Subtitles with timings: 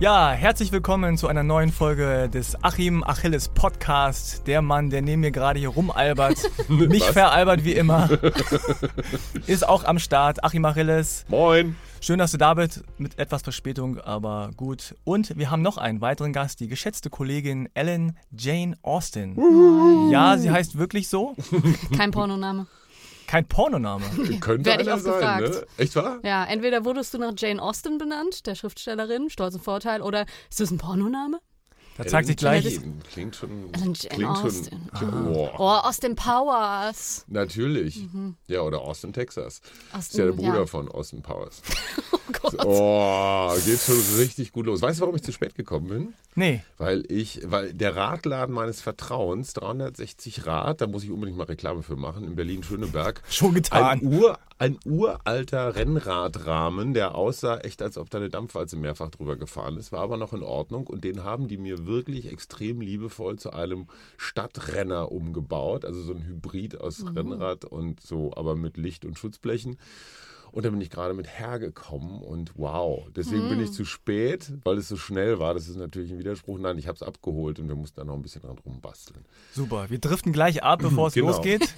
[0.00, 4.46] Ja, herzlich willkommen zu einer neuen Folge des Achim Achilles Podcast.
[4.46, 6.38] Der Mann, der neben mir gerade hier rumalbert,
[6.68, 8.08] mich veralbert wie immer,
[9.46, 10.42] ist auch am Start.
[10.42, 11.26] Achim Achilles.
[11.28, 11.76] Moin.
[12.00, 14.94] Schön, dass du da bist, mit etwas Verspätung, aber gut.
[15.04, 19.36] Und wir haben noch einen weiteren Gast, die geschätzte Kollegin Ellen Jane Austen.
[20.10, 21.36] Ja, sie heißt wirklich so.
[21.94, 22.66] Kein Pornoname.
[23.30, 24.04] Kein Pornoname.
[24.40, 25.48] Könnte Werd ich oft sein, gefragt.
[25.50, 25.66] ne?
[25.76, 26.18] Echt wahr?
[26.24, 30.58] Ja, entweder wurdest du nach Jane Austen benannt, der Schriftstellerin, Stolz und Vorteil, oder ist
[30.58, 31.38] das ein Pornoname?
[32.02, 32.80] Da zeigt sich gleich.
[33.12, 33.70] Klingt schon.
[33.72, 34.52] Klingt schon.
[35.34, 37.24] Oh, Oh, Austin Powers.
[37.28, 38.06] Natürlich.
[38.46, 39.60] Ja, oder Austin, Texas.
[39.92, 40.66] Austin, Ist ja der Bruder ja.
[40.66, 41.62] von Austin Powers.
[42.12, 42.64] Oh Gott.
[42.64, 44.80] Oh, geht schon richtig gut los.
[44.80, 46.14] Weißt du, warum ich zu spät gekommen bin?
[46.36, 51.44] Nee, Weil ich, weil der Radladen meines Vertrauens, 360 Rad, da muss ich unbedingt mal
[51.44, 53.22] Reklame für machen, in Berlin-Schöneberg.
[53.28, 54.00] schon getan.
[54.00, 59.78] Ein, ein uralter Rennradrahmen, der aussah echt, als ob da eine Dampfwalze mehrfach drüber gefahren
[59.78, 63.52] ist, war aber noch in Ordnung und den haben die mir wirklich extrem liebevoll zu
[63.54, 63.86] einem
[64.18, 69.78] Stadtrenner umgebaut, also so ein Hybrid aus Rennrad und so, aber mit Licht und Schutzblechen.
[70.52, 74.78] Und da bin ich gerade mit hergekommen und wow, deswegen bin ich zu spät, weil
[74.78, 75.54] es so schnell war.
[75.54, 76.58] Das ist natürlich ein Widerspruch.
[76.58, 79.24] Nein, ich habe es abgeholt und wir mussten da noch ein bisschen dran rumbasteln.
[79.52, 79.88] Super.
[79.88, 81.28] Wir driften gleich ab, bevor es Genau.
[81.28, 81.72] losgeht.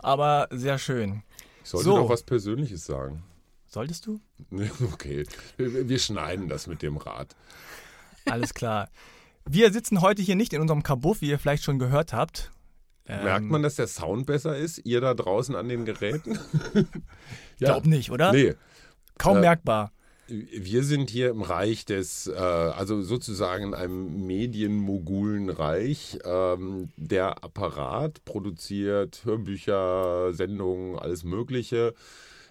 [0.00, 1.22] Aber sehr schön.
[1.66, 1.98] Ich sollte So.
[1.98, 3.24] noch was Persönliches sagen.
[3.66, 4.20] Solltest du?
[4.92, 7.34] Okay, wir schneiden das mit dem Rad.
[8.24, 8.88] Alles klar.
[9.44, 12.52] Wir sitzen heute hier nicht in unserem Kabuff, wie ihr vielleicht schon gehört habt.
[13.08, 14.78] Ähm, Merkt man, dass der Sound besser ist?
[14.84, 16.38] Ihr da draußen an den Geräten?
[17.58, 18.30] Glaub nicht, oder?
[18.32, 18.54] Nee.
[19.18, 19.90] Kaum Äh, merkbar.
[20.28, 26.18] Wir sind hier im Reich des, äh, also sozusagen in einem Medienmogulenreich.
[26.24, 31.94] Ähm, der Apparat produziert Hörbücher, Sendungen, alles Mögliche.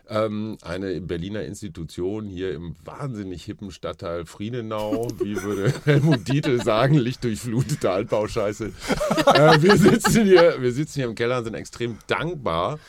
[0.08, 6.96] Ähm, eine Berliner Institution hier im wahnsinnig hippen Stadtteil Friedenau, wie würde Helmut Dietl sagen,
[6.96, 8.66] lichtdurchflutete Altbauscheiße.
[9.34, 12.80] äh, wir, sitzen hier, wir sitzen hier im Keller und sind extrem dankbar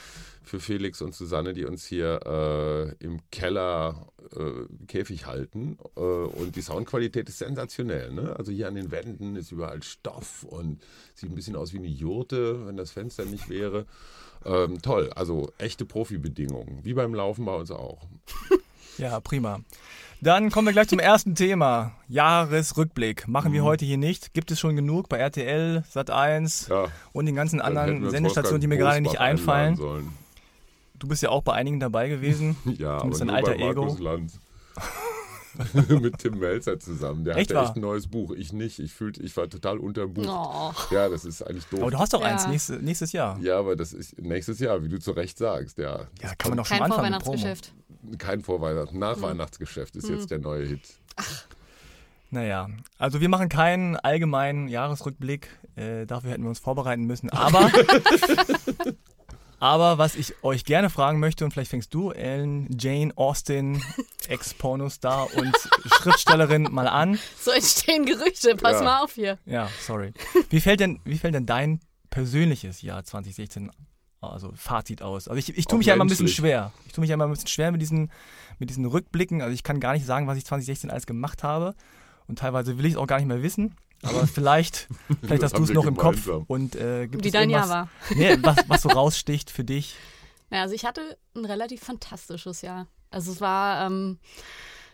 [0.47, 5.77] für Felix und Susanne, die uns hier äh, im Keller äh, Käfig halten.
[5.97, 8.13] Äh, und die Soundqualität ist sensationell.
[8.13, 8.35] Ne?
[8.39, 10.81] Also hier an den Wänden ist überall Stoff und
[11.15, 13.87] sieht ein bisschen aus wie eine Jurte, wenn das Fenster nicht wäre.
[14.45, 18.07] Ähm, toll, also echte Profibedingungen, wie beim Laufen bei uns auch.
[18.99, 19.61] Ja, prima.
[20.23, 21.93] Dann kommen wir gleich zum ersten Thema.
[22.09, 23.29] Jahresrückblick.
[23.29, 23.55] Machen Mhm.
[23.57, 24.33] wir heute hier nicht.
[24.33, 28.79] Gibt es schon genug bei RTL, Sat1 Ja, und den ganzen anderen Sendestationen, die mir
[28.79, 29.79] gerade nicht einfallen.
[30.99, 32.57] Du bist ja auch bei einigen dabei gewesen.
[32.79, 34.03] Ja, aber Zumindest ein nur alter bei Markus Ego.
[34.05, 34.41] Lanz.
[36.03, 37.25] Mit Tim Melzer zusammen.
[37.25, 38.33] Der Echt hatte echt ein neues Buch.
[38.33, 38.79] Ich nicht.
[38.79, 40.27] Ich fühlte, ich war total unterm Buch.
[40.29, 40.95] Oh.
[40.95, 41.81] Ja, das ist eigentlich doof.
[41.81, 42.27] Aber du hast doch Ja.
[42.27, 43.39] eins nächste, nächstes Jahr.
[43.41, 45.79] Ja, aber das ist nächstes Jahr, wie du zu Recht sagst.
[45.79, 47.21] Ja, Ja, kann man doch schon Kein anfangen.
[47.23, 47.73] Vorweihnachtsgeschäft.
[48.19, 48.93] kein Vorweihnachten.
[48.93, 49.01] Hm.
[49.01, 50.83] Nachweihnachtsgeschäft ist jetzt der neue Hit.
[52.31, 52.69] Naja,
[52.99, 55.49] also wir machen keinen allgemeinen Jahresrückblick.
[55.77, 57.31] Äh, dafür hätten wir uns vorbereiten müssen.
[57.31, 57.71] Aber,
[59.59, 63.83] aber was ich euch gerne fragen möchte, und vielleicht fängst du, Ellen Jane Austen,
[64.29, 65.55] Ex-Pornostar und
[65.95, 67.19] Schriftstellerin, mal an.
[67.41, 68.83] So entstehen Gerüchte, pass Ja.
[68.83, 69.39] mal auf hier.
[69.47, 70.13] Ja, sorry.
[70.51, 71.81] Wie fällt denn, wie fällt denn dein
[72.11, 73.71] persönliches Jahr 2016,
[74.21, 75.29] also Fazit aus?
[75.29, 76.73] Also ich, ich tue mich ja immer ein bisschen schwer.
[76.87, 78.11] Ich tue mich ja immer ein bisschen schwer mit diesen,
[78.59, 79.43] mit diesen Rückblicken.
[79.43, 81.75] Also ich kann gar nicht sagen, was ich 2016 alles gemacht habe.
[82.27, 83.77] Und teilweise will ich es auch gar nicht mehr wissen.
[84.03, 84.89] Aber vielleicht,
[85.21, 86.25] vielleicht Das hast du es noch im Kopf.
[86.25, 86.45] gemeinsam.
[86.47, 87.89] Und äh, gibt Wie es dein Jahr war.
[88.15, 89.97] Nee, was, was so raussticht für dich?
[90.51, 92.87] Ja, also ich hatte ein relativ fantastisches Jahr.
[93.11, 94.19] Also es war, ähm,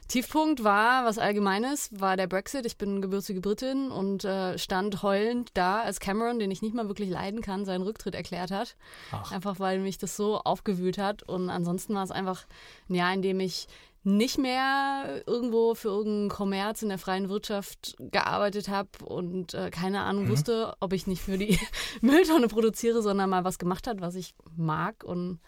[0.08, 2.66] Tiefpunkt war, was Allgemeines, war der Brexit.
[2.66, 6.88] Ich bin gebürtige Britin und äh, stand heulend da, als Cameron, den ich nicht mal
[6.88, 8.76] wirklich leiden kann, seinen Rücktritt erklärt hat.
[9.10, 9.32] Ach.
[9.32, 11.22] Einfach weil mich das so aufgewühlt hat.
[11.22, 12.44] Und ansonsten war es einfach
[12.90, 13.68] ein Jahr, in dem ich
[14.04, 20.00] nicht mehr irgendwo für irgendeinen Kommerz in der freien Wirtschaft gearbeitet habe und äh, keine
[20.00, 21.58] Ahnung wusste, ob ich nicht für die
[22.00, 25.38] Mülltonne produziere, sondern mal was gemacht hat, was ich mag und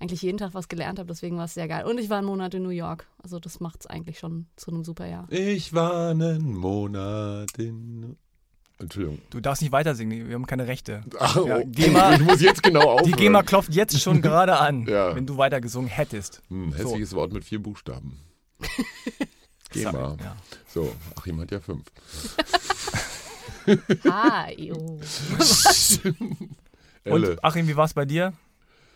[0.00, 1.06] eigentlich jeden Tag was gelernt habe.
[1.06, 1.84] Deswegen war es sehr geil.
[1.84, 3.06] Und ich war einen Monat in New York.
[3.22, 5.28] Also das macht es eigentlich schon zu einem super Jahr.
[5.30, 8.16] Ich war einen Monat in.
[8.82, 9.18] Entschuldigung.
[9.30, 11.02] Du darfst nicht weiter singen, wir haben keine Rechte.
[11.18, 13.06] Ach, Ja, oh, GEMA ich muss jetzt genau aufhören.
[13.06, 15.14] Die GEMA klopft jetzt schon gerade an, Ja.
[15.14, 16.42] wenn du weiter gesungen hättest.
[16.48, 18.18] Hm, hässliches Wort mit vier Buchstaben.
[19.70, 20.16] GEMA.
[20.22, 20.36] Ja.
[20.68, 21.84] So, Achim hat ja fünf.
[24.10, 24.98] Ah, jo.
[27.04, 28.32] Und Achim, wie war es bei dir?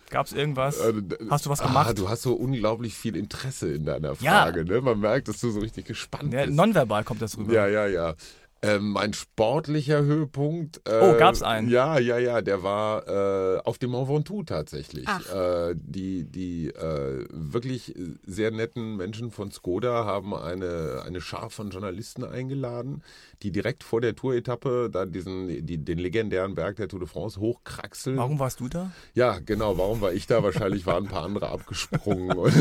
[0.09, 0.77] Gab es irgendwas?
[0.79, 0.93] Äh,
[1.29, 1.97] Hast du was Ah, gemacht?
[1.97, 4.43] du hast so unglaublich viel Interesse in deiner Ja.
[4.43, 4.63] Frage.
[4.63, 4.79] Ne?
[4.81, 6.55] Man merkt, dass du so richtig gespannt Ja, bist.
[6.55, 7.53] nonverbal kommt das rüber.
[7.53, 8.15] Ja, ja, ja.
[8.63, 10.81] Ähm, mein sportlicher Höhepunkt.
[10.87, 11.69] Äh, Oh, gab's einen?
[11.69, 12.41] Ja, ja, ja.
[12.41, 15.05] Der war äh, auf dem Mont Ventoux tatsächlich.
[15.07, 15.21] Ach.
[15.33, 17.93] Äh, die die äh, wirklich
[18.25, 23.03] sehr netten Menschen von Skoda haben eine, eine Schar von Journalisten eingeladen,
[23.43, 27.39] die direkt vor der Tour-Etappe da diesen, die, den legendären Berg der Tour de France
[27.39, 28.17] hochkraxeln.
[28.17, 28.91] Warum warst du da?
[29.13, 29.77] Ja, genau.
[29.77, 30.41] Warum war ich da?
[30.41, 32.53] Wahrscheinlich waren ein paar andere abgesprungen und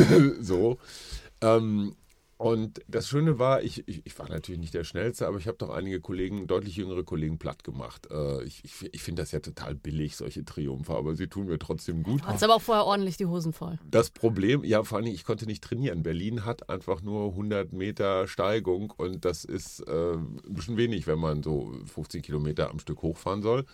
[0.44, 0.76] so.
[1.40, 1.94] Ähm,
[2.38, 5.56] und das Schöne war, ich, ich, ich war natürlich nicht der Schnellste, aber ich habe
[5.56, 8.08] doch einige Kollegen, deutlich jüngere Kollegen platt gemacht.
[8.10, 8.62] Äh, ich
[8.92, 12.22] ich, finde das ja total billig, solche Triumphe, aber sie tun mir trotzdem gut.
[12.24, 13.78] Hast aber auch vorher ordentlich die Hosen voll.
[13.90, 16.02] Das Problem, ja, vor allem, ich konnte nicht trainieren.
[16.02, 21.18] Berlin hat einfach nur 100 Meter Steigung und das ist äh, ein bisschen wenig, wenn
[21.18, 23.64] man so 15 Kilometer am Stück hochfahren soll.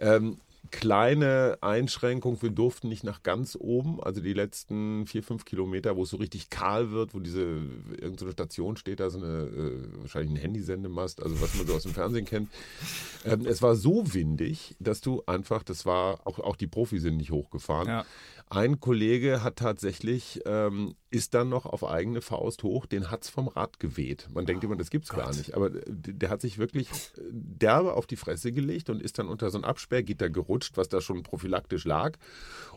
[0.00, 0.38] Ähm,
[0.70, 6.04] kleine Einschränkung, wir durften nicht nach ganz oben, also die letzten vier, fünf Kilometer, wo
[6.04, 10.00] es so richtig kahl wird, wo diese irgendeine so Station steht, da so eine äh,
[10.00, 12.48] wahrscheinlich ein Handysendemast, also was man so aus dem Fernsehen kennt.
[13.24, 17.16] Ähm, es war so windig, dass du einfach, das war, auch, auch die Profis sind
[17.16, 17.88] nicht hochgefahren.
[17.88, 18.04] Ja.
[18.54, 23.48] Ein Kollege hat tatsächlich, ähm, ist dann noch auf eigene Faust hoch, den hat's vom
[23.48, 24.28] Rad geweht.
[24.30, 25.54] Man denkt immer, das gibt's gar nicht.
[25.54, 29.28] Aber äh, der hat sich wirklich äh, derbe auf die Fresse gelegt und ist dann
[29.28, 32.18] unter so ein Absperrgitter gerutscht, was da schon prophylaktisch lag,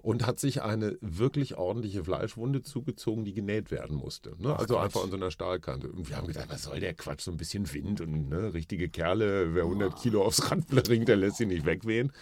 [0.02, 4.34] und hat sich eine wirklich ordentliche Fleischwunde zugezogen, die genäht werden musste.
[4.38, 4.58] Ne?
[4.58, 4.86] also Gott.
[4.86, 5.90] einfach an so einer Stahlkante.
[5.90, 7.24] Und wir haben gedacht, was soll der Quatsch?
[7.24, 11.18] So ein bisschen Wind und ne, richtige Kerle, wer 100 Kilo aufs Rad bringt, der
[11.18, 12.14] lässt sie nicht wegwehen.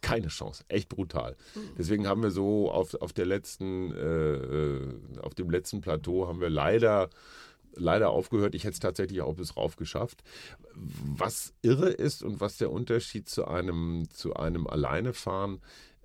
[0.00, 1.36] Keine Chance, echt brutal.
[1.76, 6.40] Deswegen haben wir so auf, auf der letzten, äh, äh, auf dem letzten Plateau haben
[6.40, 7.10] wir leider
[7.76, 8.54] leider aufgehört.
[8.54, 10.22] Ich hätte es tatsächlich auch bis rauf geschafft.
[10.74, 15.60] Was irre ist und was der Unterschied zu einem, zu einem Alleinefahren,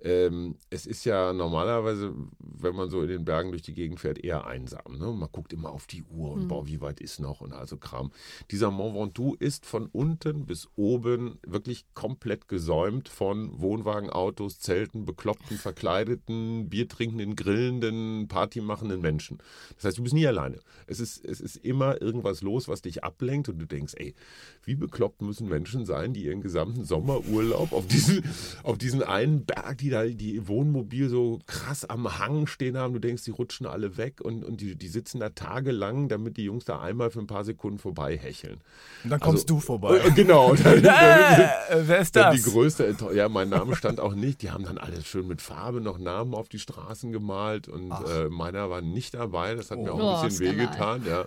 [0.06, 4.22] ähm, es ist ja normalerweise, wenn man so in den Bergen durch die Gegend fährt,
[4.22, 4.98] eher einsam.
[4.98, 5.06] Ne?
[5.06, 8.12] Man guckt immer auf die Uhr und boah, wie weit ist noch und also Kram.
[8.52, 15.06] Dieser Mont Ventoux ist von unten bis oben wirklich komplett gesäumt von Wohnwagen, Autos, Zelten,
[15.06, 19.38] bekloppten, verkleideten, biertrinkenden, grillenden, partymachenden Menschen.
[19.74, 20.60] Das heißt, du bist nie alleine.
[20.86, 24.14] Es ist, es ist immer irgendwas los, was dich ablenkt und du denkst, ey,
[24.62, 28.24] wie bekloppt müssen Menschen sein, die ihren gesamten Sommerurlaub auf diesen,
[28.62, 32.92] auf diesen einen Berg, die da die Wohnmobil so krass am Hang stehen haben.
[32.94, 36.44] Du denkst, die rutschen alle weg und, und die, die sitzen da tagelang, damit die
[36.44, 38.60] Jungs da einmal für ein paar Sekunden vorbei hecheln.
[39.04, 39.98] Und dann kommst Also- du vorbei.
[39.98, 40.54] Äh, Genau.
[40.54, 41.48] Dann, Äh,
[41.88, 42.34] wer ist das?
[42.36, 43.16] die größte Enttäuschung.
[43.16, 44.42] Ja, mein Name stand auch nicht.
[44.42, 48.28] Die haben dann alles schön mit Farbe noch Namen auf die Straßen gemalt und äh,
[48.28, 49.54] meiner war nicht dabei.
[49.54, 50.66] Das hat mir auch Oh, ein bisschen Skandal.
[50.66, 51.06] wehgetan.
[51.06, 51.24] Ja.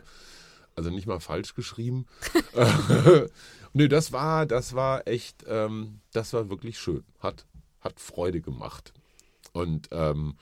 [0.75, 2.06] Also nicht mal falsch geschrieben.
[3.74, 7.04] Nö, das war, das war echt, ähm, das war wirklich schön.
[7.19, 7.45] Hat,
[7.81, 8.94] hat Freude gemacht.
[9.54, 10.36] Und ähm,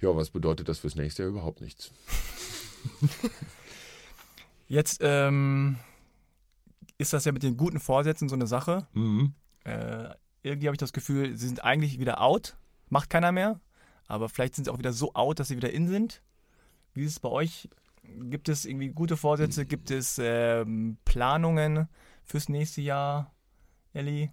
[0.00, 1.92] ja, was bedeutet das fürs nächste Jahr überhaupt nichts?
[4.68, 5.78] Jetzt ähm,
[6.96, 8.86] ist das ja mit den guten Vorsätzen so eine Sache.
[8.92, 9.34] Mhm.
[9.64, 10.10] Äh,
[10.42, 12.56] irgendwie habe ich das Gefühl, sie sind eigentlich wieder out,
[12.88, 13.60] macht keiner mehr.
[14.06, 16.22] Aber vielleicht sind sie auch wieder so out, dass sie wieder in sind.
[16.94, 17.68] Wie ist es bei euch?
[18.02, 19.66] Gibt es irgendwie gute Vorsätze?
[19.66, 21.88] Gibt es ähm, Planungen
[22.24, 23.32] fürs nächste Jahr,
[23.92, 24.30] Elli?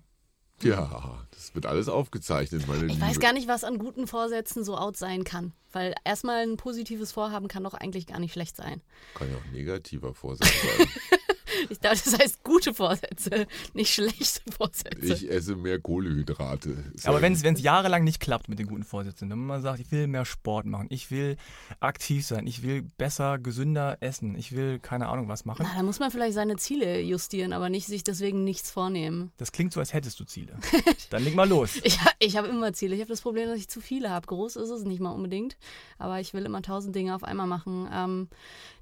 [0.63, 3.05] Ja, das wird alles aufgezeichnet, meine Ich Liebe.
[3.05, 5.53] weiß gar nicht, was an guten Vorsätzen so out sein kann.
[5.71, 8.81] Weil erstmal ein positives Vorhaben kann doch eigentlich gar nicht schlecht sein.
[9.13, 10.87] Kann ja auch ein negativer Vorsatz sein.
[11.69, 15.13] Ich dachte, das heißt gute Vorsätze, nicht schlechte Vorsätze.
[15.13, 16.83] Ich esse mehr Kohlehydrate.
[16.93, 19.91] Ist Aber wenn es jahrelang nicht klappt mit den guten Vorsätzen, wenn man sagt, ich
[19.91, 21.37] will mehr Sport machen, ich will
[21.79, 25.65] aktiv sein, ich will besser, gesünder essen, ich will keine Ahnung was machen.
[25.67, 29.31] Na, da muss man vielleicht seine Ziele justieren, aber nicht sich deswegen nichts vornehmen.
[29.37, 30.57] Das klingt so, als hättest du Ziele.
[31.09, 31.79] Dann leg mal los.
[31.83, 32.95] Ich, ich habe immer Ziele.
[32.95, 34.27] Ich habe das Problem, dass ich zu viele habe.
[34.27, 35.57] Groß ist es nicht mal unbedingt,
[35.97, 37.87] aber ich will immer tausend Dinge auf einmal machen.
[37.91, 38.27] Ähm,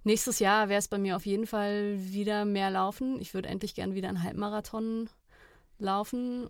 [0.06, 3.20] nächstes Jahr wäre es bei mir auf jeden Fall wieder mehr laufen.
[3.20, 5.10] Ich würde endlich gern wieder einen Halbmarathon
[5.80, 6.50] laufen.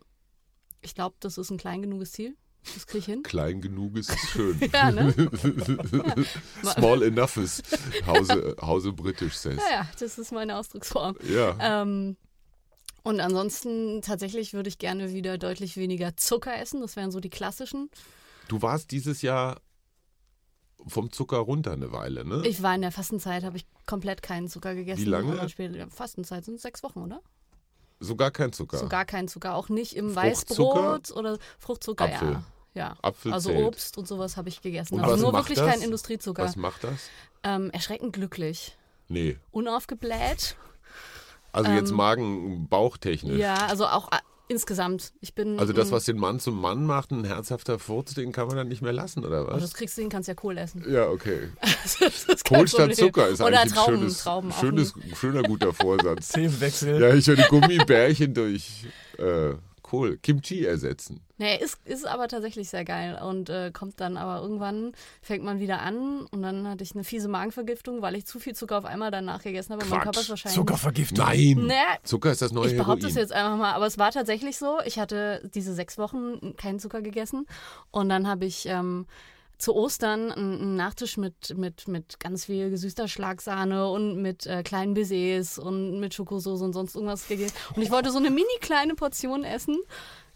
[0.81, 2.35] Ich glaube, das ist ein klein genuges Ziel.
[2.73, 3.23] Das kriege ich hin.
[3.23, 4.59] Klein genug ist schön.
[4.73, 5.13] Ja, ne?
[6.63, 7.61] Small enough is
[8.07, 9.57] Hause, Hause britisch says.
[9.57, 11.15] Ja, ja, das ist meine Ausdrucksform.
[11.29, 11.81] Ja.
[11.81, 12.17] Ähm,
[13.03, 16.81] und ansonsten tatsächlich würde ich gerne wieder deutlich weniger Zucker essen.
[16.81, 17.91] Das wären so die klassischen.
[18.47, 19.61] Du warst dieses Jahr
[20.87, 22.41] vom Zucker runter eine Weile, ne?
[22.45, 25.01] Ich war in der Fastenzeit, habe ich komplett keinen Zucker gegessen.
[25.01, 25.89] Wie lange?
[25.89, 27.21] Fastenzeit sind sechs Wochen, oder?
[27.99, 28.77] Sogar kein Zucker.
[28.77, 30.15] So gar keinen Zucker, auch nicht im?
[30.15, 32.31] Weißbrot oder Fruchtzucker, Apfel.
[32.31, 32.43] ja.
[32.73, 32.97] Ja.
[33.01, 33.65] Apfel also zählt.
[33.65, 34.95] Obst und sowas habe ich gegessen.
[34.95, 35.65] Und was nur wirklich das?
[35.69, 36.43] kein Industriezucker.
[36.43, 37.09] Was macht das?
[37.43, 38.77] Ähm, erschreckend glücklich.
[39.07, 39.37] Nee.
[39.51, 40.57] Unaufgebläht.
[41.53, 43.39] Also jetzt Ähm, Magen, Bauchtechnisch.
[43.39, 44.09] Ja, also auch,
[44.47, 45.13] insgesamt.
[45.21, 45.59] Ich bin.
[45.59, 48.57] Also das, mm, was den Mann zum Mann macht, ein herzhafter Furz, den kann man
[48.57, 49.61] dann nicht mehr lassen, oder oh, was?
[49.61, 50.83] das kriegst du, den kannst ja Kohl essen.
[50.87, 51.49] Ja, okay.
[51.61, 52.95] das ist kein Kohl statt.
[52.95, 56.29] Zucker ist Oder eigentlich ein Trauben, schönes, Trauben schönes, schöner, guter Vorsatz.
[56.33, 57.01] Themenwechsel.
[57.01, 58.85] ja, ich würde Gummibärchen durch
[59.17, 59.53] äh,
[59.85, 61.21] Kohl, Kimchi ersetzen.
[61.37, 65.59] Nee, ist, ist aber tatsächlich sehr geil und äh, kommt dann aber irgendwann, fängt man
[65.59, 68.85] wieder an und dann hatte ich eine fiese Magenvergiftung, weil ich zu viel Zucker auf
[68.85, 69.83] einmal danach gegessen habe.
[69.83, 70.05] und Mein Quatsch.
[70.05, 70.55] Körper ist wahrscheinlich.
[70.55, 71.23] Zuckervergiftung.
[71.23, 71.65] Nein!
[71.67, 71.73] Nee,
[72.03, 73.09] Zucker ist das neue ich behaupte Heroin.
[73.09, 74.79] es jetzt einfach mal, aber es war tatsächlich so.
[74.85, 77.45] Ich hatte diese sechs Wochen keinen Zucker gegessen
[77.91, 79.05] und dann habe ich ähm,
[79.57, 84.93] zu Ostern einen Nachtisch mit, mit, mit ganz viel gesüßter Schlagsahne und mit äh, kleinen
[84.93, 87.55] Baisers und mit Schokosauce und sonst irgendwas gegessen.
[87.75, 89.77] Und ich wollte so eine mini kleine Portion essen.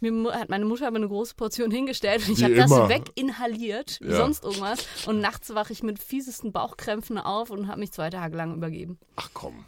[0.02, 4.12] Mir hat meine Mutter aber eine große Portion hingestellt und ich habe das weginhaliert, wie
[4.12, 4.18] Ja.
[4.18, 4.86] sonst irgendwas.
[5.08, 8.98] Und nachts wache ich mit fiesesten Bauchkrämpfen auf und habe mich zwei Tage lang übergeben.
[9.18, 9.66] Ach komm.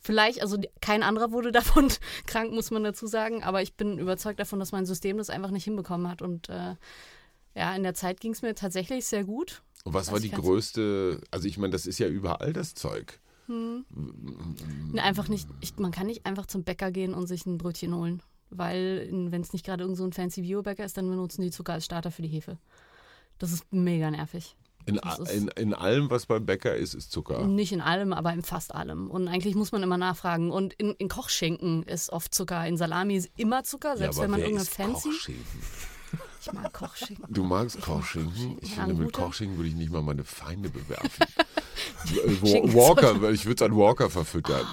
[0.00, 1.88] Vielleicht, also kein anderer wurde davon
[2.26, 5.50] krank, muss man dazu sagen, aber ich bin überzeugt davon, dass mein System das einfach
[5.50, 6.22] nicht hinbekommen hat.
[6.22, 6.76] Und äh,
[7.58, 9.62] ja, in der Zeit ging es mir tatsächlich sehr gut.
[9.84, 13.20] Und was Was war die größte, also ich meine, das ist ja überall das Zeug.
[13.48, 13.84] Ne,
[15.02, 18.22] einfach nicht, ich, man kann nicht einfach zum Bäcker gehen und sich ein Brötchen holen.
[18.50, 21.74] Weil, wenn es nicht gerade irgend so ein fancy Biobäcker ist, dann benutzen die Zucker
[21.74, 22.58] als Starter für die Hefe.
[23.38, 24.56] Das ist mega nervig.
[24.86, 24.98] In,
[25.34, 27.46] in, in allem, was beim Bäcker ist, ist Zucker.
[27.46, 29.10] Nicht in allem, aber in fast allem.
[29.10, 30.50] Und eigentlich muss man immer nachfragen.
[30.50, 32.66] Und in, in Kochschinken ist oft Zucker.
[32.66, 35.08] In Salami ist immer Zucker, selbst ja, wenn man wer irgendein isst fancy.
[35.10, 35.60] Kochschinken?
[36.48, 37.24] Ich mag Kochschinken.
[37.28, 38.58] Du magst Kochschinken?
[38.62, 39.12] Ich Ja, finde, mit.
[39.12, 41.10] Kochschinken würde ich nicht mal meine Feinde bewerfen.
[42.14, 44.64] Äh, Walker, weil ich würde es an Walker verfüttern.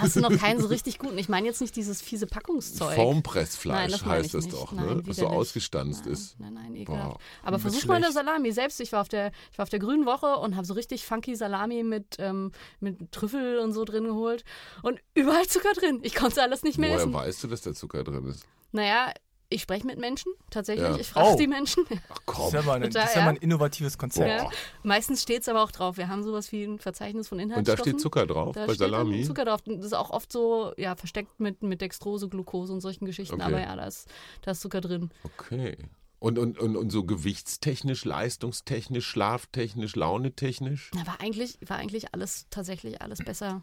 [0.00, 1.18] Hast du noch keinen so richtig guten?
[1.18, 2.88] Ich meine jetzt nicht dieses fiese Packungszeug.
[2.88, 5.02] Nein, Formpressfleisch meine heißt ich das doch, Nein, ne?
[5.06, 6.40] Was so ausgestanzt nein, ist.
[6.40, 7.18] Nein, nein, ekelhaft.
[7.18, 8.12] Boah, Aber versuch mal eine.
[8.12, 8.52] Salami.
[8.52, 11.04] Selbst, ich war auf der, ich war auf der grünen Woche und habe so richtig
[11.04, 14.44] funky Salami mit, ähm, mit Trüffel und so drin geholt.
[14.82, 16.00] Und überall Zucker drin.
[16.02, 17.12] Ich konnte alles nicht mehr Woher essen.
[17.12, 18.46] weißt du, dass da Zucker drin ist?
[18.72, 19.12] Naja,
[19.52, 20.88] ich spreche mit Menschen, tatsächlich.
[20.88, 20.96] Ja.
[20.96, 21.36] Ich frage Oh.
[21.36, 21.84] die Menschen.
[21.90, 22.46] Ach Das komm.
[22.46, 24.28] ist ja mal, eine, das ist ja mal ein innovatives Konzept.
[24.42, 24.48] Ja.
[24.84, 25.96] Meistens steht es aber auch drauf.
[25.96, 27.82] Wir haben sowas wie ein Verzeichnis von Und da Inhaltsstoffen.
[27.92, 29.24] steht Zucker drauf Da bei Salami.
[29.24, 29.60] Zucker drauf.
[29.66, 33.34] Das ist auch oft so ja, versteckt mit, mit Dextrose, Glucose und solchen Geschichten.
[33.34, 33.42] Okay.
[33.44, 34.08] Aber ja, da ist,
[34.42, 35.10] da ist Zucker drin.
[35.24, 35.76] Okay.
[36.20, 40.90] Und, und, und, und so gewichtstechnisch, leistungstechnisch, schlaftechnisch, launetechnisch?
[40.92, 43.62] Da war eigentlich, war eigentlich alles tatsächlich alles besser.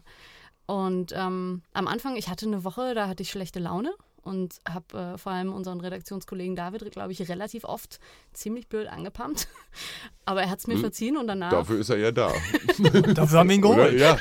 [0.66, 3.94] Und ähm, am Anfang, ich hatte eine Woche, da hatte ich schlechte Laune
[4.28, 7.98] und habe äh, vor allem unseren Redaktionskollegen David, glaube ich, relativ oft
[8.32, 9.48] ziemlich blöd angepumpt.
[10.24, 10.80] Aber er hat es mir Hm.
[10.80, 11.50] verziehen und danach.
[11.50, 12.28] Dafür ist er ja da.
[13.14, 13.90] Dafür haben wir ihn Oder?
[13.90, 14.00] geholt.
[14.00, 14.18] Ja.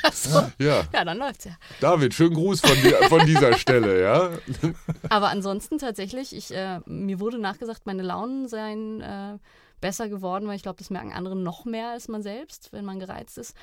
[0.60, 0.84] ja.
[0.94, 1.52] Ja, dann läuft's ja.
[1.82, 4.30] David, schönen Gruß von, dir, von dieser Stelle, ja?
[5.10, 9.38] Aber ansonsten tatsächlich, ich, äh, mir wurde nachgesagt, meine Launen seien äh,
[9.82, 13.00] besser geworden, weil ich glaube, das merken andere noch mehr als man selbst, wenn man
[13.00, 13.56] gereizt ist.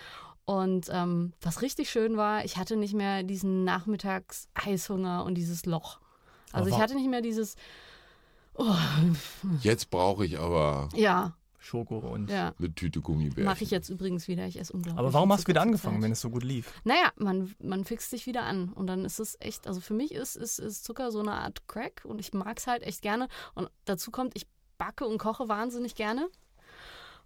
[0.44, 6.00] Und ähm, was richtig schön war, ich hatte nicht mehr diesen Nachmittags-Heißhunger und dieses Loch.
[6.54, 7.56] Also Aber ich hatte nicht mehr dieses,
[9.60, 12.30] Jetzt brauche ich aber ja, Schoko und.
[12.30, 12.54] ja.
[12.58, 13.44] eine Tüte Gummibärchen.
[13.44, 14.46] Mache ich jetzt übrigens wieder.
[14.46, 14.98] Ich esse unglaublich.
[14.98, 16.04] Aber warum hast du wieder angefangen, zurzeit.
[16.04, 16.72] wenn es so gut lief?
[16.84, 20.12] Naja, man, man fixt sich wieder an und dann ist es echt, also für mich
[20.12, 23.28] ist, ist, ist Zucker so eine Art Crack und ich mag es halt echt gerne.
[23.54, 24.46] Und dazu kommt, ich
[24.78, 26.28] backe und koche wahnsinnig gerne.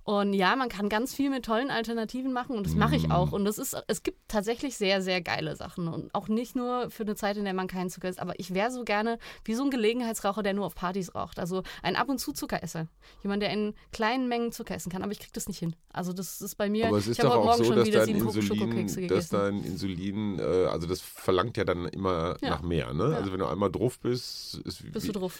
[0.09, 3.33] Und ja, man kann ganz viel mit tollen Alternativen machen und das mache ich auch.
[3.33, 5.87] Und das ist, es gibt tatsächlich sehr, sehr geile Sachen.
[5.87, 8.19] Und auch nicht nur für eine Zeit, in der man keinen Zucker isst.
[8.19, 11.38] Aber ich wäre so gerne wie so ein Gelegenheitsraucher, der nur auf Partys raucht.
[11.38, 12.88] Also ein ab und zu Zuckeresser.
[13.23, 15.03] Jemand, der in kleinen Mengen Zucker essen kann.
[15.03, 15.77] Aber ich kriege das nicht hin.
[15.93, 16.87] Also das ist bei mir.
[16.87, 20.41] Aber es ist doch auch Morgen so, schon dass wieder dein Insulin, dass dein Insulin,
[20.41, 22.49] also das verlangt ja dann immer Ja.
[22.49, 23.11] nach mehr, ne?
[23.11, 23.17] Ja.
[23.19, 25.38] Also wenn du einmal drauf bist, ist wie, Bist du drauf?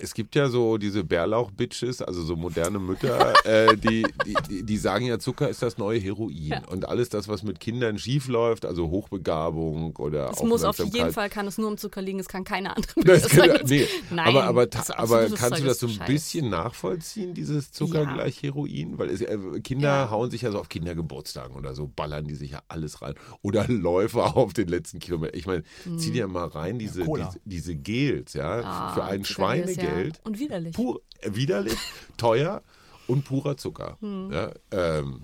[0.00, 4.76] Es gibt ja so diese Bärlauch-Bitches, also so moderne Mütter, äh, die, die, die, die
[4.76, 6.34] sagen ja, Zucker ist das neue Heroin.
[6.36, 6.62] Ja.
[6.68, 11.12] Und alles das, was mit Kindern schief läuft, also Hochbegabung oder Es muss auf jeden
[11.12, 13.60] Fall, kann es nur um Zucker liegen, es kann keine andere Das kann, sein.
[13.66, 18.14] nee, Nein, aber, aber, aber kannst du das so ein bisschen nachvollziehen, dieses Zucker Ja.
[18.14, 18.98] gleich Heroin?
[18.98, 20.10] Weil es, äh, Kinder Ja.
[20.10, 23.14] hauen sich ja so auf Kindergeburtstagen oder so, ballern die sich ja alles rein.
[23.42, 25.34] Oder Läufer auf den letzten Kilometer.
[25.34, 25.62] Ich meine,
[25.96, 30.16] zieh dir mal rein, diese, diese, diese Gels, ja, Ah, für ein Zuckergels, Schweinegeld.
[30.16, 30.22] Ja.
[30.24, 30.74] Und widerlich.
[30.74, 31.78] Pur, äh, widerlich,
[32.16, 32.62] teuer
[33.06, 33.96] und purer Zucker.
[34.00, 34.30] Hm.
[34.32, 35.22] Ja, ähm,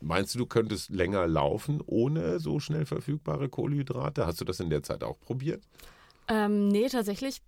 [0.00, 4.26] meinst du, du könntest länger laufen ohne so schnell verfügbare Kohlenhydrate?
[4.26, 5.62] Hast du das in der Zeit auch probiert?
[6.28, 7.40] Ähm, nee, tatsächlich.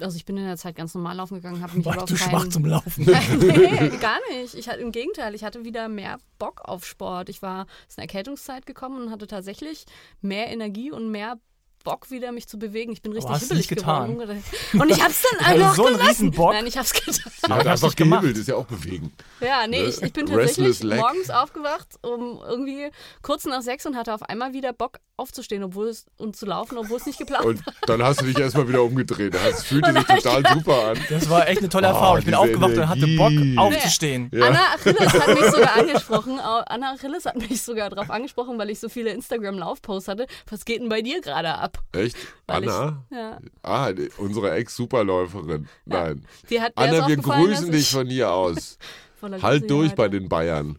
[0.00, 2.18] Also ich bin in der Zeit ganz normal laufen gegangen, habe mich aber Warst auf
[2.18, 2.40] du keinen...
[2.40, 3.04] schwach zum Laufen?
[3.38, 4.54] nee, gar nicht.
[4.54, 7.28] Ich hatte, Im Gegenteil, ich hatte wieder mehr Bock auf Sport.
[7.28, 9.84] Ich war, es ist eine Erkältungszeit gekommen und hatte tatsächlich
[10.20, 11.38] mehr Energie und mehr
[11.84, 12.92] Bock wieder, mich zu bewegen.
[12.92, 14.18] Ich bin richtig hast du hibbelig getan.
[14.18, 14.42] geworden.
[14.72, 16.34] Und ich hab's dann Also einfach so gelassen.
[16.36, 17.14] Nein, ich hab's getan.
[17.42, 18.20] Aber hab's einfach nicht gemacht.
[18.22, 19.12] gehebelt, ist ja auch bewegen.
[19.40, 19.88] Ja, nee, Ne?
[19.90, 22.90] ich, ich bin tatsächlich morgens aufgewacht, um irgendwie
[23.22, 26.76] kurz nach sechs und hatte auf einmal wieder Bock aufzustehen obwohl es, und zu laufen,
[26.76, 29.32] obwohl es nicht geplant Und dann hast du dich erstmal wieder umgedreht.
[29.34, 30.98] Das fühlte sich total super an.
[31.08, 32.18] Das war echt eine tolle Oh, Erfahrung.
[32.18, 33.58] Ich bin aufgewacht und hatte Bock Energie.
[33.58, 34.28] aufzustehen.
[34.32, 34.46] Ja.
[34.46, 36.40] Anna Achilles hat mich sogar angesprochen.
[36.40, 40.26] Anna Achilles hat mich sogar darauf angesprochen, weil ich so viele Instagram-Laufposts hatte.
[40.50, 41.73] Was geht denn bei dir gerade ab?
[41.92, 42.16] Echt?
[42.46, 43.04] Weil Anna?
[43.10, 43.38] Ich, ja.
[43.62, 45.68] Ah, die- unsere Ex-Superläuferin.
[45.84, 46.26] Nein.
[46.50, 48.78] Die hat Anna, wir grüßen dich ich von hier aus.
[49.42, 50.78] Halt durch bei den Bayern.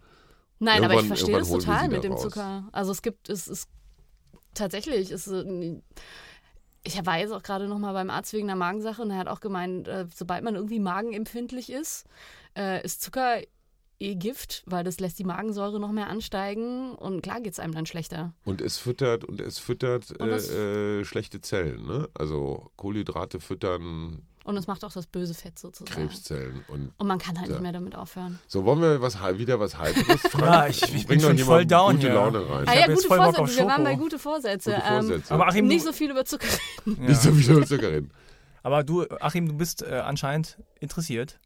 [0.59, 2.21] Nein, aber ich Irgendwann- verstehe das irgendwann total da mit dem raus.
[2.21, 2.69] Zucker.
[2.71, 3.69] Also es gibt, es ist
[4.53, 5.81] tatsächlich, es ist, äh,
[6.83, 9.27] ich war jetzt auch gerade noch mal beim Arzt wegen einer Magensache und er hat
[9.27, 12.05] auch gemeint, äh, sobald man irgendwie magenempfindlich ist,
[12.55, 13.39] äh, ist Zucker
[13.99, 17.73] eh Gift, weil das lässt die Magensäure noch mehr ansteigen und klar geht es einem
[17.73, 18.33] dann schlechter.
[18.43, 22.09] Und es füttert und es füttert Und äh, äh, schlechte Zellen, ne?
[22.13, 25.91] Also Kohlenhydrate füttern Und es macht auch das böse Fett sozusagen.
[26.07, 26.63] Krebszellen.
[26.67, 27.53] Und Und man kann halt Ja.
[27.53, 28.37] nicht mehr damit aufhören.
[28.47, 30.45] so wollen wir was wieder was Frank?
[30.45, 32.15] Ja, ich- ich bin schon voll down gute hier.
[32.15, 32.67] Laune rein.
[32.67, 33.59] Ah ja, gute voll Bock auf Vorsätze.
[33.61, 34.71] Wir waren bei gute Vorsätze.
[34.71, 35.33] Gute Ähm, Vorsätze.
[35.33, 36.47] Aber Achim, nicht du, so viel über Zucker
[36.85, 37.01] reden.
[37.01, 37.09] ja.
[37.09, 38.11] Nicht so viel über Zucker reden.
[38.61, 41.39] aber du, Achim, du bist äh, anscheinend interessiert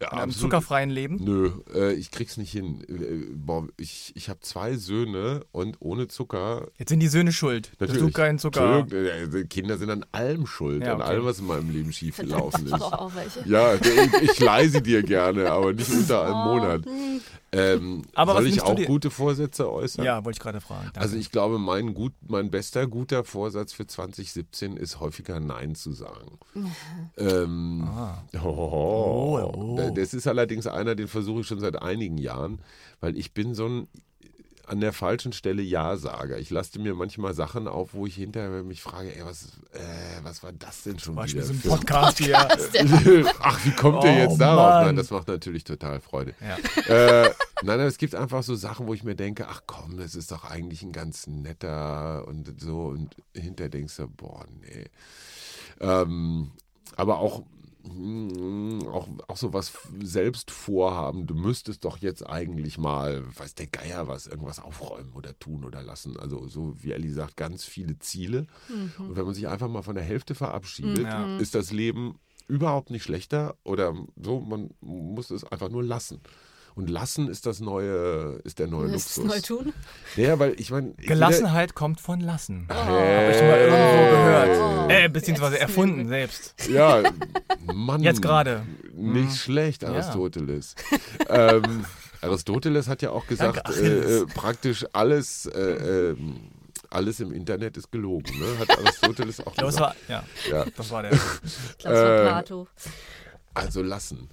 [0.00, 0.50] Ja, an einem absolut.
[0.52, 1.16] zuckerfreien Leben.
[1.22, 2.82] Nö, äh, ich krieg's nicht hin.
[2.88, 6.68] Äh, boah, ich ich habe zwei Söhne und ohne Zucker.
[6.78, 8.14] Jetzt sind die Söhne schuld, dass du Natürlich.
[8.14, 8.78] keinen Zucker.
[8.80, 11.10] Entschuldigung, äh, Kinder sind an allem schuld, Ja, an okay.
[11.10, 12.72] allem, was in meinem Leben schiefgelaufen ist.
[12.72, 13.46] auch welche.
[13.48, 16.86] Ja, ich, ich leih sie dir gerne, aber nicht unter einem Oh, Monat.
[16.86, 17.20] hm.
[17.52, 20.04] Ähm, Aber was soll ich nimmst du auch dir- gute Vorsätze äußern?
[20.04, 20.84] Ja, wollte ich gerade fragen.
[20.84, 21.00] Danke.
[21.00, 25.90] Also ich glaube, mein, gut, mein bester guter Vorsatz für 2017 ist häufiger Nein zu
[25.92, 26.38] sagen.
[27.18, 28.22] ähm, Ah.
[28.44, 29.94] oh, Oh, oh.
[29.94, 32.60] Das ist allerdings einer, den versuche ich schon seit einigen Jahren,
[33.00, 33.88] weil ich bin so ein
[34.66, 36.38] an der falschen Stelle Ja-Sager.
[36.38, 40.44] Ich laste mir manchmal Sachen auf, wo ich hinterher mich frage, ey, was, äh, was
[40.44, 41.54] war das denn schon Beispiel wieder?
[41.54, 42.38] so ein Podcast hier.
[43.40, 44.74] Ach, wie kommt ihr Oh, jetzt darauf?
[44.74, 44.84] Mann.
[44.86, 46.34] Nein, das macht natürlich total Freude.
[46.40, 47.24] Ja.
[47.24, 50.30] Äh, nein, es gibt einfach so Sachen, wo ich mir denke, ach komm, das ist
[50.30, 54.84] doch eigentlich ein ganz netter und so und hinterher denkst du, boah, nee.
[55.80, 56.52] Ähm,
[56.94, 57.42] aber auch,
[58.90, 59.72] auch, auch so was
[60.02, 65.38] selbst vorhaben, du müsstest doch jetzt eigentlich mal, weiß der Geier was, irgendwas aufräumen oder
[65.38, 66.18] tun oder lassen.
[66.18, 68.46] Also so wie Ellie sagt, ganz viele Ziele.
[68.98, 71.36] Und wenn man sich einfach mal von der Hälfte verabschiedet, Ja.
[71.38, 76.20] ist das Leben überhaupt nicht schlechter oder so, man muss es einfach nur lassen.
[76.74, 79.24] Und lassen ist das neue, ist der neue Das Luxus.
[79.24, 79.72] neu tun.
[80.16, 80.92] Ja, weil ich meine.
[80.94, 82.66] Gelassenheit kommt von Lassen.
[82.70, 82.76] Hey.
[82.76, 84.88] Hab ich mal irgendwo gehört.
[84.88, 84.90] Oh.
[84.90, 86.54] Äh, beziehungsweise Jetzt ist erfunden selbst.
[86.68, 87.02] Ja,
[87.72, 88.02] Mann.
[88.02, 88.62] Jetzt gerade.
[88.94, 89.30] Nicht Mhm.
[89.34, 89.90] schlecht, Ja.
[89.90, 90.74] Aristoteles.
[91.28, 91.84] ähm,
[92.22, 95.58] Aristoteles hat ja auch gesagt, Danke, äh, äh, praktisch alles, äh,
[96.10, 96.36] ähm,
[96.90, 98.38] alles im Internet ist gelogen.
[98.38, 98.58] Ne?
[98.58, 99.80] Hat Aristoteles auch Ich gesagt.
[99.80, 100.64] war, ja, Ja.
[100.76, 101.12] das war der.
[101.12, 102.68] Ich glaube, es war Äh, Plato.
[103.54, 104.28] Also lassen.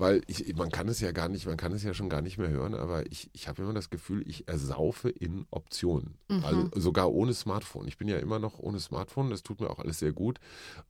[0.00, 2.38] Weil ich, man kann es ja gar nicht, man kann es ja schon gar nicht
[2.38, 6.14] mehr hören, aber ich, ich habe immer das Gefühl, ich ersaufe in Optionen.
[6.42, 7.86] Also sogar ohne Smartphone.
[7.86, 10.40] Ich bin ja immer noch ohne Smartphone, das tut mir auch alles sehr gut.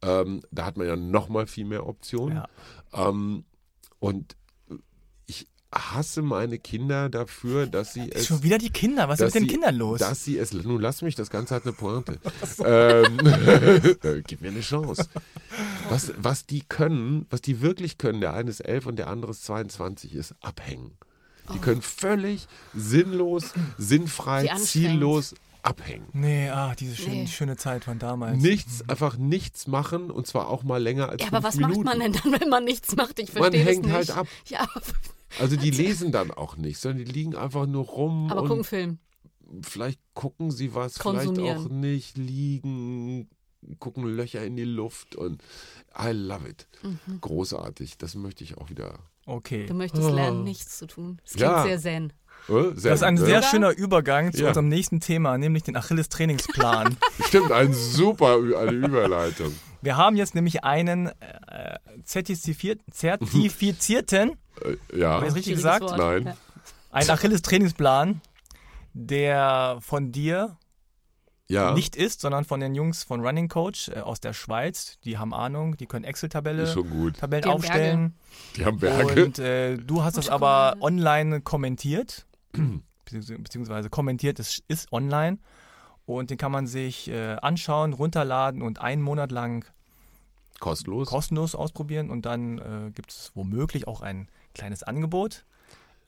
[0.00, 2.36] Ähm, da hat man ja noch mal viel mehr Optionen.
[2.36, 2.48] Ja.
[2.92, 3.42] Ähm,
[3.98, 4.36] und
[5.72, 9.08] hasse meine Kinder dafür, dass sie es Schon wieder die Kinder.
[9.08, 10.00] Was ist mit den sie- Kindern los?
[10.00, 10.52] Dass sie es.
[10.52, 12.18] Nun lass mich, das Ganze hat eine Pointe.
[12.64, 15.06] ähm, äh, gib mir eine Chance.
[15.88, 19.30] Was, was die können, was die wirklich können, der eine ist elf und der andere
[19.32, 20.92] ist 22, ist abhängen.
[21.52, 21.60] Die Oh.
[21.62, 26.06] können völlig sinnlos, sinnfrei, ziellos abhängen.
[26.12, 27.26] nee, ah, diese schöne, Nee.
[27.26, 28.38] schöne Zeit von damals.
[28.40, 31.82] Nichts, einfach nichts machen und zwar auch mal länger als Ja, fünf aber was Minuten.
[31.84, 33.18] macht man denn dann, wenn man nichts macht?
[33.18, 33.94] Ich Man verstehe das hängt nicht.
[33.94, 34.26] halt ab.
[34.46, 34.66] Ja,
[35.38, 38.64] Also die lesen dann auch nicht, sondern die liegen einfach nur rum aber und gucken
[38.64, 38.98] Film.
[39.62, 43.28] vielleicht gucken sie was, vielleicht auch nicht, liegen,
[43.78, 45.42] gucken Löcher in die Luft und
[45.98, 46.66] I love it.
[46.82, 47.20] Mhm.
[47.20, 47.98] Großartig.
[47.98, 48.98] Das möchte ich auch wieder.
[49.26, 49.66] Okay.
[49.66, 51.18] Du möchtest lernen, nichts zu tun.
[51.22, 51.62] Das klingt Ja.
[51.64, 52.12] sehr zen.
[52.48, 53.20] Äh, Das ist ein ne?
[53.20, 53.46] sehr Oder?
[53.48, 54.48] schöner Übergang zu Ja.
[54.48, 56.96] unserem nächsten Thema, nämlich den Achilles-Trainingsplan.
[57.28, 59.54] Stimmt, ein super, eine Überleitung.
[59.82, 64.32] Wir haben jetzt nämlich einen äh, zertifiziert, zertifizierten,
[64.64, 65.82] Äh, ja, Habe ich richtig gesagt?
[65.82, 65.96] Wort.
[65.96, 66.34] Nein.
[66.90, 68.20] Einen Achilles-Trainingsplan,
[68.92, 70.56] der von dir
[71.48, 74.98] ja, nicht ist, sondern von den Jungs von Running Coach äh, aus der Schweiz.
[75.04, 76.64] Die haben Ahnung, die können Excel-Tabelle.
[77.18, 78.14] Tabellen Die aufstellen.
[78.56, 79.24] Die haben Berge.
[79.24, 82.26] Und äh, du hast das aber online kommentiert,
[83.08, 85.38] beziehungs- beziehungsweise kommentiert, es ist online.
[86.16, 89.64] Und den kann man sich äh, anschauen, runterladen und einen Monat lang
[90.58, 91.08] Kostenlos.
[91.08, 92.10] kostenlos ausprobieren.
[92.10, 95.44] Und dann äh, gibt es womöglich auch ein kleines Angebot.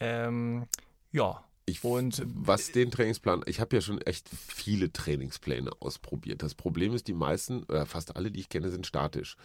[0.01, 0.67] Ähm,
[1.13, 6.43] ja, Ich, Und was den Trainingsplan, ich habe ja schon echt viele Trainingspläne ausprobiert.
[6.43, 9.37] Das Problem ist, die meisten, oder fast alle, die ich kenne, sind statisch.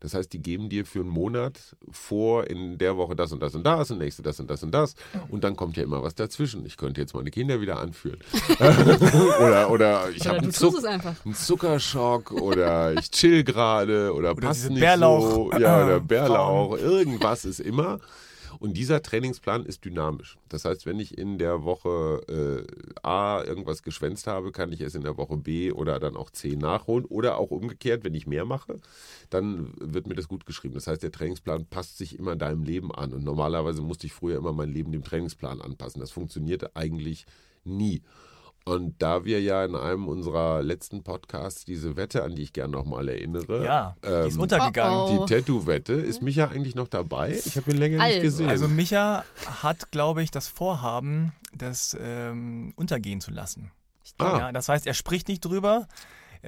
[0.00, 3.54] Das heißt, die geben dir für einen Monat vor, in der Woche das und das
[3.54, 4.94] und das und nächste das und das und das.
[5.28, 6.64] Und dann kommt ja immer was dazwischen.
[6.64, 8.20] Ich könnte jetzt meine Kinder wieder anführen.
[8.58, 14.70] oder, oder ich habe einen, Zuck, einen Zuckerschock oder ich chill gerade oder, Oder passt
[14.70, 15.52] nicht Bärlauch- so.
[15.58, 16.78] Ja, oder äh, Bärlauch.
[16.78, 18.00] Irgendwas ist immer.
[18.58, 20.38] Und dieser Trainingsplan ist dynamisch.
[20.48, 24.94] Das heißt, wenn ich in der Woche äh, A irgendwas geschwänzt habe, kann ich es
[24.94, 27.04] in der Woche B oder dann auch C nachholen.
[27.04, 28.78] Oder auch umgekehrt, wenn ich mehr mache,
[29.30, 30.74] dann wird mir das gut geschrieben.
[30.74, 33.12] Das heißt, der Trainingsplan passt sich immer deinem Leben an.
[33.12, 36.00] Und normalerweise musste ich früher immer mein Leben dem Trainingsplan anpassen.
[36.00, 37.26] Das funktionierte eigentlich
[37.64, 38.02] nie.
[38.68, 42.72] Und da wir ja in einem unserer letzten Podcasts diese Wette, an die ich gerne
[42.72, 44.98] nochmal erinnere, ja, die ist ähm, untergegangen.
[44.98, 47.30] Oh, die Tattoo-Wette, ist Micha eigentlich noch dabei?
[47.30, 48.14] Ich habe ihn länger Also.
[48.14, 48.48] nicht gesehen.
[48.48, 49.24] Also Micha
[49.62, 53.70] hat, glaube ich, das Vorhaben, das ähm, untergehen zu lassen.
[54.18, 55.86] ah, Ja, das heißt, er spricht nicht drüber.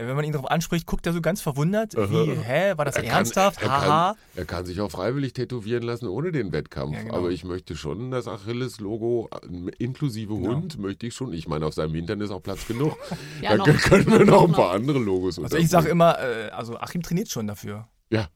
[0.06, 1.94] Wenn man ihn darauf anspricht, guckt er so ganz verwundert.
[1.96, 3.60] Wie, hä, war das er kann, ernsthaft?
[3.62, 4.12] er, Haha.
[4.12, 6.94] kann, er kann sich auch freiwillig tätowieren lassen ohne den Wettkampf.
[6.94, 7.14] Ja, genau.
[7.16, 10.50] Aber ich möchte schon das Achilles-Logo äh, inklusive Genau.
[10.50, 11.32] Hund, möchte ich schon.
[11.32, 12.96] Ich meine, auf seinem Hintern ist auch Platz genug.
[13.42, 13.66] Ja, da noch.
[13.82, 17.28] können wir noch ein paar andere Logos Also ich sage immer, äh, also Achim trainiert
[17.28, 17.88] schon dafür.
[18.10, 18.28] Ja,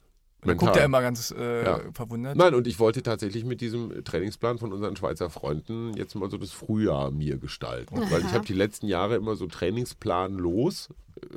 [0.45, 1.81] Dann guckt er immer ganz äh, Ja.
[1.93, 2.37] verwundert.
[2.37, 6.37] Nein, und ich wollte tatsächlich mit diesem Trainingsplan von unseren Schweizer Freunden jetzt mal so
[6.37, 7.95] das Frühjahr mir gestalten.
[8.11, 8.33] Weil ich Aha.
[8.35, 10.89] habe die letzten Jahre immer so trainingsplanlos
[11.35, 11.37] äh,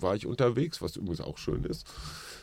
[0.00, 1.86] war ich unterwegs, was übrigens auch schön ist.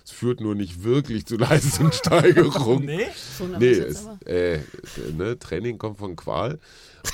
[0.03, 2.83] Es führt nur nicht wirklich zu Leistungssteigerung.
[2.83, 3.07] Nee?
[3.37, 4.59] So Nee, es, äh,
[5.15, 6.59] ne, Training kommt von Qual.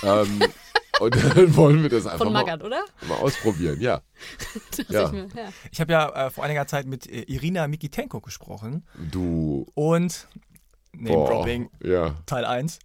[0.03, 0.39] Ähm,
[0.99, 2.83] und dann wollen wir das einfach Von mal, Magath, oder?
[3.07, 4.01] mal ausprobieren, ja.
[4.89, 5.05] Ja.
[5.05, 5.49] ich mir, ja.
[5.71, 10.27] Ich habe ja äh, vor einiger Zeit mit äh, Irina Mikitenko gesprochen Du, und
[10.93, 12.79] Name boah, Dropping ja, Teil 1.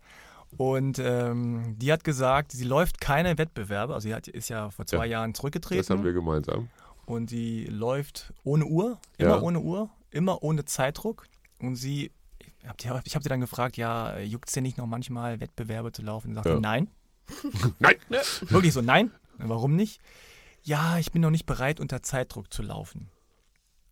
[0.58, 3.94] Und ähm, die hat gesagt, sie läuft keine Wettbewerbe.
[3.94, 5.78] Also sie hat, ist ja vor zwei Ja, Jahren zurückgetreten.
[5.78, 6.68] das haben wir gemeinsam.
[7.06, 9.40] und sie läuft ohne Uhr, immer Ja.
[9.40, 11.26] ohne Uhr, immer ohne Zeitdruck.
[11.58, 12.10] Und sie,
[12.78, 16.02] ich habe hab sie dann gefragt, ja, juckt es dir nicht noch manchmal Wettbewerbe zu
[16.02, 16.28] laufen?
[16.28, 16.60] Und sie sagte, Ja.
[16.60, 16.88] nein.
[17.78, 17.94] Nein!
[18.48, 19.10] Wirklich so, nein.
[19.38, 20.00] Warum nicht?
[20.62, 23.10] Ja, ich bin noch nicht bereit, unter Zeitdruck zu laufen.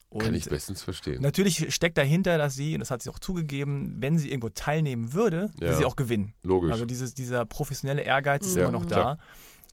[0.09, 1.23] Und Kann ich bestens verstehen.
[1.23, 5.13] natürlich steckt dahinter, dass sie, und das hat sie auch zugegeben, wenn sie irgendwo teilnehmen
[5.13, 5.69] würde, Ja.
[5.69, 6.35] will sie auch gewinnen.
[6.43, 6.73] Logisch.
[6.73, 8.95] Also dieses, dieser professionelle Ehrgeiz ist Ja, immer noch da.
[8.97, 9.19] klar.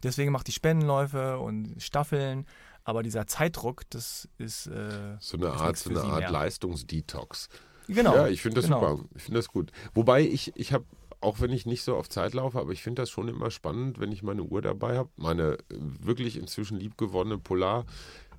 [0.04, 2.46] Deswegen macht die Spendenläufe und Staffeln.
[2.84, 4.68] Aber dieser Zeitdruck, das ist.
[4.68, 6.30] Äh, so eine ist Art, so eine Art.
[6.30, 7.50] Leistungsdetox.
[7.88, 8.16] Genau.
[8.16, 8.98] Ja, ich finde das genau.
[8.98, 9.10] super.
[9.16, 9.72] Ich finde das gut.
[9.94, 10.86] Wobei ich, ich habe,
[11.22, 14.00] auch wenn ich nicht so auf Zeit laufe, aber ich finde das schon immer spannend,
[14.00, 15.10] wenn ich meine Uhr dabei habe.
[15.16, 15.58] Meine äh,
[16.02, 17.86] wirklich inzwischen liebgewonnene Polar.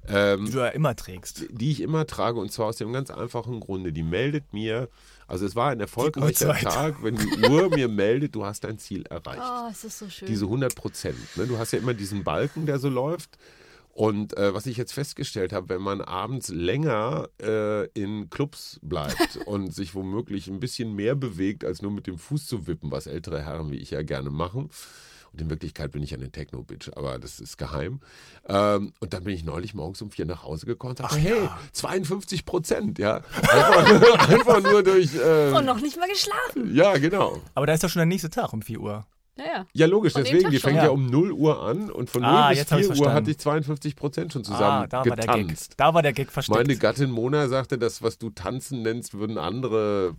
[0.07, 1.45] Ähm, Die du ja immer trägst.
[1.51, 3.93] die ich immer trage und zwar aus dem ganz einfachen Grunde.
[3.93, 4.89] Die meldet mir,
[5.27, 6.55] also es war ein erfolgreicher.
[6.55, 9.43] Tag, wenn die Uhr mir meldet, du hast dein Ziel erreicht.
[9.45, 10.29] Oh, es ist so schön.
[10.29, 11.19] Diese 100 Prozent.
[11.37, 11.47] Ne?
[11.47, 13.39] Du hast ja immer diesen Balken, der so läuft.
[13.99, 19.39] Und äh, was ich jetzt festgestellt habe, wenn man abends länger äh, in Clubs bleibt
[19.47, 23.09] und sich womöglich ein bisschen mehr bewegt, als nur mit dem Fuß zu wippen, was
[23.09, 24.71] ältere Herren wie ich ja gerne machen.
[25.33, 27.99] Und in Wirklichkeit bin ich ja eine Techno-Bitch, aber das ist geheim.
[28.47, 31.21] Ähm, und dann bin ich neulich morgens um vier nach Hause gekommen und dachte, Ach
[31.21, 31.59] hey, ja.
[31.73, 33.17] 52 Prozent, ja.
[33.35, 35.13] Einfach, einfach nur durch.
[35.17, 36.73] Äh, Und noch nicht mal geschlafen.
[36.73, 37.43] ja, genau.
[37.57, 39.07] Aber da ist doch schon der nächste Tag um 4 Uhr.
[39.39, 39.67] Ja, ja.
[39.73, 40.85] Ja, logisch, Von deswegen, die fängt ja.
[40.85, 40.91] Ja.
[40.91, 43.31] um 0 Uhr an und von 0 Ah, bis jetzt hab 4 ich's Uhr hatte
[43.31, 45.37] ich 52 Prozent schon ah, zusammen da war der Gag.
[45.43, 45.75] getanzt.
[45.77, 46.59] Da war der Gag versteckt.
[46.59, 50.17] Meine Gattin Mona sagte, das, was du tanzen nennst, würden andere,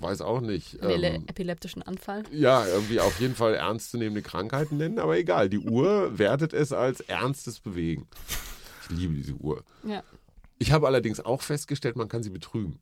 [0.00, 2.22] weiß auch nicht, ähm, epileptischen Anfall.
[2.32, 7.00] ja, irgendwie auf jeden Fall ernstzunehmende Krankheiten nennen, aber egal, die Uhr wertet es als
[7.00, 8.06] ernstes Bewegen.
[8.90, 9.62] Ich liebe diese Uhr.
[9.86, 10.02] Ja.
[10.58, 12.78] Ich habe allerdings auch festgestellt, man kann sie betrügen.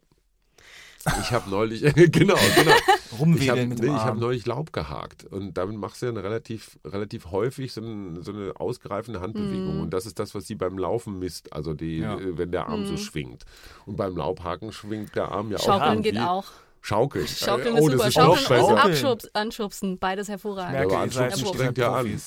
[1.21, 2.73] Ich habe neulich, genau, genau.
[3.12, 4.21] Ich Rumwedeln habe mit nee, dem ich hab Arm.
[4.21, 8.33] neulich Laub gehakt und damit machst du ja eine relativ, relativ häufig so, ein, so
[8.33, 12.19] eine ausgreifende Handbewegung und das ist das, was sie beim Laufen misst, also die, Ja.
[12.19, 13.45] äh, wenn der Arm so schwingt.
[13.87, 16.47] Und beim Laubhaken schwingt der Arm ja auch Schaukeln geht auch.
[16.81, 17.27] Schaukeln.
[17.29, 17.97] Schaukeln Äh, ist oh, super.
[17.99, 18.67] das ist Schaukeln noch und.
[18.67, 18.79] Schaukeln.
[18.79, 20.73] Abschubs Anschubsen, beides hervorragend.
[20.73, 22.21] Merke, aber Anschubsen strengt ja an.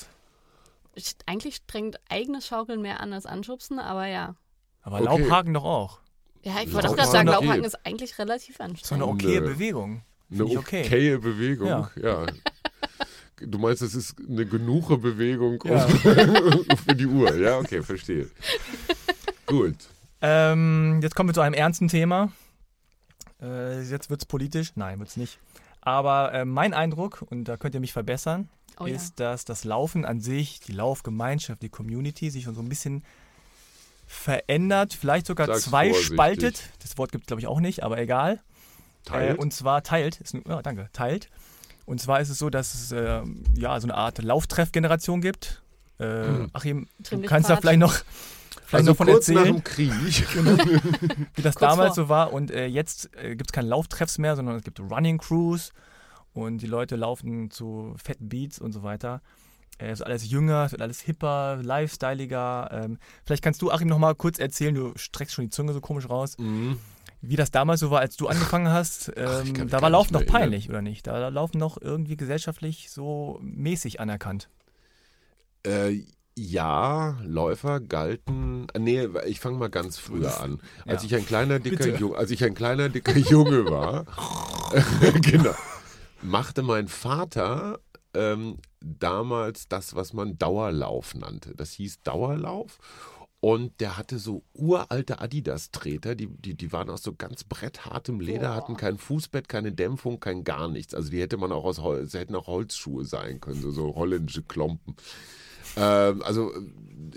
[1.25, 4.35] Eigentlich strengt eigenes Schaukeln mehr an als Anschubsen, aber ja.
[4.81, 5.05] Aber Okay.
[5.05, 5.99] Laubhaken doch auch.
[6.45, 7.35] Ja, ich wollte auch gerade sagen, geht.
[7.35, 9.03] Laubhaken ist eigentlich relativ So eine anstrengend.
[9.03, 9.41] okaye.
[9.41, 10.01] Bewegung.
[10.29, 10.85] Eine Finde ich okay.
[10.85, 11.89] okaye Bewegung, Ja.
[12.01, 12.25] ja.
[13.41, 15.85] Du meinst, es ist eine genuche Bewegung Ja.
[16.85, 17.57] für die Uhr, ja?
[17.57, 18.29] Okay, verstehe.
[19.45, 19.75] Gut.
[20.21, 22.31] Ähm, jetzt kommen wir zu einem ernsten Thema.
[23.41, 24.71] Äh, jetzt wird es politisch.
[24.75, 25.37] Nein, wird es nicht.
[25.81, 28.47] Aber äh, mein Eindruck, und da könnt ihr mich verbessern,
[28.79, 28.95] Oh ja.
[28.95, 33.03] ist, dass das Laufen an sich, die Laufgemeinschaft, die Community sich schon so ein bisschen
[34.05, 36.57] verändert, vielleicht sogar Sag's zweispaltet.
[36.57, 36.79] vorsichtig.
[36.81, 38.39] Das Wort gibt es, glaube ich, auch nicht, aber egal.
[39.03, 39.37] Teilt.
[39.37, 41.29] Äh, und zwar teilt, ist, ein- ja, danke, teilt.
[41.85, 43.21] Und zwar ist es so, dass es äh,
[43.55, 45.61] ja so eine Art Lauftreffgeneration gibt.
[45.99, 46.49] Äh, Hm.
[46.53, 47.93] Achim, du kannst da vielleicht noch,
[48.65, 49.91] vielleicht Also noch von kurz nach erzählen, dem Krieg.
[51.35, 52.05] wie das Kurz damals vor.
[52.05, 52.33] so war.
[52.33, 55.71] Und äh, jetzt äh, gibt es keine Lauftreffs mehr, sondern es gibt Running Crews
[56.33, 59.21] und die Leute laufen zu fetten Beats und so weiter.
[59.77, 62.69] Es ist alles jünger, es wird alles hipper, lifestyleiger.
[62.71, 65.81] Ähm, vielleicht kannst du, Achim, noch mal kurz erzählen, du streckst schon die Zunge so
[65.81, 66.77] komisch raus, Mhm.
[67.21, 69.11] wie das damals so war, als du angefangen hast.
[69.17, 71.07] Ähm, Ach, da war Laufen noch peinlich, oder nicht?
[71.07, 74.47] Da Laufen noch irgendwie gesellschaftlich so mäßig anerkannt.
[75.65, 76.03] Äh,
[76.37, 78.67] ja, Läufer galten.
[78.73, 80.59] äh, Nee, ich fange mal ganz früher an.
[80.85, 81.07] Als Ja.
[81.07, 81.97] ich ein kleiner dicker Bitte.
[81.97, 84.05] Junge, als ich ein kleiner dicker Junge war,
[85.21, 85.53] genau,
[86.21, 87.79] machte mein Vater
[88.15, 91.53] ähm, damals das, was man Dauerlauf nannte.
[91.55, 92.79] Das hieß Dauerlauf.
[93.41, 98.55] Und der hatte so uralte Adidas-Treter, die, die, die waren aus so ganz bretthartem Leder,
[98.55, 100.95] hatten kein Fußbett, keine Dämpfung, kein gar nichts.
[100.95, 104.41] Also die hätte man auch aus Holz, hätten auch Holzschuhe sein können, so, so holländische
[104.41, 104.95] Klompen.
[105.75, 106.61] Ähm, also äh,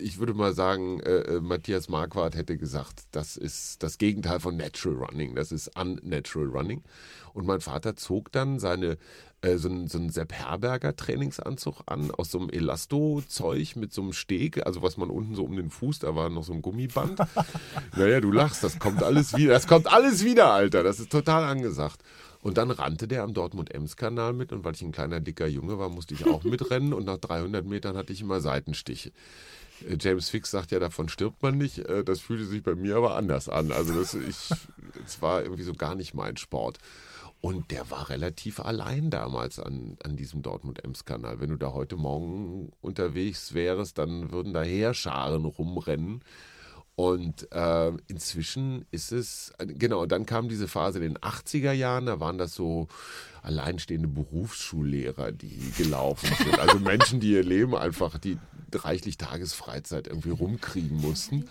[0.01, 4.57] ich würde mal sagen, äh, äh, Matthias Marquardt hätte gesagt, das ist das Gegenteil von
[4.57, 6.83] Natural Running, das ist Unnatural Running.
[7.35, 8.99] Und mein Vater zog dann seine
[9.41, 14.03] äh, so einen, so einen Sepp Herberger Trainingsanzug an, aus so einem Elasto-Zeug mit so
[14.03, 16.63] einem Steg, also was man unten so um den Fuß, da war noch so ein
[16.63, 17.19] Gummiband.
[17.97, 21.45] naja, du lachst, das kommt alles wieder, das kommt alles wieder, Alter, das ist total
[21.45, 22.03] angesagt.
[22.41, 25.89] Und dann rannte der am Dortmund-Ems-Kanal mit und weil ich ein kleiner, dicker Junge war,
[25.89, 29.11] musste ich auch mitrennen und nach 300 Metern hatte ich immer Seitenstiche.
[29.89, 31.79] Äh, James Fix sagt ja, davon stirbt man nicht.
[31.79, 33.73] Äh, Das fühlte sich bei mir aber anders an.
[33.73, 34.51] Also das, ich,
[35.05, 36.79] es war irgendwie so gar nicht mein Sport.
[37.41, 41.41] Und der war relativ allein damals an, an diesem Dortmund-Ems-Kanal.
[41.41, 46.23] Wenn du da heute Morgen unterwegs wärst, dann würden da Heerscharen rumrennen.
[46.99, 52.19] Und äh, inzwischen ist es, genau, dann kam diese Phase in den 80er Jahren, da
[52.19, 52.89] waren das so
[53.41, 56.59] alleinstehende Berufsschullehrer, die gelaufen sind.
[56.59, 58.37] Also Menschen, die ihr Leben einfach, die
[58.73, 61.49] reichlich Tagesfreizeit irgendwie rumkriegen mussten.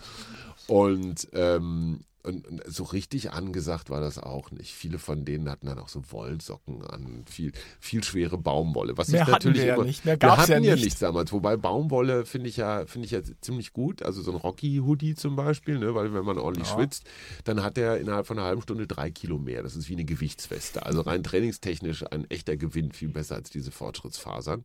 [0.66, 4.72] Und, ähm, und, und so richtig angesagt war das auch nicht.
[4.74, 8.96] Viele von denen hatten dann auch so Wollsocken an, viel, viel schwere Baumwolle.
[8.98, 10.84] Was Mehr ich natürlich wir ja immer, nicht, mehr wir hatten ja ja nicht.
[10.84, 11.32] nichts damals.
[11.32, 14.02] Wobei Baumwolle finde ich ja finde ich ja ziemlich gut.
[14.02, 15.94] Also so ein Rocky-Hoodie zum Beispiel, ne?
[15.94, 16.74] weil wenn man ordentlich Ja.
[16.74, 17.04] schwitzt,
[17.44, 19.62] dann hat er innerhalb von einer halben Stunde drei Kilo mehr.
[19.62, 20.84] Das ist wie eine Gewichtsweste.
[20.84, 24.64] Also rein trainingstechnisch ein echter Gewinn, viel besser als diese Fortschrittsfasern.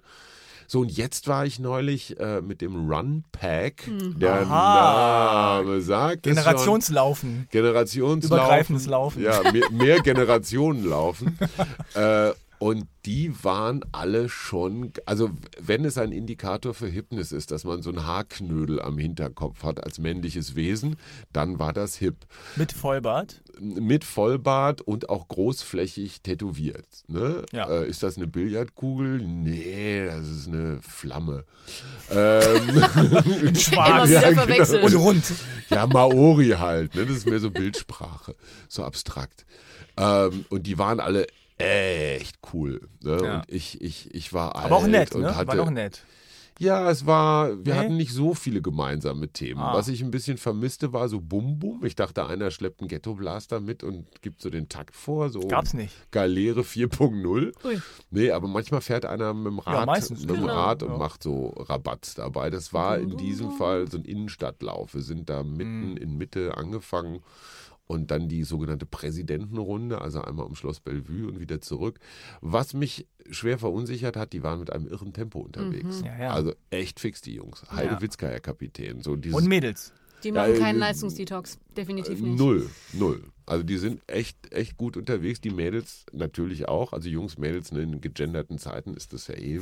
[0.68, 3.84] So, und jetzt war ich neulich äh, mit dem Run Pack.
[4.18, 5.62] Der Aha.
[5.62, 6.24] Name sagt.
[6.24, 7.48] Generationslaufen.
[7.52, 8.38] Generationslaufen.
[8.38, 9.22] Übergreifendes Laufen.
[9.24, 11.38] Ja, mehr, mehr Generationen laufen.
[11.96, 17.66] äh, und die waren alle schon, also wenn es ein Indikator für Hipness ist, dass
[17.66, 20.96] man so ein Haarknödel am Hinterkopf hat als männliches Wesen,
[21.34, 22.16] dann war das hip.
[22.56, 23.42] Mit Vollbart.
[23.60, 26.88] Mit Vollbart und auch großflächig tätowiert.
[27.08, 27.44] Ne?
[27.52, 27.70] Ja.
[27.70, 29.20] Äh, ist das eine Billardkugel?
[29.20, 31.44] Nee, das ist eine Flamme.
[32.10, 34.10] Ähm, Schwarz.
[34.10, 34.86] wieder genau.
[34.86, 35.24] Und rund.
[35.70, 36.96] Ja, Maori halt.
[36.96, 37.06] Ne?
[37.06, 38.36] Das ist mehr so Bildsprache,
[38.70, 39.46] so abstrakt.
[39.98, 42.88] Ähm, und die waren alle echt cool.
[43.02, 43.20] Ne?
[43.24, 43.36] Ja.
[43.38, 45.36] Und ich, ich, ich war alt Aber auch nett, und ne?
[45.36, 46.04] hatte, War doch nett.
[46.60, 47.80] Ja, es war, wir Nee?
[47.80, 49.60] hatten nicht so viele gemeinsame Themen.
[49.60, 49.74] Ah.
[49.74, 51.84] Was ich ein bisschen vermisste, war so Bum Bum.
[51.84, 55.30] Ich dachte, einer schleppt einen Ghetto-Blaster mit und gibt so den Takt vor.
[55.32, 55.92] So Gab's nicht.
[56.12, 57.54] Galere 4.0.
[57.66, 57.82] Ui.
[58.12, 60.54] Nee, aber manchmal fährt einer mit dem Rad, meistens, mit dem genau.
[60.54, 60.98] Rad und Ja.
[61.00, 62.52] macht so Rabatt dabei.
[62.52, 64.94] Das war in diesem Fall so ein Innenstadtlauf.
[64.94, 65.98] Wir sind da mitten Mhm.
[65.98, 67.24] in Mitte angefangen
[67.86, 72.00] und dann die sogenannte Präsidentenrunde, also einmal um Schloss Bellevue und wieder zurück.
[72.42, 76.02] Was mich schwer verunsichert hat, die waren mit einem irren Tempo unterwegs.
[76.06, 76.34] Ja, ja.
[76.34, 77.64] Also echt fix, die Jungs.
[77.72, 79.02] Heidewitzka, Herr Kapitän.
[79.02, 79.94] So dieses Und Mädels.
[80.24, 81.60] Die machen Ja, keinen äh, Leistungsdetox.
[81.76, 82.40] Definitiv äh, nicht.
[82.40, 83.24] Null, null.
[83.46, 85.42] Also die sind echt, echt gut unterwegs.
[85.42, 86.94] Die Mädels natürlich auch.
[86.94, 89.60] Also Jungs, Mädels ne, in gegenderten Zeiten ist das ja eh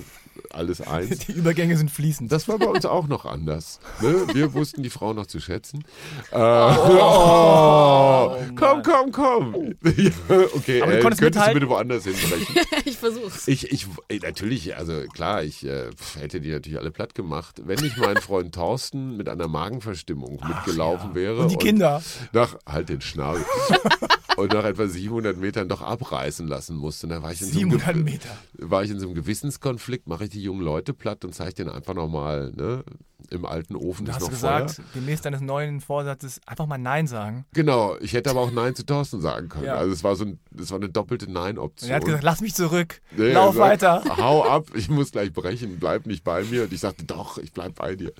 [0.51, 1.19] alles eins.
[1.19, 2.31] Die Übergänge sind fließend.
[2.31, 3.79] Das war bei uns auch noch anders.
[4.01, 4.27] Ne?
[4.33, 5.83] Wir wussten die Frau noch zu schätzen.
[6.31, 9.75] Äh, oh, komm, komm, komm.
[9.83, 10.11] Ja,
[10.53, 11.53] okay, Aber du äh, konntest könntest du mithalten?
[11.55, 12.55] bitte woanders hinbrechen?
[12.85, 13.47] ich versuch's.
[13.47, 17.61] Ich, ich, äh, natürlich, also klar, ich äh, hätte die natürlich alle platt gemacht.
[17.65, 21.41] Wenn nicht mein Freund Thorsten mit einer Magenverstimmung mitgelaufen wäre.
[21.41, 22.00] Und die Kinder.
[22.33, 23.43] Nach, halt den Schnabel.
[24.37, 27.05] und nach etwa 700 Metern doch abreißen lassen musste.
[27.05, 28.29] Und da war ich in so einem 700 Ge- Meter.
[28.59, 31.69] war ich in so einem Gewissenskonflikt, mache ich die jungen Leute platt und zeige denen
[31.69, 32.83] einfach nochmal, ne,
[33.29, 34.85] im alten Ofen Du ist hast noch gesagt, Feuer.
[34.93, 37.45] gemäß deines neuen Vorsatzes, einfach mal Nein sagen.
[37.53, 39.65] Genau, ich hätte aber auch Nein zu Thorsten sagen können.
[39.65, 39.75] Ja.
[39.75, 41.89] Also es war so ein, es war eine doppelte Nein-Option.
[41.91, 42.99] er hat gesagt, lass mich zurück.
[43.15, 44.03] Nee, Lauf sagt, weiter.
[44.17, 46.63] Hau ab, ich muss gleich brechen, bleib nicht bei mir.
[46.63, 48.11] Und ich sagte, doch, ich bleib bei dir.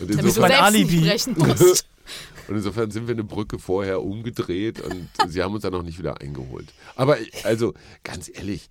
[0.00, 0.96] Und Damit du mein Alibi.
[0.96, 1.86] nicht brechen musst.
[2.50, 5.98] und insofern sind wir eine Brücke vorher umgedreht und sie haben uns dann auch nicht
[5.98, 6.72] wieder eingeholt.
[6.96, 7.72] Aber ich- also,
[8.04, 8.68] ganz ehrlich,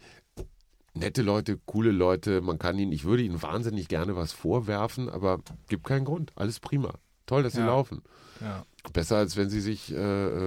[0.93, 2.41] nette Leute, coole Leute.
[2.41, 6.31] Man kann ihnen, ich würde ihnen wahnsinnig gerne was vorwerfen, aber gibt keinen Grund.
[6.35, 6.93] Alles prima.
[7.25, 7.67] Toll, dass sie Ja.
[7.67, 8.01] laufen.
[8.41, 8.65] Ja.
[8.93, 9.95] Besser als wenn sie sich, äh,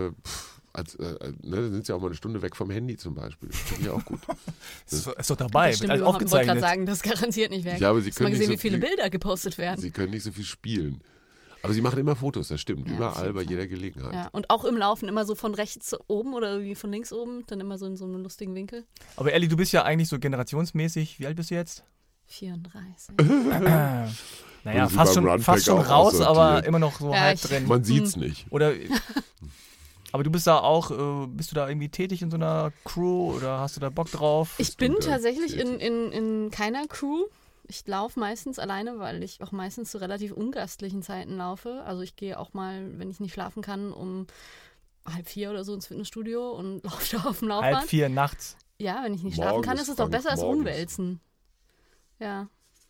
[0.09, 2.71] äh, pff, als, äh, äh, ne, dann sind sie auch mal eine Stunde weg vom
[2.71, 3.51] Handy zum Beispiel.
[3.53, 4.21] Finde ich auch gut.
[4.91, 6.23] Ist, ist doch dabei, Das wird stimmt alles überhaupt.
[6.25, 7.79] Ich wollte gerade sagen, das garantiert nicht weg.
[7.79, 9.81] Ja, aber sie mal können nicht gesehen, so wie viele viel- Bilder gepostet werden.
[9.81, 11.03] sie können nicht so viel spielen.
[11.63, 12.89] Aber sie machen immer Fotos, das stimmt.
[12.89, 14.13] Ja, Überall, bei jeder Gelegenheit.
[14.13, 17.45] Ja, und auch im Laufen immer so von rechts oben oder irgendwie von links oben,
[17.47, 18.85] dann immer so in so einem lustigen Winkel.
[19.17, 21.21] Aber Elli, du bist ja eigentlich so generationsmäßig.
[21.21, 21.85] Wie alt bist du jetzt?
[22.27, 23.15] 34.
[24.65, 27.67] naja, fast schon, fast schon raus, aber immer noch so Ja, halb ich- drin.
[27.67, 28.47] Man sieht's nicht.
[28.51, 28.73] Oder.
[30.15, 33.33] Aber du bist da auch, äh, bist du da irgendwie tätig in so einer Crew
[33.35, 34.57] oder hast du da Bock drauf?
[34.59, 37.25] Ich bin tatsächlich in, in, in keiner Crew.
[37.73, 41.83] Ich laufe meistens alleine, weil ich auch meistens zu relativ ungastlichen Zeiten laufe.
[41.87, 44.27] Also ich gehe auch mal, wenn ich nicht schlafen kann, um
[45.07, 47.77] halb vier oder so ins Fitnessstudio und laufe da auf dem Laufband.
[47.77, 48.59] Halb vier nachts.
[48.77, 50.59] Ja, wenn ich nicht schlafen kann, Morgens, ist es doch besser als morgens.
[50.59, 51.21] rumwälzen.
[52.19, 52.49] Ja,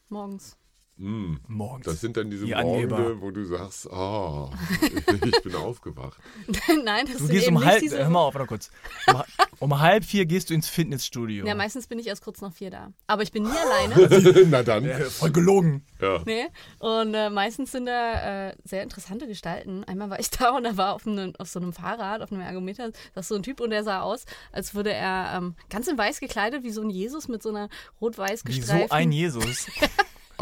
[0.08, 0.56] morgens.
[1.02, 1.38] Mm.
[1.48, 1.84] Morgens.
[1.84, 3.20] Das sind dann diese Die Morgende, Angeber.
[3.20, 4.50] wo du sagst, oh,
[5.26, 6.16] ich bin aufgewacht.
[6.84, 7.98] Nein, das du sind gehst eben um nicht halb, diese...
[7.98, 8.70] hör mal auf, warte kurz.
[9.08, 9.22] Um,
[9.58, 11.44] um halb vier gehst du ins Fitnessstudio.
[11.44, 12.92] Ja, meistens bin ich erst kurz nach vier da.
[13.08, 14.46] Aber ich bin nie alleine.
[14.50, 14.84] Na dann.
[14.84, 15.84] Äh, voll gelogen.
[16.00, 16.22] Ja.
[16.24, 16.46] Nee.
[16.78, 19.82] Und äh, meistens sind da äh, sehr interessante Gestalten.
[19.82, 22.42] Einmal war ich da und da war auf, einem, auf so einem Fahrrad, auf einem
[22.42, 25.98] Ergometer, das so ein Typ und der sah aus, als würde er ähm, ganz in
[25.98, 27.68] weiß gekleidet, wie so ein Jesus mit so einer
[28.00, 28.92] rot-weiß Wie so gestreiften.
[28.92, 29.66] ein Jesus.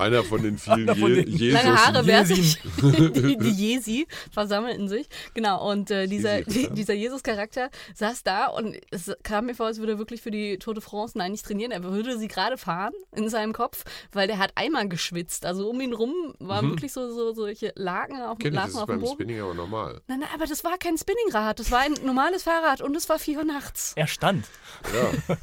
[0.01, 1.63] Einer von den vielen von Je den- Jesus.
[1.63, 5.09] Lange Haare bärtig, die, die Jesi versammelten sich.
[5.35, 6.71] Genau, und äh, dieser, Jesi, ja.
[6.75, 10.59] dieser Jesus-Charakter saß da und es kam mir vor, als würde er wirklich für die
[10.59, 14.27] Tour de France, nein, nicht trainieren, er würde sie gerade fahren in seinem Kopf, weil
[14.27, 15.45] der hat einmal geschwitzt.
[15.45, 18.71] Also um ihn rum waren wirklich so, so solche Laken auf, Kenn ich, das Laken
[18.73, 19.13] ist auf dem beim Boden.
[19.15, 20.01] Spinning aber normal.
[20.09, 23.19] Nein, nein, aber das war kein Spinningrad, das war ein normales Fahrrad und es war
[23.19, 23.93] 4 Uhr nachts.
[23.97, 24.47] Er stand.
[24.95, 25.37] Ja.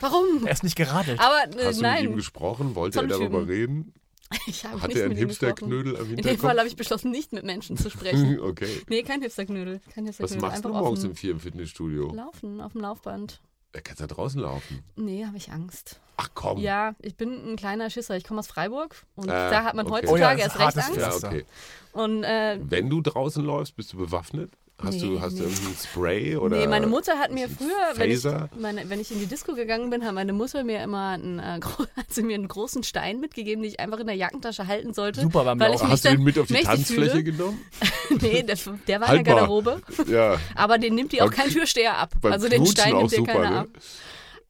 [0.00, 0.46] Warum?
[0.46, 1.20] Er ist nicht geradelt.
[1.20, 2.74] Aber äh, Hast du mit ihm nein, gesprochen?
[2.74, 3.50] Wollte er darüber Typen.
[3.50, 3.94] reden?
[4.46, 5.16] ich habe Hatte nicht er einen.
[5.16, 6.40] Hipsterknödel am In dem Hinterkopf?
[6.42, 8.38] Fall habe ich beschlossen, nicht mit Menschen zu sprechen.
[8.42, 8.68] okay.
[8.88, 9.80] Nee, kein Hipsterknödel.
[9.94, 10.40] Kein Was Hipsterknödel.
[10.48, 12.14] machst du Einfach morgens auf um vier im Fitnessstudio?
[12.14, 13.40] Laufen, auf dem Laufband.
[13.72, 14.82] Er kann da draußen laufen.
[14.96, 16.00] Nee, habe ich Angst.
[16.16, 16.58] Ach komm.
[16.58, 18.16] Ja, ich bin ein kleiner Schisser.
[18.16, 19.94] Ich komme aus Freiburg und Ah, da hat man okay.
[20.06, 20.96] heutzutage Oh ja, erst recht Angst.
[21.22, 21.44] Ja, okay.
[21.92, 24.52] Und äh, Wenn du draußen läufst, bist du bewaffnet?
[24.82, 25.48] Hast Nee, du, hast du nee.
[25.48, 26.56] irgendwie ein Spray oder?
[26.56, 28.24] nee, meine Mutter hat mir früher, wenn ich,
[28.58, 31.60] meine, wenn ich in die Disco gegangen bin, hat meine Mutter mir immer einen, äh,
[31.96, 35.20] hat sie mir einen großen Stein mitgegeben, den ich einfach in der Jackentasche halten sollte.
[35.20, 35.84] Super beim weil ich Laufen.
[35.86, 37.24] mich Hast du den dann mit auf die Tanzfläche fühle.
[37.24, 37.60] genommen?
[38.20, 39.34] nee, der, der war in der Haltbar.
[39.36, 39.82] Garderobe.
[40.08, 40.38] Ja.
[40.54, 42.12] Aber den nimmt die auch kein Türsteher ab.
[42.20, 43.58] beim Also den Knutschen Stein auch nimmt dir keiner ne?
[43.60, 43.68] ab.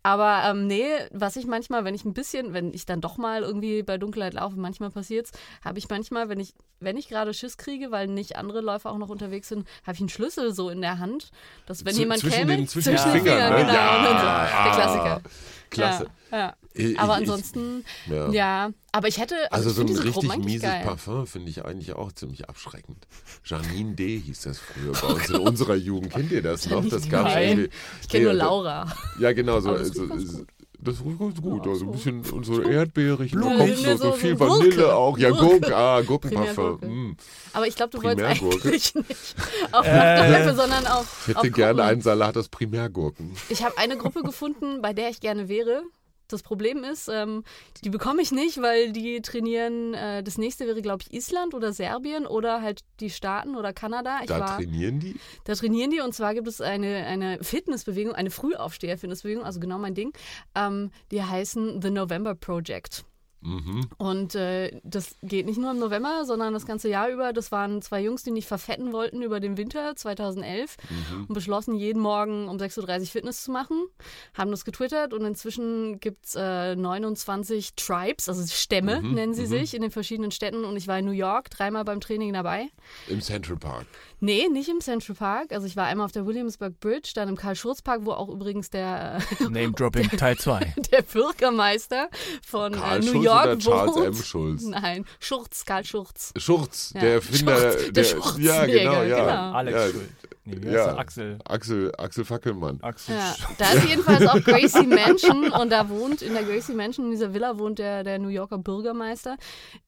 [0.02, 3.42] Aber ähm, nee, was ich manchmal, wenn ich ein bisschen, wenn ich dann doch mal
[3.42, 5.30] irgendwie bei Dunkelheit laufe, manchmal passiert's,
[5.62, 8.98] habe ich manchmal, wenn ich, wenn ich gerade Schiss kriege, weil nicht andere Läufer auch
[8.98, 11.30] noch unterwegs sind, habe ich einen Schlüssel so in der Hand,
[11.66, 13.58] dass wenn Zu- jemand zwischen käme, den- zwischen den den Fingern, ne?
[13.60, 13.72] genau.
[13.74, 15.20] Ja, so, ah, der Klassiker.
[15.68, 16.06] Klasse.
[16.30, 16.54] Ja, ja.
[16.72, 18.30] Ich- Aber ich- ansonsten, ja.
[18.30, 18.70] ja.
[18.92, 20.83] Aber ich hätte, also, Also ich so ein richtig mieses geil.
[20.85, 23.06] Parfum finde ich eigentlich auch ziemlich abschreckend.
[23.44, 24.18] Janine D.
[24.18, 26.12] hieß das früher bei uns in unserer Jugend.
[26.12, 26.85] Kennt ihr das noch?
[26.88, 27.48] Das gab's Nein.
[27.59, 27.70] irgendwie.
[28.02, 28.92] Ich kenne nur Laura.
[29.18, 29.61] Ja, genau.
[29.61, 30.44] So, Aber das so, riecht ganz so,
[30.83, 31.66] das riecht ganz gut.
[31.66, 31.92] Ja, Also ein so.
[31.92, 33.33] bisschen und so erdbeerig.
[33.33, 33.56] Blumen.
[33.59, 33.74] Blumen.
[33.74, 34.64] Kommt so, so so- viel so Gurke.
[34.64, 35.18] Vanille auch.
[35.18, 35.44] Ja, Gurke.
[35.61, 35.72] Gurken.
[35.74, 36.78] Ah, Gurkenparfum.
[37.11, 37.16] Mm.
[37.52, 38.94] Aber ich glaube, du wolltest eigentlich nicht
[39.72, 40.54] auf Äh.
[40.54, 41.18] Sondern auf.
[41.28, 43.37] Ich hätte auf gerne einen Salat aus Primärgurken.
[43.50, 45.83] Ich habe eine Gruppe gefunden, bei der ich gerne wäre.
[46.32, 47.44] Das Problem ist, ähm,
[47.84, 49.94] die bekomme ich nicht, weil die trainieren.
[49.94, 54.18] Äh, das nächste wäre, glaube ich, Island oder Serbien oder halt die Staaten oder Kanada.
[54.20, 55.16] Ich Da war, trainieren die?
[55.44, 59.94] da trainieren die und zwar gibt es eine, eine Fitnessbewegung, eine Frühaufsteher-Fitnessbewegung, also genau mein
[59.94, 60.12] Ding.
[60.54, 63.04] Ähm, die heißen The November Project.
[63.42, 63.88] Mhm.
[63.96, 67.33] Und äh, das geht nicht nur im November, sondern das ganze Jahr über.
[67.33, 71.24] Das waren zwei Jungs, die nicht verfetten wollten über den Winter 2011 Mhm.
[71.29, 73.87] und beschlossen, jeden Morgen um 6.30 Uhr Fitness zu machen.
[74.35, 79.42] Haben das getwittert und inzwischen gibt es äh, 29 Tribes, also Stämme Mhm, nennen sie
[79.42, 79.46] mhm.
[79.46, 80.64] sich, in den verschiedenen Städten.
[80.64, 82.68] Und ich war in New York dreimal beim Training dabei.
[83.09, 83.87] Im Central Park.
[84.20, 85.53] Nee, nicht im Central Park.
[85.53, 89.20] Also ich war einmal auf der Williamsburg Bridge, dann im Karl-Schurz-Park, wo auch übrigens der,
[89.40, 90.74] Name-Dropping Teil 2.
[90.92, 92.09] der Bürgermeister
[92.46, 94.06] von äh, New York oder Charles wohnt.
[94.06, 94.14] M.
[94.14, 94.62] Schulz?
[94.64, 96.32] Nein, Schurz, Karl Schurz.
[96.36, 97.56] Schurz, Ja, der Erfinder.
[98.04, 99.18] Schurz, der ja, genau, ja.
[99.20, 99.52] genau.
[99.56, 100.10] Alex ja, Schuld.
[100.44, 100.96] Nee, ja.
[100.96, 101.38] Axel.
[101.44, 102.78] Axel, Axel Fackelmann.
[102.82, 103.14] Axel.
[103.14, 107.10] Ja, da ist jedenfalls auch Gracie Mansion und da wohnt, in der Gracie Mansion, in
[107.12, 109.36] dieser Villa wohnt der, der New Yorker Bürgermeister.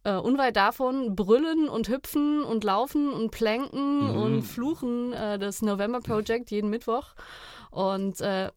[0.05, 4.17] Äh, unweit davon brüllen und hüpfen und laufen und planken Mhm.
[4.17, 7.07] und fluchen äh, das November Project jeden Mittwoch.
[7.71, 8.51] Und äh,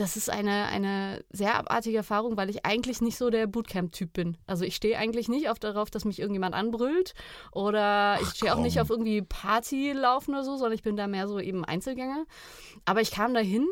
[0.00, 4.38] das ist eine, eine sehr abartige Erfahrung, weil ich eigentlich nicht so der Bootcamp-Typ bin.
[4.46, 7.12] Also ich stehe eigentlich nicht auf darauf, dass mich irgendjemand anbrüllt
[7.52, 11.06] oder ich stehe auch nicht auf irgendwie Party laufen oder so, sondern ich bin da
[11.06, 12.24] mehr so eben Einzelgänger.
[12.86, 13.66] Aber ich kam dahin,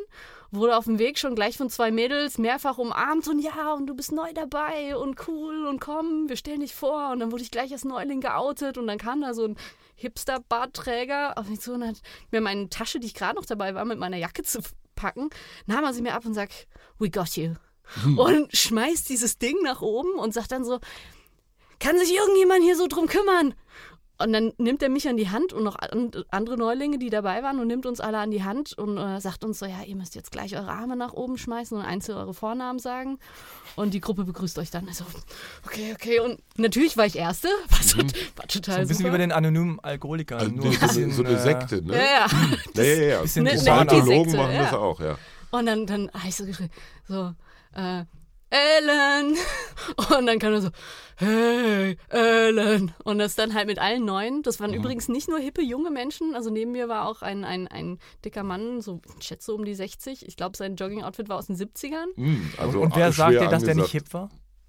[0.51, 3.95] wurde auf dem Weg schon gleich von zwei Mädels mehrfach umarmt und ja, und du
[3.95, 7.11] bist neu dabei und cool und komm, wir stellen dich vor.
[7.11, 9.57] Und dann wurde ich gleich als Neuling geoutet und dann kam da so ein
[9.99, 13.85] Hipster-Bartträger auf mich zu und hat mir meine Tasche, die ich gerade noch dabei war,
[13.85, 14.61] mit meiner Jacke zu
[14.95, 15.31] packen,
[15.67, 16.67] nahm er sie mir ab und sagt,
[16.99, 17.55] we got you.
[18.17, 20.79] Und schmeißt dieses Ding nach oben und sagt dann so,
[21.81, 23.55] kann sich irgendjemand hier so drum kümmern?
[24.21, 27.43] Und dann nimmt er mich an die Hand und noch an, andere Neulinge, die dabei
[27.45, 29.95] waren, und nimmt uns alle an die Hand und äh, sagt uns so, ja, ihr
[29.95, 33.19] müsst jetzt gleich eure Arme nach oben schmeißen und einzeln eure Vornamen sagen.
[33.77, 34.89] Und die Gruppe begrüßt euch dann.
[34.89, 35.05] Also,
[35.65, 36.19] okay, okay.
[36.19, 37.47] Und natürlich war ich Erste.
[37.71, 38.05] Was war,
[38.37, 39.09] war total So ein bisschen super.
[39.09, 40.41] wie bei den anonymen Alkoholikern.
[40.41, 41.95] Also nur ein so, bisschen, so eine äh, Sekte, ne?
[41.97, 42.27] ja, ja.
[42.75, 43.23] Ja, ja, ja.
[43.23, 44.79] Bisschen Ne- Die ne- machen das ja.
[44.79, 45.17] auch, ja.
[45.53, 46.71] Und dann, dann habe ich so geschrien,
[47.07, 47.33] so,
[47.75, 48.05] äh,
[48.51, 49.37] Ellen.
[50.17, 50.71] Und dann kam er so,
[51.17, 52.93] hey, Ellen.
[53.05, 54.43] Und das dann halt mit allen Neuen.
[54.43, 54.65] Das Mhm.
[54.65, 56.35] waren übrigens nicht nur hippe junge Menschen.
[56.35, 59.75] Also neben mir war auch ein, ein, ein dicker Mann, so, ich schätze um die
[59.75, 60.27] 60.
[60.27, 62.07] Ich glaube, sein Jogging-Outfit war aus den 70ern.
[62.17, 63.91] Hm, also und wer sagt dir, dass der nicht angesagt.
[63.93, 64.29] hip war?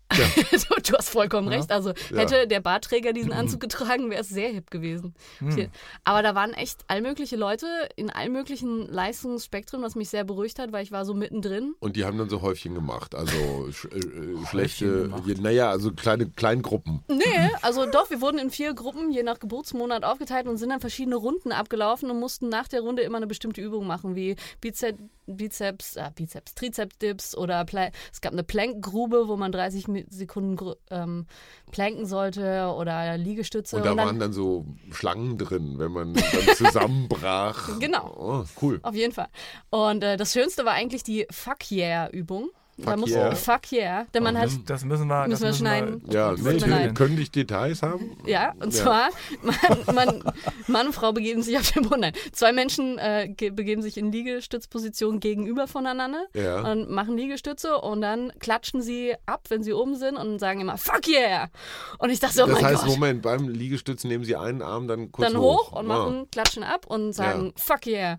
[0.10, 1.58] Du, du hast vollkommen Ja.
[1.58, 1.72] recht.
[1.72, 2.18] Also Ja.
[2.20, 5.14] hätte der Bartträger diesen Anzug getragen, wäre es sehr hip gewesen.
[5.40, 5.70] Hm.
[6.04, 10.72] Aber da waren echt allmögliche Leute in allen möglichen Leistungsspektren, was mich sehr beruhigt hat,
[10.72, 11.74] weil ich war so mittendrin.
[11.80, 13.16] Und die haben dann so Häufchen gemacht.
[13.16, 17.04] Also sch äh, äh, schlechte, naja, also kleine Kleingruppen.
[17.08, 20.80] Nee, also doch, wir wurden in vier Gruppen je nach Geburtsmonat aufgeteilt und sind dann
[20.80, 25.00] verschiedene Runden abgelaufen und mussten nach der Runde immer eine bestimmte Übung machen, wie Bizeps,
[25.38, 30.74] Bizeps, äh, Bizeps Trizeps-Dips oder Pla es gab eine Plankgrube, wo man 30 Mi- Sekunden
[30.90, 31.26] ähm,
[31.72, 33.76] planken sollte oder Liegestütze.
[33.78, 37.70] Und da dann, waren dann so Schlangen drin, wenn man dann zusammenbrach.
[37.80, 38.14] Genau.
[38.18, 38.80] Oh, cool.
[38.84, 39.28] Auf jeden Fall.
[39.70, 42.50] Und äh, das Schönste war eigentlich die Fuck Yeah-Übung.
[42.82, 43.36] Da Fuck muss yeah?
[43.36, 44.06] Fuck yeah.
[44.14, 46.02] Denn man hat Das müssen wir, Müssen wir schneiden.
[46.10, 46.96] Ja, mir leid.
[46.96, 48.18] können dich Details haben?
[48.26, 48.84] Ja, und Ja.
[48.84, 49.10] zwar,
[49.42, 50.24] man, man,
[50.68, 52.02] Mann und Frau begeben sich auf den Boden.
[52.02, 56.62] Nein, zwei Menschen äh, ge- begeben sich in Liegestützposition gegenüber voneinander Ja.
[56.72, 60.78] und machen Liegestütze und dann klatschen sie ab, wenn sie oben sind und sagen immer
[60.78, 61.50] Fuck yeah!
[61.98, 62.92] Und ich dachte so, oh das mein heißt, Gott.
[62.92, 65.72] Moment, beim Liegestützen nehmen sie einen Arm dann kurz dann hoch.
[65.72, 65.98] hoch und Ah.
[65.98, 68.18] machen, klatschen ab und sagen Fuck yeah.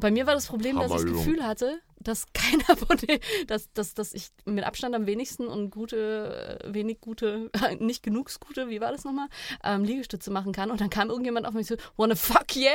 [0.00, 1.04] Bei mir war das Problem, dass ich das.
[1.06, 5.70] Gefühl hatte, dass keiner von denen, dass, dass, dass ich mit Abstand am wenigsten und
[5.70, 9.28] gute, äh, wenig gute, nicht genug gute, wie war das nochmal,
[9.64, 10.70] ähm, Liegestütze machen kann.
[10.70, 12.72] Und dann kam irgendjemand auf mich so, wanna fuck yeah?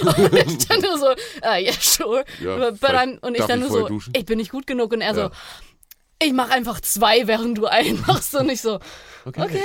[0.00, 2.24] Und ich dann nur so, uh, yeah, sure.
[2.42, 4.12] Ja, But I'm, und ich dann nur so, duschen?
[4.16, 4.92] ich bin nicht gut genug.
[4.92, 5.28] Und er Ja.
[5.28, 5.30] so,
[6.22, 8.34] ich mach einfach zwei, während du einen machst.
[8.34, 8.78] Und ich so,
[9.24, 9.60] okay.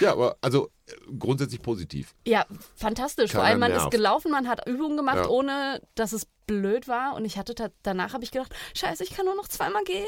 [0.00, 0.70] Ja, aber also
[1.18, 2.14] grundsätzlich positiv.
[2.26, 2.44] Ja,
[2.76, 3.30] fantastisch.
[3.32, 3.90] Vor Keiner allem, man ist nervt.
[3.90, 5.28] gelaufen, man hat Übungen gemacht, Ja.
[5.28, 7.14] ohne dass es blöd war.
[7.14, 10.04] Und ich hatte danach habe ich gedacht, scheiße, ich kann nur noch zweimal gehen.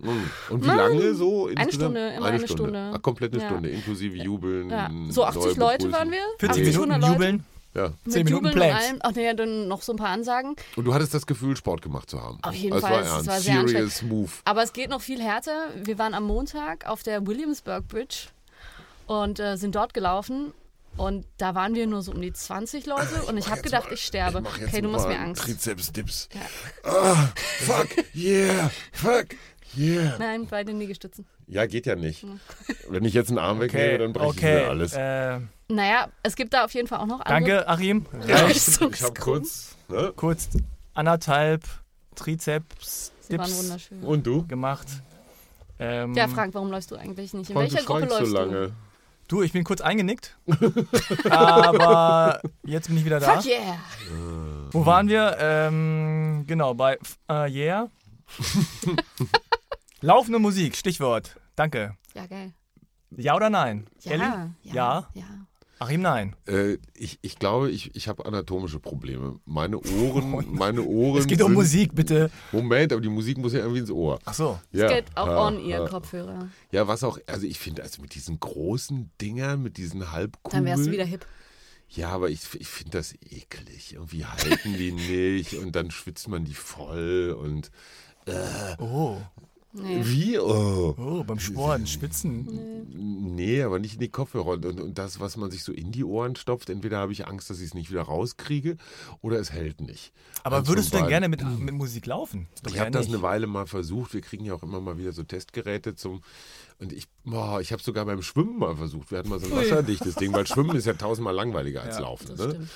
[0.00, 0.30] Hm.
[0.50, 0.76] Und wie Mann.
[0.76, 1.72] lange so Eine insgesamt?
[1.74, 2.90] Stunde, immer eine Stunde.
[2.94, 3.48] Ah, komplett eine Ja.
[3.48, 4.70] Stunde, inklusive Jubeln.
[4.70, 4.90] Ja.
[5.08, 6.22] So 80 neue Leute waren wir.
[6.38, 7.12] 40 80, Minuten 100 Leute.
[7.12, 7.44] jubeln.
[7.72, 7.92] Ja.
[8.04, 8.84] Mit 10 Minuten Jubeln und Planks.
[8.88, 8.98] allem.
[9.02, 10.56] Ach nee, dann noch so ein paar Ansagen.
[10.76, 12.38] Und du hattest das Gefühl, Sport gemacht zu haben.
[12.42, 13.26] Auf jeden das Fall, War es ernst.
[13.28, 14.30] war sehr Serious Move.
[14.44, 15.68] Aber es geht noch viel härter.
[15.76, 18.26] Wir waren am Montag auf der Williamsburg Bridge
[19.10, 20.52] und äh, sind dort gelaufen.
[20.96, 23.22] Und da waren wir nur so um die 20 Leute.
[23.26, 24.38] Und ich habe jetzt gedacht, mal- ich sterbe.
[24.38, 25.42] ich mach jetzt okay, du machst mir Angst.
[25.42, 26.28] Trizeps-Dips.
[26.32, 26.40] Ja.
[26.90, 27.28] Ah,
[27.60, 29.26] fuck, yeah, fuck,
[29.76, 30.16] yeah.
[30.18, 31.26] Nein, bei den Liegestützen.
[31.48, 32.24] Ja, geht ja nicht.
[32.88, 34.56] Wenn ich jetzt einen Arm wegnehme, dann breche okay.
[34.58, 34.92] ich mir alles.
[34.92, 37.64] Äh, Naja, es gibt da auf jeden Fall auch noch andere.
[37.64, 38.06] danke, Achim.
[38.28, 38.36] Ja.
[38.46, 39.76] Leistungs- ich habe kurz.
[39.88, 40.12] Ne?
[40.14, 40.50] Kurz
[40.94, 41.64] anderthalb
[42.14, 44.02] Trizeps Sie waren Dips wunderschön.
[44.02, 44.46] Und du?
[44.46, 44.86] gemacht.
[45.80, 47.50] Ähm, Ja, Frank, warum läufst du eigentlich nicht?
[47.50, 48.66] In Frank, welcher du Gruppe läufst so lange.
[48.68, 48.72] Du,
[49.42, 50.36] ich bin kurz eingenickt.
[51.30, 53.26] aber jetzt bin ich wieder du?
[53.26, 53.36] da.
[53.36, 53.78] Fuck yeah!
[54.72, 55.36] Wo waren wir?
[55.38, 57.88] Ähm, genau, bei äh, Yeah.
[60.00, 61.36] Laufende Musik, Stichwort.
[61.56, 61.96] Danke.
[62.14, 62.52] Ja, geil.
[63.16, 63.86] Ja oder nein?
[64.00, 64.22] Ja, Elli?
[64.22, 65.08] ja, Ja.
[65.14, 65.24] ja.
[65.80, 66.36] Achim, nein.
[66.46, 69.40] Äh, ich, ich glaube, ich, ich habe anatomische Probleme.
[69.46, 71.18] Meine Ohren, meine Ohren.
[71.18, 72.30] Es geht um Musik, bitte.
[72.52, 74.18] Moment, aber die Musik muss ja irgendwie ins Ohr.
[74.26, 74.60] Ach so.
[74.72, 76.50] Ja, Es geht auch ja, On-Ear-Kopfhörer.
[76.70, 80.64] Ja, was auch, also ich finde, also mit diesen großen Dingern, mit diesen Halbkugeln.
[80.64, 81.24] Dann wärst du wieder hip.
[81.88, 83.94] Ja, aber ich, ich finde das eklig.
[83.94, 84.92] Irgendwie halten die
[85.32, 87.70] nicht und dann schwitzt man die voll und
[88.78, 89.16] Oh.
[89.72, 90.00] Nee.
[90.02, 90.38] wie?
[90.38, 90.94] Oh.
[90.98, 93.34] Oh, beim Sport, Schwitzen.
[93.36, 94.48] Nee, aber nicht in die Kopfhörer.
[94.48, 97.50] Und, und das, was man sich so in die Ohren stopft, entweder habe ich Angst,
[97.50, 98.76] dass ich es nicht wieder rauskriege
[99.20, 100.12] oder es hält nicht.
[100.42, 102.48] Aber Eins würdest du denn gerne mit, mit Musik laufen?
[102.62, 104.12] Doch Ich habe das eine Weile mal versucht.
[104.12, 106.22] Wir kriegen ja auch immer mal wieder so Testgeräte zum.
[106.80, 109.10] Und ich, boah, ich habe sogar beim Schwimmen mal versucht.
[109.12, 112.02] Wir hatten mal so ein wasserdichtes Ding, weil Schwimmen ist ja tausendmal langweiliger als Ja,
[112.02, 112.26] Laufen.
[112.28, 112.50] Das Ne?
[112.50, 112.68] stimmt.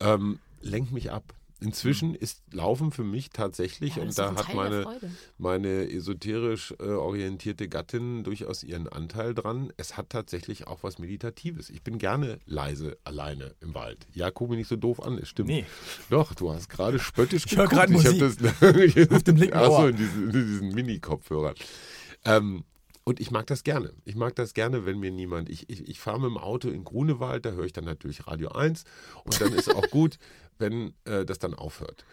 [0.00, 1.34] Ähm, lenkt mich ab.
[1.60, 4.86] Inzwischen ist Laufen für mich tatsächlich, Ja, und da hat meine,
[5.36, 9.70] meine esoterisch äh, orientierte Gattin durchaus ihren Anteil dran.
[9.76, 11.68] Es hat tatsächlich auch was Meditatives.
[11.68, 14.06] Ich bin gerne leise alleine im Wald.
[14.12, 15.48] Ja, guck mich nicht so doof an, es stimmt.
[15.50, 15.66] Nee.
[16.08, 17.70] Doch, du hast gerade spöttisch Ich geguckt.
[17.70, 18.18] grad hab Musik.
[18.20, 18.36] das,
[19.12, 19.88] Auf dem linken Achso, Ohr.
[19.90, 21.54] in diesen, in diesen Mini-Kopfhörern.
[22.24, 22.64] Ähm,
[23.04, 23.92] und ich mag das gerne.
[24.04, 25.48] Ich mag das gerne, wenn mir niemand.
[25.48, 28.50] Ich, ich, ich fahre mit dem Auto in Grunewald, da höre ich dann natürlich Radio
[28.50, 28.84] 1
[29.24, 30.18] und dann ist auch gut,
[30.60, 32.04] wenn äh, das dann aufhört.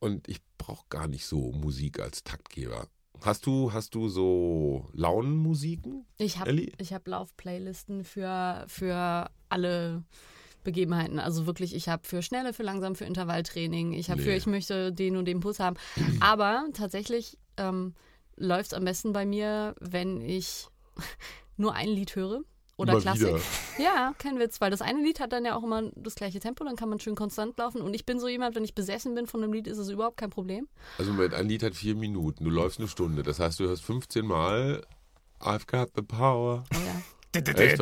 [0.00, 2.88] Und ich brauche gar nicht so Musik als Taktgeber.
[3.22, 6.04] Hast du, hast du so Launenmusiken?
[6.18, 10.02] Ich habe hab Lauf-Playlisten für, für alle
[10.62, 11.18] Begebenheiten.
[11.18, 13.92] Also wirklich, ich habe für schnelle, für langsam, für Intervalltraining.
[13.92, 14.36] Ich habe für, Nee.
[14.36, 15.76] ich möchte den und den Puls haben.
[16.20, 17.94] Aber tatsächlich ähm,
[18.36, 20.66] läuft es am besten bei mir, wenn ich
[21.56, 22.40] nur ein Lied höre.
[22.76, 23.28] Oder Immer Klassik.
[23.28, 23.40] wieder.
[23.78, 26.64] Ja, kein Witz, weil das eine Lied hat dann ja auch immer das gleiche Tempo,
[26.64, 27.80] dann kann man schön konstant laufen.
[27.80, 30.16] Und ich bin so jemand, wenn ich besessen bin von einem Lied, ist es überhaupt
[30.16, 30.66] kein Problem.
[30.98, 33.22] Also ein Lied hat vier Minuten, du läufst eine Stunde.
[33.22, 34.82] Das heißt, du hörst 15 Mal
[35.40, 36.64] I've got the power.
[36.72, 37.02] Oh ja,
[37.36, 37.80] Echt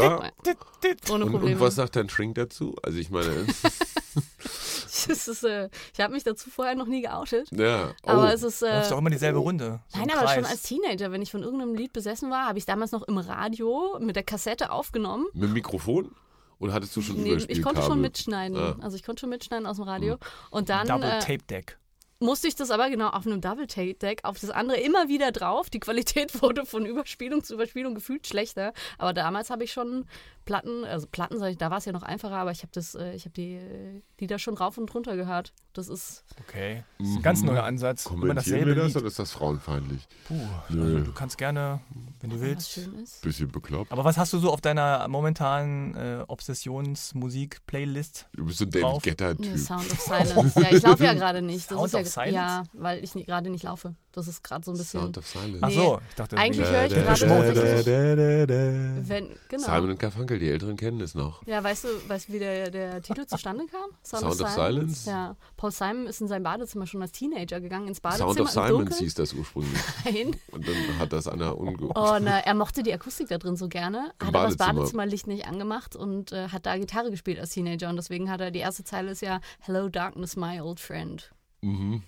[1.10, 1.56] ohne Und, Probleme.
[1.56, 2.74] und was sagt dein Shrink dazu?
[2.82, 3.46] Also ich meine,
[5.28, 7.48] ist, äh, ich habe mich dazu vorher noch nie geoutet.
[7.52, 7.92] ja.
[8.04, 8.62] Oh, Aber es ist.
[8.62, 9.80] Äh, Läufst doch immer dieselbe Runde.
[9.88, 12.66] So Nein, aber schon als Teenager, wenn ich von irgendeinem Lied besessen war, habe ich
[12.66, 15.26] damals noch im Radio mit der Kassette aufgenommen.
[15.32, 16.12] mit dem Mikrofon?
[16.58, 18.56] Oder hattest du schon Nee, ich konnte schon mitschneiden.
[18.56, 18.76] Ah.
[18.80, 20.18] Also ich konnte schon mitschneiden aus dem Radio.
[20.50, 21.76] Und dann Double äh, Tape Deck.
[22.20, 25.32] musste ich das aber genau auf einem Double Tape Deck auf das andere immer wieder
[25.32, 25.70] drauf.
[25.70, 28.72] Die Qualität wurde von Überspielung zu Überspielung gefühlt schlechter.
[28.96, 30.04] Aber damals habe ich schon
[30.44, 32.94] Platten, also Platten, sag ich, da war es ja noch einfacher, aber ich habe das,
[32.94, 35.52] äh, ich habe die äh, Lieder schon rauf und runter gehört.
[35.72, 36.84] Das ist Okay.
[36.98, 38.06] Das ist ein ganz neuer Ansatz.
[38.06, 38.96] Immer Kommentieren dasselbe wir das Lied.
[38.96, 40.06] oder ist das frauenfeindlich?
[40.26, 40.34] Puh,
[40.68, 41.80] also du kannst gerne,
[42.20, 42.76] wenn du willst.
[42.76, 43.22] ist.
[43.22, 43.90] Bisschen bekloppt.
[43.90, 48.26] Aber was hast du so auf deiner momentanen äh, Obsessionsmusik-Playlist?
[48.34, 49.58] Du bist so ein David Guetta-Typ.
[49.58, 50.60] Sound of Silence.
[50.60, 51.70] Ja, ich laufe ja gerade nicht.
[51.70, 52.34] Das Sound ist ja, of Silence?
[52.34, 53.94] Ja, weil ich gerade nicht laufe.
[54.14, 55.00] Das ist gerade so ein bisschen.
[55.00, 55.58] Sound of Silence.
[55.62, 55.74] Ach Nee.
[55.74, 56.36] so, ich dachte.
[56.36, 59.08] Eigentlich höre ich gerade da, tatsächlich- da, da, da.
[59.08, 59.64] Wenn, genau.
[59.64, 61.46] Simon und Garfunkel, die Älteren kennen es noch.
[61.46, 63.90] Ja, weißt du, weißt du, wie der, der Titel zustande kam?
[64.04, 65.08] Sound of Silence?
[65.08, 65.34] Ja.
[65.56, 68.34] Paul Simon ist in sein Badezimmer schon als Teenager gegangen, ins Badezimmer.
[68.34, 69.80] Sound of Silence hieß das ursprünglich.
[70.04, 70.36] Nein.
[70.50, 71.78] Und dann hat das einer unge...
[71.94, 74.74] Oh, na, er mochte die Akustik da drin so gerne, Im hat aber das Badezimmer.
[74.80, 77.88] Badezimmerlicht nicht angemacht und äh, hat da Gitarre gespielt als Teenager.
[77.88, 81.30] Und deswegen hat er, die erste Zeile ist ja Hello Darkness, my old friend.
[81.62, 82.02] Mhm.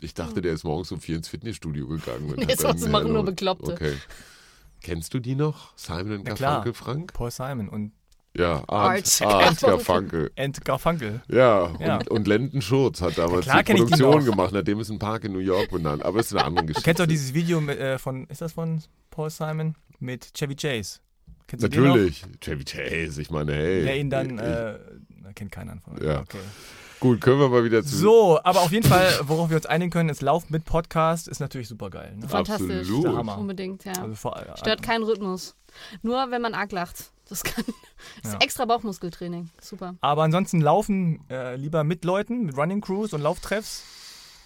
[0.00, 2.30] Ich dachte, der ist morgens um vier ins Fitnessstudio gegangen.
[2.30, 3.72] Und Nee, dann, machen äh, nur Bekloppte.
[3.72, 3.94] Okay.
[4.82, 5.72] Kennst du die noch?
[5.76, 6.24] Simon und.
[6.24, 7.12] Garfunkel, Frank?
[7.14, 7.92] Paul Simon und
[8.36, 10.30] Ja, Art Art, Art Garfunkel.
[10.36, 11.22] Ant Garfunkel.
[11.28, 11.96] Ja, Ja.
[11.98, 14.24] Und, und Landon Schurz hat damals klar die die Produktion noch.
[14.30, 16.02] gemacht, nachdem ist ein Park in New York benannt.
[16.04, 16.84] Aber es ist eine andere Du Geschichte.
[16.86, 19.74] kennst doch dieses Video mit, äh, von, ist das von Paul Simon?
[20.00, 20.98] Mit Chevy Chase.
[21.46, 22.24] Kennst du den Natürlich.
[22.40, 23.84] Chevy Chase, ich meine, hey.
[23.84, 24.78] Der ihn dann, Ich- äh,
[25.22, 26.02] na, kennt keiner von euch.
[26.04, 26.20] Ja.
[26.20, 26.38] Okay.
[27.04, 27.94] Gut, können wir mal wieder zu.
[27.94, 31.38] So, aber auf jeden Fall, worauf wir uns einigen können, ist Lauf mit Podcast ist
[31.38, 32.16] natürlich super geil.
[32.16, 32.26] Ne?
[32.26, 32.88] Fantastisch.
[32.88, 33.14] Absolut.
[33.14, 33.36] Hammer.
[33.36, 33.92] Unbedingt, ja.
[34.00, 35.54] Also vor, Stört keinen Rhythmus.
[36.00, 37.10] Nur wenn man arg lacht.
[37.28, 37.62] Das kann.
[37.66, 37.74] Das
[38.24, 38.38] ist Ja.
[38.40, 39.50] extra Bauchmuskeltraining.
[39.60, 39.96] Super.
[40.00, 43.82] Aber ansonsten laufen äh, lieber mit Leuten, mit Running Crews und Lauftreffs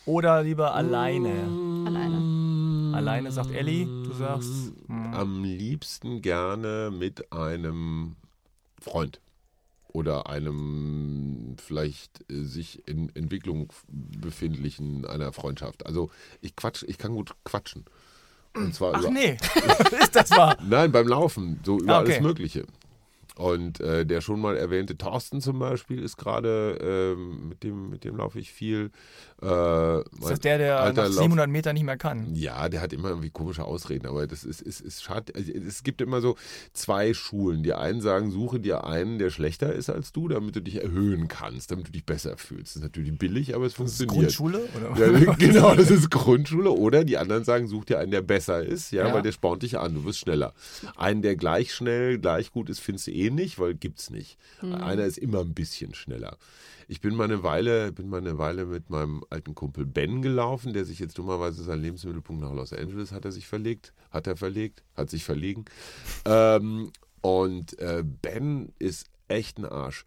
[0.04, 1.84] oder lieber alleine.
[1.86, 2.96] Alleine.
[2.96, 4.50] Alleine sagt Ellie, du sagst.
[4.88, 8.16] hm, Am liebsten gerne mit einem
[8.80, 9.20] Freund
[9.98, 15.84] oder einem vielleicht äh, sich in Entwicklung befindlichen einer Freundschaft.
[15.86, 17.84] Also ich quatsch, ich kann gut quatschen.
[18.54, 19.36] Und zwar Ach über, nee,
[20.00, 20.56] ist das wahr?
[20.66, 22.12] Nein, beim Laufen, so über Ah, okay.
[22.12, 22.64] alles Mögliche.
[23.38, 26.76] Und äh, der schon mal erwähnte Thorsten zum Beispiel ist gerade,
[27.16, 28.90] ähm, mit, dem, mit dem laufe ich viel.
[29.40, 32.34] Äh, Ist das der, der nach Lauf- 700 Metern nicht mehr kann?
[32.34, 35.32] ja, der hat immer irgendwie komische Ausreden, aber das ist, ist, ist schade.
[35.36, 36.34] Also, es gibt immer so
[36.72, 37.62] zwei Schulen.
[37.62, 41.28] Die einen sagen, suche dir einen, der schlechter ist als du, damit du dich erhöhen
[41.28, 42.70] kannst, damit du dich besser fühlst.
[42.74, 44.36] Das ist natürlich billig, aber es Das ist funktioniert.
[44.36, 44.68] Grundschule?
[44.96, 45.20] Oder?
[45.20, 46.70] Ja, genau, das ist Grundschule.
[46.70, 49.14] Oder die anderen sagen, such dir einen, der besser ist, ja, Ja.
[49.14, 50.54] weil der spornt dich an, du wirst schneller.
[50.96, 54.38] Einen, der gleich schnell, gleich gut ist, findest du eh nicht, weil gibt's nicht.
[54.60, 56.36] Einer ist immer ein bisschen schneller.
[56.90, 60.72] Ich bin mal eine Weile, bin mal eine Weile mit meinem alten Kumpel Ben gelaufen,
[60.72, 64.36] der sich jetzt dummerweise seinen Lebensmittelpunkt nach Los Angeles hat er sich verlegt, hat er
[64.36, 65.64] verlegt, hat sich verlegen.
[66.24, 70.04] Ähm, und äh, Ben ist echt ein Arsch.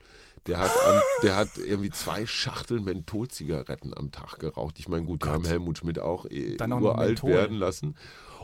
[0.48, 4.80] Der hat, am, der hat irgendwie zwei Schachteln Mentholzigaretten am Tag geraucht.
[4.80, 7.96] Ich meine, gut, wir haben Helmut Schmidt auch, äh, Dann uralt werden lassen.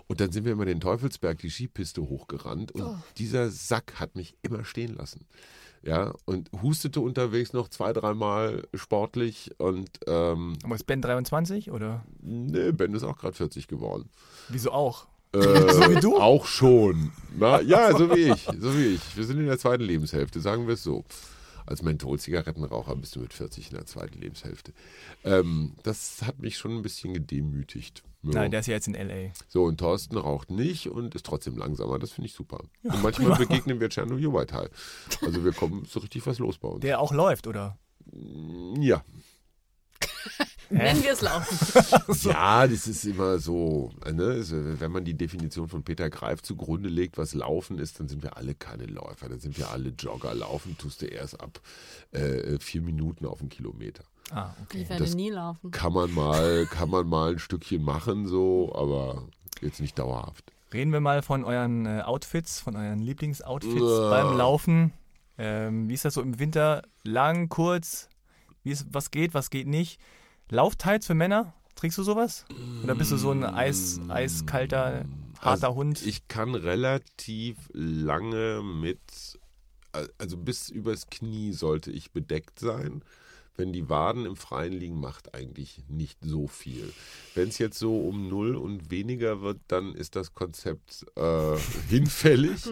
[0.07, 2.71] Und dann sind wir immer den Teufelsberg, die Skipiste hochgerannt.
[2.71, 2.95] Und Oh.
[3.17, 5.25] dieser Sack hat mich immer stehen lassen.
[5.83, 9.51] Ja, und hustete unterwegs noch zwei, dreimal sportlich.
[9.57, 12.03] Und ähm, Aber ist Ben 23 oder?
[12.21, 14.09] nee, Ben ist auch gerade 40 geworden.
[14.49, 15.07] Wieso auch?
[15.33, 15.39] Äh,
[15.73, 16.17] So wie du?
[16.17, 17.11] Auch schon.
[17.37, 18.43] Na, ja, so wie ich.
[18.59, 19.15] So wie ich.
[19.17, 21.03] Wir sind in der zweiten Lebenshälfte, sagen wir es so.
[21.65, 24.71] als Mentholzigarettenraucher bist du mit 40 in der zweiten Lebenshälfte.
[25.25, 28.03] Ähm, das hat mich schon ein bisschen gedemütigt.
[28.23, 28.31] Ja.
[28.33, 29.31] Nein, der ist ja jetzt in L.A.
[29.47, 31.99] So, und Thorsten raucht nicht und ist trotzdem langsamer.
[31.99, 32.59] Das finde ich super.
[32.83, 34.69] und manchmal begegnen wir Tschernobyl Whitetal.
[35.21, 36.81] Also wir kommen so richtig was los bei uns.
[36.81, 37.77] Der auch läuft, oder?
[38.79, 39.03] Ja.
[40.69, 41.57] Nennen wir es laufen.
[42.29, 44.25] Ja, das ist immer so, ne?
[44.25, 48.23] also, wenn man die Definition von Peter Greif zugrunde legt, was Laufen ist, dann sind
[48.23, 50.33] wir alle keine Läufer, dann sind wir alle Jogger.
[50.33, 51.61] Laufen tust du erst ab
[52.11, 54.03] äh, vier Minuten auf einen Kilometer.
[54.31, 54.81] Ah, okay.
[54.81, 55.71] Ich werde Das nie laufen.
[55.71, 59.23] Kann man mal, kann man mal ein Stückchen machen, so, aber
[59.61, 60.51] jetzt nicht dauerhaft.
[60.73, 64.09] Reden wir mal von euren äh, Outfits, von euren Lieblingsoutfits Ja.
[64.09, 64.91] beim Laufen.
[65.37, 66.81] Ähm, wie ist das so im Winter?
[67.03, 68.09] Lang, kurz?
[68.63, 69.99] Wie ist, was geht, was geht nicht?
[70.49, 71.53] Lauftights für Männer?
[71.75, 72.43] Trägst du sowas?
[72.83, 75.05] Oder bist du so ein eis, eiskalter,
[75.39, 76.05] harter Hund?
[76.05, 78.99] Ich kann relativ lange mit,
[80.17, 83.03] also bis übers Knie sollte ich bedeckt sein.
[83.57, 86.93] Wenn die Waden im Freien liegen, macht eigentlich nicht so viel.
[87.35, 91.57] Wenn es jetzt so um null und weniger wird, dann ist das Konzept äh,
[91.89, 92.63] hinfällig.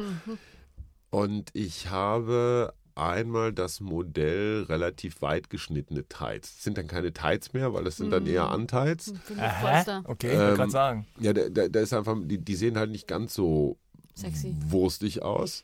[1.10, 6.56] Und ich habe einmal das Modell relativ weit geschnittene Tights.
[6.56, 9.14] Das sind dann keine Tights mehr, weil das sind dann eher Untights.
[9.26, 11.08] Für Aha, okay, ich wollte Ähm, gerade sagen.
[11.20, 13.78] Ja, da, da, da ist einfach, die, die sehen halt nicht ganz so
[14.16, 14.56] Sexy.
[14.68, 15.64] wurstig aus.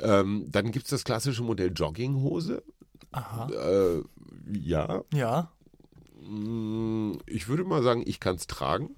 [0.00, 2.62] Ähm, dann gibt es das klassische Modell Jogginghose.
[3.12, 3.48] Aha.
[3.50, 4.02] Äh,
[4.52, 5.50] ja, Ja.
[6.22, 8.96] mm, ich würde mal sagen, ich kann es tragen.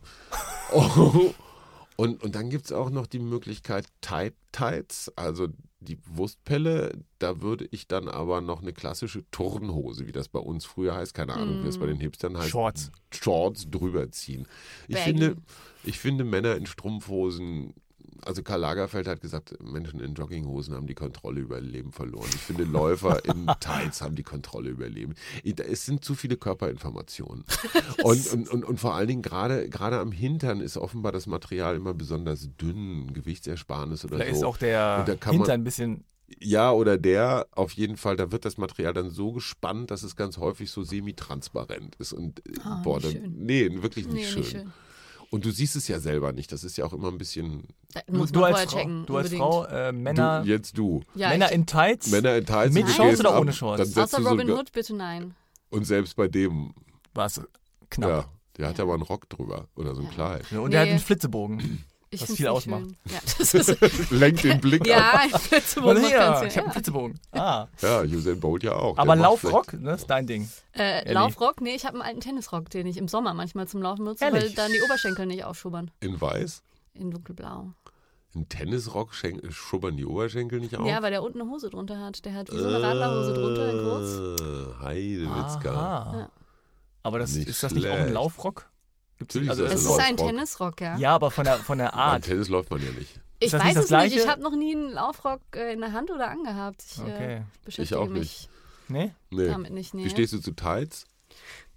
[1.96, 5.48] und, und dann gibt es auch noch die Möglichkeit Tight Tights, also
[5.80, 6.98] die Wurstpelle.
[7.18, 11.14] Da würde ich dann aber noch eine klassische Turnhose, wie das bei uns früher heißt,
[11.14, 12.50] keine Ahnung, wie das bei den Hipstern heißt.
[12.50, 12.90] Shorts.
[13.12, 14.46] Shorts drüber ziehen.
[14.88, 15.36] Ich finde,
[15.84, 17.74] ich finde Männer in Strumpfhosen,
[18.24, 22.28] also Karl Lagerfeld hat gesagt, Menschen in Jogginghosen haben die Kontrolle über ihr Leben verloren.
[22.34, 25.14] Ich finde, Läufer in Tights haben die Kontrolle über ihr Leben.
[25.44, 27.44] Da- Es sind zu viele Körperinformationen.
[28.02, 31.76] Und, und, und, und vor allen Dingen gerade, gerade am Hintern ist offenbar das Material
[31.76, 34.40] immer besonders dünn, Gewichtsersparnis oder Vielleicht so.
[34.40, 36.04] ist auch der da kann man- Hintern ein bisschen.
[36.40, 40.14] Ja, oder der, auf jeden Fall, da wird das Material dann so gespannt, dass es
[40.14, 42.12] ganz häufig so semi-transparent ist.
[42.12, 44.38] Und Ah, boah, dann, nee, wirklich Nee, nicht, schön.
[44.40, 44.72] nicht schön.
[45.30, 46.50] Und du siehst es ja selber nicht.
[46.52, 47.64] Das ist ja auch immer ein bisschen.
[48.06, 49.04] Du, du als Frau, checken.
[49.06, 49.32] du als.
[49.34, 51.02] Frau äh, Männer, Du, jetzt du.
[51.14, 52.10] Ja, Männer in Tights?
[52.10, 52.72] Männer in Tights.
[52.74, 53.96] Mit Shorts oder ab, ohne Shorts?
[53.96, 55.34] Außer Robin sogar, Hood, bitte nein.
[55.70, 56.72] Und selbst bei dem,
[57.14, 57.30] War
[57.90, 58.08] knapp.
[58.10, 58.24] ja,
[58.56, 60.12] der hat ja mal einen Rock drüber oder so ein Ja.
[60.12, 60.50] Kleid.
[60.50, 60.60] Ja.
[60.60, 60.92] Und der hat Nee.
[60.92, 61.84] einen Flitzebogen.
[62.10, 62.84] Ich Was viel ausmacht.
[63.04, 64.86] Ja, das ist, Lenkt den Blick ab.
[64.86, 66.72] ja ein Flitzebogen hier, ganz ich habe einen ja.
[66.72, 67.20] Flitzebogen.
[67.32, 67.66] Ah.
[67.82, 68.96] Ja, Usain Bolt ja auch.
[68.96, 70.50] Aber Laufrock, ne, ist dein Ding.
[70.72, 71.12] Äh.
[71.12, 71.60] Laufrock?
[71.60, 74.34] Nee, ich habe einen alten Tennisrock, den ich im Sommer manchmal zum Laufen nutze, weil
[74.36, 74.54] Ehrlich?
[74.54, 75.90] dann die Oberschenkel nicht aufschubbern.
[76.00, 76.62] In weiß.
[76.94, 77.74] In dunkelblau.
[78.34, 79.14] Ein Tennisrock
[79.50, 80.86] schubbern die Oberschenkel nicht auf.
[80.86, 82.24] Ja, weil der unten eine Hose drunter hat.
[82.24, 84.40] Der hat wie so eine Radlerhose drunter in kurz.
[84.40, 85.72] Äh, Heidewitzka.
[85.72, 86.30] Ja.
[87.02, 88.12] Aber das, Nicht ist das nicht auch ein.
[88.12, 88.67] Laufrock?
[89.18, 90.16] Gibt's Natürlich also ist Es ist ein.
[90.16, 90.96] Tennisrock, ja.
[90.96, 92.24] Ja, aber von der, von der Beim Art.
[92.24, 93.20] Tennis läuft man ja nicht.
[93.40, 94.04] Ich das weiß nicht das es nicht.
[94.06, 94.30] Ich Gleiche?
[94.30, 96.84] habe noch nie einen Laufrock äh, in der Hand oder angehabt.
[96.90, 97.42] Ich äh, Okay.
[97.64, 98.48] beschäftige auch mich
[98.88, 99.12] Nee?
[99.30, 99.48] Nee.
[99.48, 99.92] damit nicht.
[99.94, 100.04] Nee.
[100.04, 101.04] Wie stehst du zu Tights?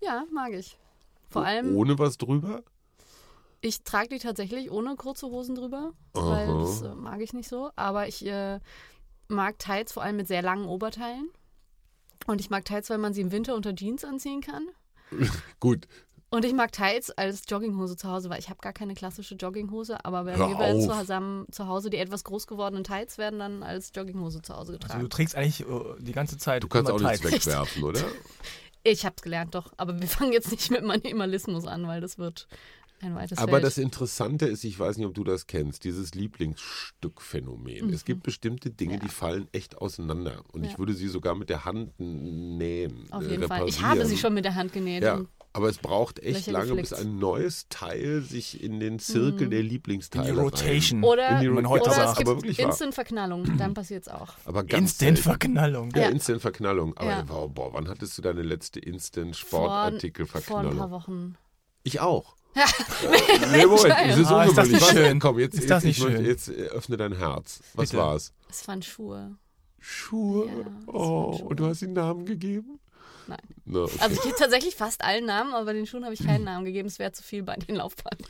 [0.01, 0.77] Ja, mag ich.
[1.29, 2.63] Vor allem, Ohne was drüber?
[3.63, 6.29] ich trage die tatsächlich ohne kurze Hosen drüber, Aha.
[6.31, 7.69] weil das äh, mag ich nicht so.
[7.75, 8.59] Aber ich äh,
[9.27, 11.29] mag Tights vor allem mit sehr langen Oberteilen.
[12.27, 14.67] Und ich mag Tights, weil man sie im Winter unter Jeans anziehen kann.
[15.59, 15.87] Gut,
[16.33, 20.05] Und ich mag Tights als Jogginghose zu Hause, weil ich habe gar keine klassische Jogginghose,
[20.05, 23.63] aber bei Hör mir werden zusammen zu Hause die etwas groß gewordenen Tights werden dann
[23.63, 25.01] als Jogginghose zu Hause Also getragen.
[25.01, 25.65] du trägst eigentlich äh,
[25.99, 27.45] die ganze Zeit du kannst immer auch nichts Tights.
[27.47, 28.01] wegwerfen, oder?
[28.83, 29.71] Ich hab's gelernt, doch.
[29.77, 32.47] Aber wir fangen jetzt nicht mit Minimalismus an, weil das wird
[33.03, 33.63] ein weites Aber Feld.
[33.63, 37.93] das Interessante ist, ich weiß nicht, ob du das kennst, dieses Lieblingsstückphänomen.
[37.93, 38.99] Es gibt bestimmte Dinge, Mhm.
[38.99, 39.05] Ja.
[39.05, 40.43] die fallen echt auseinander.
[40.51, 40.77] Und ich Ja.
[40.79, 43.07] würde sie sogar mit der Hand nähen.
[43.11, 43.67] Auf äh, jeden Fall.
[43.67, 45.03] Ich habe sie schon mit der Hand genäht.
[45.03, 45.21] Ja,
[45.53, 47.01] aber es braucht echt Löcher lange, bis geflickt.
[47.11, 51.03] ein neues Teil sich in den Zirkel der In Lieblingsteile die Rotation.
[51.03, 51.11] Rein.
[51.11, 52.11] Oder, In die wie man heute oder sagt.
[52.11, 52.67] es gibt aber wirklich wahr.
[52.67, 53.73] Instant-Verknallung, dann
[54.07, 54.33] auch.
[54.45, 55.15] Aber ganz selten.
[55.15, 55.91] Instant-Verknallung.
[55.95, 56.09] Ja, Ja.
[56.09, 56.95] Instant-Verknallung.
[56.97, 57.21] Aber Ja.
[57.23, 60.77] boah, boah, wann hattest du deine letzte Vor, vor ein Instant-Sportartikel-Verknallung?
[60.77, 61.35] paar Wochen.
[61.83, 62.35] Ich auch.
[62.53, 64.71] Nee, Moment, das ist Ah, ist das ungewöhnlich.
[64.71, 64.89] nicht Was?
[64.91, 65.19] schön?
[65.19, 66.25] Komm, jetzt, Ist das jetzt, ich nicht schön?
[66.25, 67.61] jetzt äh, öffne dein Herz.
[67.73, 68.01] Was Bitte.
[68.03, 68.33] war's?
[68.49, 69.35] Es waren Schuhe.
[69.79, 70.47] Schuhe.
[70.47, 71.47] Ja, das oh, Schuhe.
[71.47, 72.79] und du hast ihnen Namen gegeben?
[73.27, 73.39] Nein.
[73.65, 73.97] Na, okay.
[73.99, 76.65] Also ich gebe tatsächlich fast allen Namen, aber bei den Schuhen habe ich keinen Namen
[76.65, 76.87] gegeben.
[76.87, 78.25] Es wäre zu viel bei den Laufbahnen.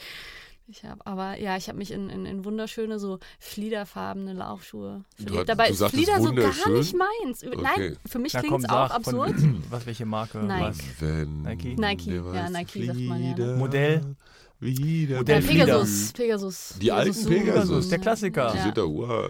[0.67, 5.49] Ich habe, aber ja, ich habe mich in, in, in wunderschöne, so fliederfarbene Laufschuhe verliebt.
[5.49, 7.43] Dabei du ist Flieder so gar nicht meins.
[7.45, 7.57] Okay.
[7.61, 9.39] Nein, für mich klingt es auch sag, absurd.
[9.39, 10.37] von, was, welche Marke?
[10.37, 10.63] Nike.
[10.63, 10.77] Was?
[10.99, 11.75] Wenn Nike?
[11.75, 12.09] Nike.
[12.11, 13.35] der Ja, Nike sagt man ja, ne?
[13.35, 14.15] Flieder Modell?
[14.59, 15.65] Wieder Modell Flieder.
[15.65, 16.13] Pegasus.
[16.13, 16.75] Pegasus.
[16.79, 17.33] Die alten Zoom.
[17.33, 17.89] Pegasus.
[17.89, 18.53] Der Klassiker.
[18.53, 19.29] Die sind da ur,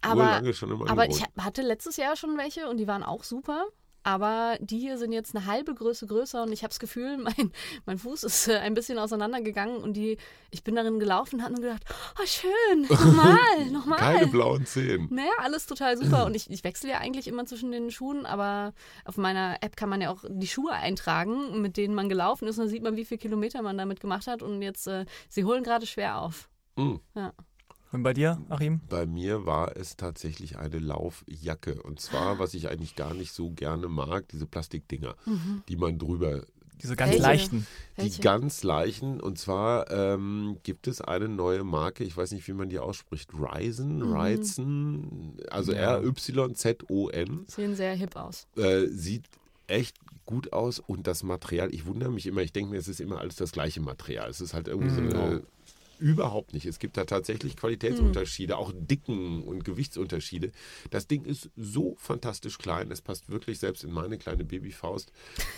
[0.00, 0.42] Aber,
[0.88, 3.66] aber ich hatte letztes Jahr schon welche und die waren auch super.
[4.02, 7.52] Aber die hier sind jetzt eine halbe Größe größer und ich habe das Gefühl, mein,
[7.86, 10.16] mein Fuß ist äh, ein bisschen auseinandergegangen und die,
[10.50, 11.84] ich bin darin gelaufen und habe nur gedacht,
[12.20, 13.98] oh schön, nochmal, nochmal.
[13.98, 15.08] Keine blauen Zehen.
[15.10, 16.24] Naja, alles total super.
[16.30, 18.72] Und ich, ich wechsle ja eigentlich immer zwischen den Schuhen, aber
[19.04, 22.58] auf meiner App kann man ja auch die Schuhe eintragen, mit denen man gelaufen ist.
[22.58, 24.42] Und dann sieht man, wie viele Kilometer man damit gemacht hat.
[24.42, 26.48] Und jetzt, äh, sie holen gerade schwer auf.
[26.76, 27.00] Mhm.
[27.14, 27.32] Ja.
[27.92, 28.80] Und bei dir, Achim?
[28.88, 31.82] Bei mir war es tatsächlich eine Laufjacke.
[31.82, 35.62] Und zwar, was ich eigentlich gar nicht so gerne mag, diese Plastikdinger, Mhm.
[35.68, 36.44] die man drüber
[36.82, 37.22] Diese ganz Welche?
[37.22, 37.66] leichten.
[37.96, 38.16] Welche?
[38.16, 39.20] Die ganz leichen.
[39.20, 43.34] Und zwar ähm, gibt es eine neue Marke, ich weiß nicht, wie man die ausspricht.
[43.34, 44.12] Ryzen, Mhm.
[44.14, 45.98] Ryzen, also Ja.
[45.98, 47.44] R-Y-Z-O-N.
[47.48, 48.46] Sehen sehr hip aus.
[48.56, 49.24] Äh, sieht
[49.66, 53.00] echt gut aus und das Material, ich wundere mich immer, ich denke mir, es ist
[53.00, 54.30] immer alles das gleiche Material.
[54.30, 55.10] Es ist halt irgendwie so Mhm.
[55.10, 55.42] eine.
[56.00, 56.66] Überhaupt nicht.
[56.66, 60.50] Es gibt da tatsächlich Qualitätsunterschiede, auch Dicken- und Gewichtsunterschiede.
[60.90, 62.90] Das Ding ist so fantastisch klein.
[62.90, 65.12] Es passt wirklich selbst in meine kleine Babyfaust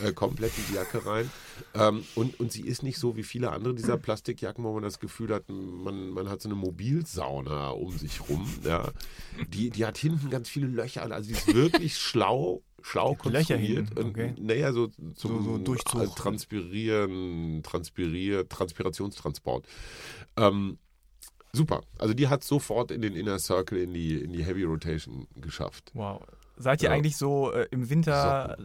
[0.04, 1.30] äh, komplett in die Jacke rein.
[1.74, 4.98] Ähm, und, und sie ist nicht so wie viele andere dieser Plastikjacken, wo man das
[4.98, 8.48] Gefühl hat, man, man hat so eine Mobilsauna um sich rum.
[8.64, 8.90] Ja.
[9.48, 11.10] Die, die hat hinten ganz viele Löcher.
[11.10, 13.96] Also die ist wirklich schlau schlau konstruiert.
[13.96, 14.30] okay.
[14.36, 16.02] Und, naja, so zum So- so Durchzug.
[16.02, 19.66] äh, Transpirieren, Transpirier, Transpirationstransport.
[20.36, 20.78] Ähm,
[21.52, 21.82] super.
[21.98, 25.90] Also die hat sofort in den Inner Circle, in die, in die Heavy Rotation geschafft.
[25.94, 26.22] Wow.
[26.58, 26.94] Seid ihr Ja.
[26.94, 28.56] eigentlich so äh, im Winter,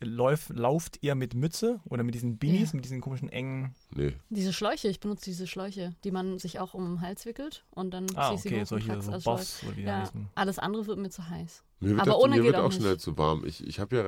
[0.00, 2.76] lauf, lauft ihr mit Mütze oder mit diesen Beanies, Ja.
[2.76, 3.74] mit diesen komischen engen.
[3.94, 4.14] Nee.
[4.30, 7.92] Diese Schläuche, ich benutze diese Schläuche, die man sich auch um den Hals wickelt und
[7.92, 10.58] dann Ah, ziehe ich sie okay, solche trag's so als Boss oder wie Ja, alles
[10.58, 11.62] andere wird mir zu heiß.
[11.80, 13.44] Mir wird, Aber das, ohne mir geht wird auch auch schnell zu warm.
[13.44, 14.04] Ich, ich habe ja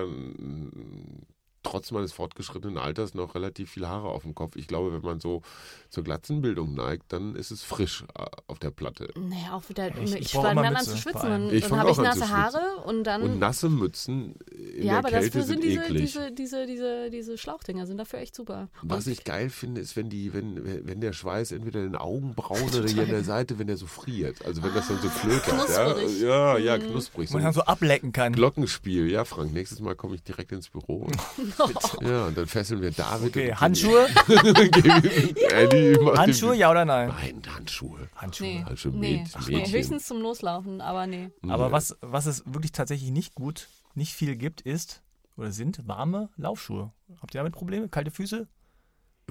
[1.66, 4.56] trotz meines fortgeschrittenen Alters noch relativ viele Haare auf dem Kopf.
[4.56, 5.42] Ich glaube, wenn man so
[5.90, 9.08] zur Glatzenbildung neigt, dann ist es frisch äh, auf der Platte.
[9.16, 11.28] Naja, auch wieder, Ich- ich, ich fange dann an zu schwitzen.
[11.28, 13.22] Dann, Ich dann habe ich nasse Haare und dann.
[13.22, 14.34] Und nasse Mützen
[14.76, 16.02] in ja, aber der Kälte dafür sind sind diese, eklig.
[16.02, 18.68] diese, diese, diese, diese Schlauchdinger sind dafür echt super.
[18.82, 21.96] Was Und ich geil finde, ist, wenn die, wenn, wenn der Schweiß entweder in den
[21.96, 24.44] Augenbrauen oder hier an der Seite, wenn der so friert.
[24.44, 25.44] Also wenn das dann so klötert.
[25.44, 26.20] Knusprig.
[26.22, 26.90] Ja, ja, ja, Mhm.
[26.90, 27.28] knusprig.
[27.28, 28.32] So Man kann so ablecken kann.
[28.32, 29.10] Glockenspiel.
[29.10, 31.06] Ja, Frank, nächstes Mal komme ich direkt ins Büro.
[31.06, 31.16] Und,
[32.02, 33.28] ja, und dann fesseln wir David.
[33.30, 34.06] Okay, und Handschuhe?
[36.02, 37.08] Macht Handschuhe, ja oder nein?
[37.08, 38.08] Nein, Handschuhe.
[38.16, 38.46] Handschuhe.
[38.48, 39.22] nee, Also nee.
[39.24, 41.30] Mäd- Ach, nee, höchstens zum Loslaufen, aber nee.
[41.48, 41.72] Aber Nee.
[41.72, 45.02] was, was es wirklich tatsächlich nicht gut, nicht viel gibt, ist
[45.36, 46.92] oder sind warme Laufschuhe.
[47.20, 47.88] Habt ihr damit Probleme?
[47.88, 48.46] Kalte Füße?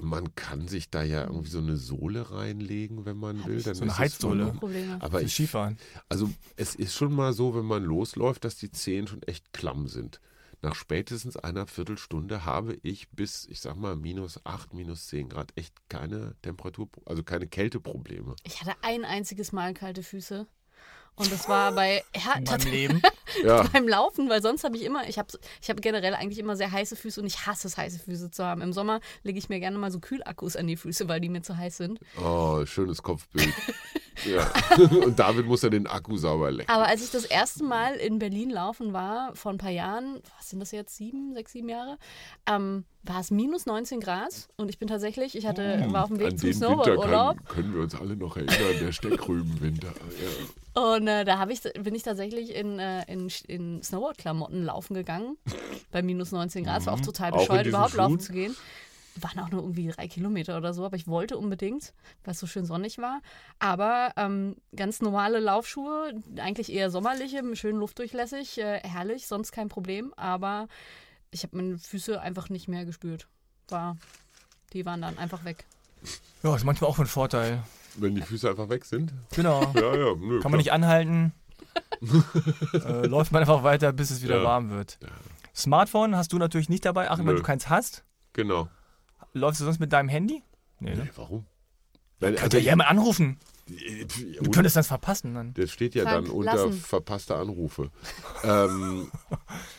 [0.02, 3.62] Man kann sich da ja irgendwie so eine Sohle reinlegen, wenn man Hab will.
[3.62, 4.52] Dann so eine ist es Heizsohle.
[5.00, 5.78] Aber ich Skifahren.
[6.10, 9.88] Also es ist schon mal so, wenn man losläuft, dass die Zehen schon echt klamm
[9.88, 10.20] sind.
[10.66, 15.52] Nach spätestens einer Viertelstunde habe ich bis, ich sag mal, minus 8, minus 10 Grad
[15.54, 18.34] echt keine Temperatur, also keine Kälteprobleme.
[18.42, 20.48] Ich hatte ein einziges Mal kalte Füße.
[21.16, 23.02] Und das war bei ja, meinem Leben.
[23.44, 25.28] Ja, beim Laufen, weil sonst habe ich immer, ich habe
[25.60, 28.44] ich hab generell eigentlich immer sehr heiße Füße und ich hasse es, heiße Füße zu
[28.44, 28.62] haben.
[28.62, 31.42] Im Sommer lege ich mir gerne mal so Kühlakkus an die Füße, weil die mir
[31.42, 31.98] zu heiß sind.
[32.22, 33.52] oh, schönes Kopfbild.
[34.24, 34.50] ja.
[35.04, 36.70] Und David muss ja den Akku sauber lecken.
[36.70, 40.50] Aber als ich das erste Mal in Berlin laufen war, vor ein paar Jahren, was
[40.50, 41.98] sind das jetzt, sieben, sechs, sieben Jahre,
[42.48, 46.18] ähm, war es minus 19 Grad und ich bin tatsächlich, ich hatte, war auf dem
[46.20, 49.88] Weg An zum Snowboard-Urlaub können wir uns alle noch erinnern, der Steckrübenwinter.
[49.88, 50.65] Ja.
[50.76, 55.38] Und äh, da ich, bin ich tatsächlich in, äh, in, in Snowboard-Klamotten laufen gegangen,
[55.90, 56.80] bei minus 19 Grad.
[56.82, 57.36] Es war auch total Mhm.
[57.36, 58.20] Auch in bescheuert, diesen überhaupt laufen Schuhen?
[58.20, 58.56] zu gehen.
[59.18, 62.46] Waren auch nur irgendwie drei Kilometer oder so, aber ich wollte unbedingt, weil es so
[62.46, 63.22] schön sonnig war.
[63.58, 70.12] Aber ähm, ganz normale Laufschuhe, eigentlich eher sommerliche, schön luftdurchlässig, äh, herrlich, sonst kein Problem.
[70.18, 70.68] Aber
[71.30, 73.26] ich habe meine Füße einfach nicht mehr gespürt.
[73.68, 73.96] War,
[74.74, 75.64] die waren dann einfach weg.
[76.42, 77.62] Ja, ist manchmal auch ein Vorteil.
[77.98, 79.12] Wenn die Füße einfach weg sind.
[79.34, 79.60] Genau.
[79.74, 81.32] Ja, ja, nö, Kann man nicht anhalten.
[82.72, 84.44] äh, läuft man einfach weiter, bis es wieder Ja.
[84.44, 84.98] warm wird.
[85.54, 87.40] Smartphone hast du natürlich nicht dabei, Achim, weil Nö.
[87.40, 88.04] du keins hast.
[88.34, 88.68] Genau.
[89.32, 90.42] Läufst du sonst mit deinem Handy?
[90.80, 91.04] Nee, ne?
[91.04, 91.46] Nee, warum?
[92.20, 93.38] Weil, Könnt ihr jemand anrufen?
[93.68, 95.52] Du könntest das verpassen dann.
[95.54, 96.72] Das steht ja Frank, dann unter lassen.
[96.72, 97.90] verpasste Anrufe.
[98.44, 99.10] ähm,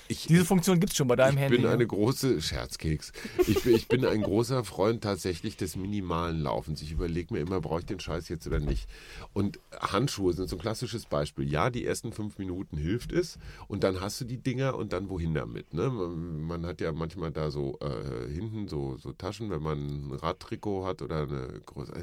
[0.09, 1.57] ich, Diese Funktion gibt es schon bei deinem ich Handy.
[1.57, 1.71] bin ne?
[1.71, 3.13] eine große Scherzkeks.
[3.47, 6.81] Ich bin, ich bin ein großer Freund tatsächlich des minimalen Laufens.
[6.81, 8.89] Ich überlege mir immer, brauche ich den Scheiß jetzt oder nicht.
[9.31, 11.49] Und Handschuhe sind so ein klassisches Beispiel.
[11.49, 13.37] Ja, die ersten fünf Minuten hilft es
[13.69, 15.73] und dann hast du die Dinger und dann wohin damit.
[15.73, 15.89] Ne?
[15.89, 20.11] Man, man hat ja manchmal da so äh, hinten so, so Taschen, wenn man ein
[20.11, 21.93] Radtrikot hat oder eine große.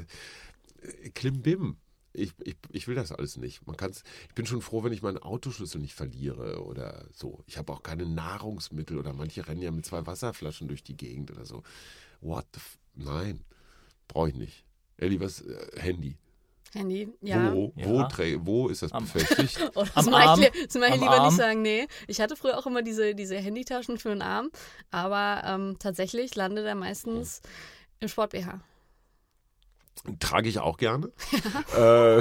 [1.03, 1.77] Äh, Klimbim.
[2.17, 3.67] Ich, ich, ich will das alles nicht.
[3.67, 7.43] Man kann's, ich bin schon froh, wenn ich meinen Autoschlüssel nicht verliere oder so.
[7.45, 11.29] Ich habe auch keine Nahrungsmittel oder manche rennen ja mit zwei Wasserflaschen durch die Gegend
[11.31, 11.63] oder so.
[12.21, 13.43] What the f Nein,
[14.07, 14.63] brauche ich nicht.
[14.95, 15.41] Elli, was?
[15.41, 16.15] Äh, Handy.
[16.71, 17.53] Handy, ja.
[17.53, 18.09] Wo, wo, Ja.
[18.45, 19.59] wo ist das Am- befestigt?
[19.75, 20.41] Oh, das Am mag Arm?
[20.41, 21.25] ich, das mag ich lieber Arm?
[21.27, 21.85] nicht sagen, nee.
[22.07, 24.49] Ich hatte früher auch immer diese, diese Handytaschen für den Arm,
[24.89, 27.41] aber ähm, tatsächlich landet er meistens
[27.99, 28.61] im Sport-BH.
[30.19, 31.07] Trage ich auch gerne.
[31.75, 32.17] äh,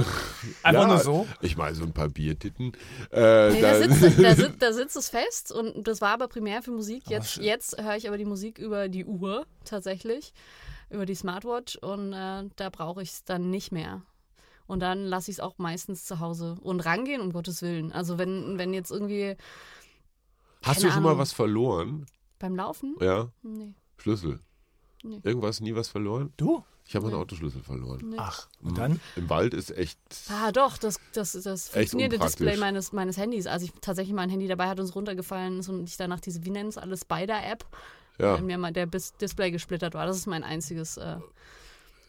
[0.63, 1.27] Einfach ja, nur so?
[1.41, 2.73] Ich meine, so ein paar Biertitten.
[3.13, 6.29] Äh, Nee, da- da, sitzt, da, sitzt, da sitzt es fest und das war aber
[6.29, 7.05] primär für Musik.
[7.09, 7.45] Jetzt, schön.
[7.45, 10.33] jetzt höre ich aber die Musik über die Uhr tatsächlich,
[10.91, 14.03] über die Smartwatch und äh, da brauche ich es dann nicht mehr.
[14.67, 17.93] Und dann lasse ich es auch meistens zu Hause und rangehen, um Gottes Willen.
[17.93, 19.37] Also wenn, wenn jetzt irgendwie
[20.63, 21.19] Hast du schon mal Ahnung.
[21.21, 22.07] was verloren?
[22.39, 24.41] beim Laufen, Ja, nee, Schlüssel.
[25.03, 25.21] Nee.
[25.23, 26.33] Irgendwas, nie was verloren?
[26.39, 26.65] Du?
[26.87, 27.21] Ich habe meinen Nee.
[27.23, 28.01] Autoschlüssel verloren.
[28.11, 28.17] nee.
[28.19, 28.69] Ach, Mhm.
[28.69, 29.01] und dann?
[29.17, 29.99] Im Wald ist echt.
[30.29, 32.19] Ah, doch, das, das, das funktionierte.
[32.19, 33.47] Display meines, meines Handys.
[33.47, 36.45] Als ich tatsächlich mein Handy dabei hatte und es runtergefallen ist und ich danach diese,
[36.45, 37.65] wie nennt es alles, Spider-App,
[38.19, 40.05] Ja, weil mir mal der Bis Display gesplittert war.
[40.07, 40.97] Das ist mein einziges.
[40.99, 41.17] Äh,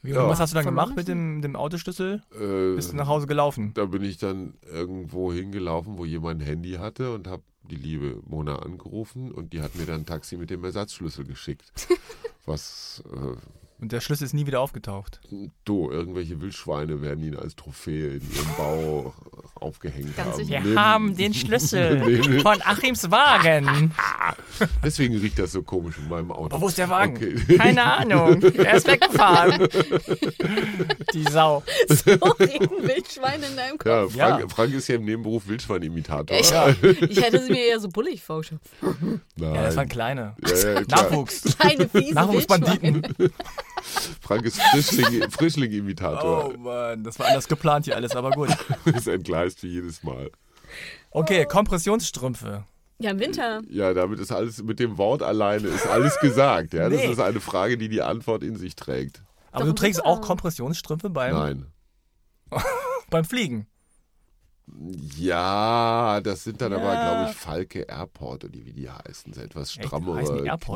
[0.01, 0.27] Wie, Ja.
[0.27, 2.21] Was hast du dann Verloren gemacht mit dem, dem Autoschlüssel?
[2.39, 3.71] äh, Bist du nach Hause gelaufen?
[3.75, 8.19] da bin ich dann irgendwo hingelaufen, wo jemand ein Handy hatte und habe die liebe
[8.27, 11.71] Mona angerufen und die hat mir dann ein Taxi mit dem Ersatzschlüssel geschickt.
[12.45, 13.35] Was, äh,
[13.85, 15.19] Und der Schlüssel ist nie wieder aufgetaucht.
[15.63, 19.13] du, irgendwelche Wildschweine werden ihn als Trophäe in ihrem Bau
[19.53, 20.43] aufgehängt Ganz haben.
[20.43, 20.59] sicher.
[21.13, 21.35] Neben-
[22.25, 23.91] Neben- von Achims Wagen.
[24.83, 26.55] Deswegen riecht das so komisch in meinem Auto.
[26.55, 27.15] Aber wo ist der Wagen?
[27.15, 27.35] Okay.
[27.57, 28.41] Keine Ahnung.
[28.41, 29.67] Er ist weggefahren.
[31.13, 31.61] Die Sau.
[31.87, 34.15] so reden Wildschweine in deinem Kopf.
[34.15, 34.47] Ja, Frank, Ja.
[34.49, 36.35] Frank ist ja im Nebenberuf Wildschweinimitator.
[36.41, 36.69] Ja.
[37.07, 38.61] Ich hätte sie mir eher so bullig vorgestellt.
[38.81, 39.53] Nein.
[39.53, 40.35] Ja, das waren kleine.
[40.43, 40.81] ja.
[40.81, 41.55] Nachwuchs.
[41.59, 43.03] Kleine, fiese Nachwuchsbanditen.
[44.21, 46.53] Frank ist Frischling- Frischling-Imitator.
[46.53, 48.49] Oh Mann, das war anders geplant hier alles, aber gut.
[48.85, 50.31] ist entgleist wie jedes Mal.
[51.11, 52.63] Okay, Kompressionsstrümpfe.
[52.99, 53.61] Ja, im Winter.
[53.69, 56.73] Ja, damit ist alles, mit dem Wort alleine ist alles gesagt.
[56.73, 57.11] Ja, das Nee.
[57.11, 59.21] ist eine Frage, die die Antwort in sich trägt.
[59.51, 60.09] Aber Doch, du trägst Winter.
[60.09, 61.65] auch Kompressionsstrümpfe beim, Nein.
[63.09, 63.67] beim Fliegen.
[65.17, 67.01] Ja, das sind dann aber, Ja.
[67.03, 69.31] glaube ich, Falke Airport oder die, wie die heißen.
[69.33, 70.19] So etwas strammere?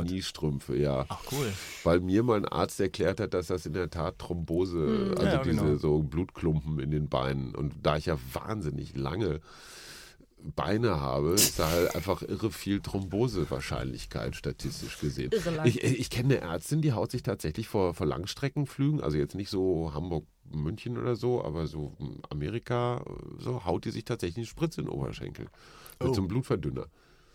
[0.08, 1.06] Kniestrümpfe, ja.
[1.10, 1.52] Ach cool.
[1.84, 5.62] Weil mir mein Arzt erklärt hat, dass das in der Tat Thrombose, also Ja, diese
[5.62, 5.76] genau.
[5.78, 7.56] so Blutklumpen in den Beinen.
[7.56, 9.42] Und da ich ja wahnsinnig lange
[10.42, 15.32] Beine habe, ist da halt einfach irre viel Thrombosewahrscheinlichkeit statistisch gesehen.
[15.32, 15.66] Irre lang.
[15.68, 19.50] Ich, ich kenne eine Ärztin, die haut sich tatsächlich vor, vor Langstreckenflügen, also jetzt nicht
[19.50, 21.96] so Hamburg, München oder so, aber so
[22.30, 23.04] Amerika,
[23.38, 25.46] so haut die sich tatsächlich eine Spritze in den Oberschenkel.
[26.00, 26.14] Mit Oh.
[26.14, 26.88] so einem Blutverdünner.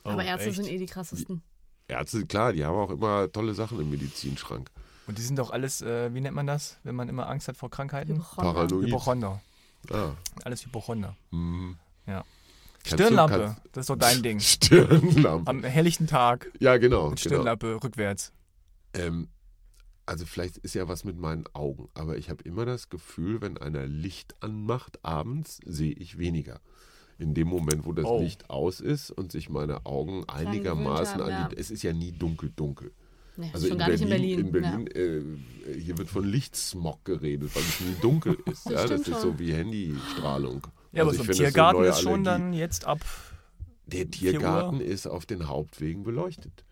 [0.05, 0.57] Aber Oh, Ärzte echt?
[0.57, 1.43] sind eh die krassesten.
[1.87, 4.71] Ärzte, klar, die haben auch immer tolle Sachen im Medizinschrank.
[5.07, 7.57] Und die sind doch alles, äh, wie nennt man das, wenn man immer Angst hat
[7.59, 8.15] vor Krankheiten?
[8.17, 8.53] Hypochonder.
[8.55, 8.87] Paranoid.
[8.87, 9.43] Hypochonder.
[9.91, 10.13] Ah.
[10.45, 11.15] Alles Hypochonder.
[11.31, 11.77] Hm.
[12.07, 12.25] Ja.
[12.87, 14.41] Stirnlampe, kannst- das ist doch dein Ding.
[14.41, 15.49] Stirnlampe.
[15.51, 17.11] Am helllichten Tag Ja, genau.
[17.11, 17.35] mit genau.
[17.37, 18.33] Stirnlampe rückwärts.
[18.95, 19.29] Ähm,
[20.07, 23.57] also vielleicht ist ja was mit meinen Augen, aber ich habe immer das Gefühl, wenn
[23.59, 26.61] einer Licht anmacht abends, sehe ich weniger.
[27.17, 28.21] In dem Moment, wo das Oh.
[28.21, 31.57] Licht aus ist und sich meine Augen einigermaßen haben, an die...
[31.57, 32.93] Es ist ja nie dunkel, dunkel.
[33.37, 34.73] Nee, Also schon in gar nicht in Berlin, Berlin.
[34.73, 35.39] in Berlin
[35.75, 38.67] äh, hier wird von Lichtsmog geredet, weil es nie dunkel ist.
[38.67, 39.21] Das ja, das ist schon.
[39.21, 40.63] so wie Handystrahlung.
[40.95, 42.43] Ja, aber Also so ich ein Tiergarten ist schon Allergie.
[42.45, 43.01] dann jetzt ab,
[43.87, 44.11] Der Uhr.
[44.11, 46.65] Tiergarten ist auf den Hauptwegen beleuchtet.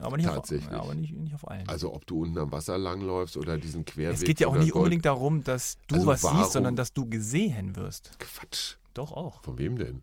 [0.00, 0.70] aber nicht, auf, Tatsächlich.
[0.70, 1.68] ja, aber nicht, nicht auf allen.
[1.68, 4.14] Also ob du unten am Wasser langläufst oder diesen Querweg.
[4.16, 6.74] es geht ja auch nicht Gold- unbedingt darum, dass du Also was warum- siehst, sondern
[6.76, 8.18] dass du gesehen wirst.
[8.18, 8.74] Quatsch.
[8.94, 9.42] Doch auch.
[9.44, 10.02] Von wem denn?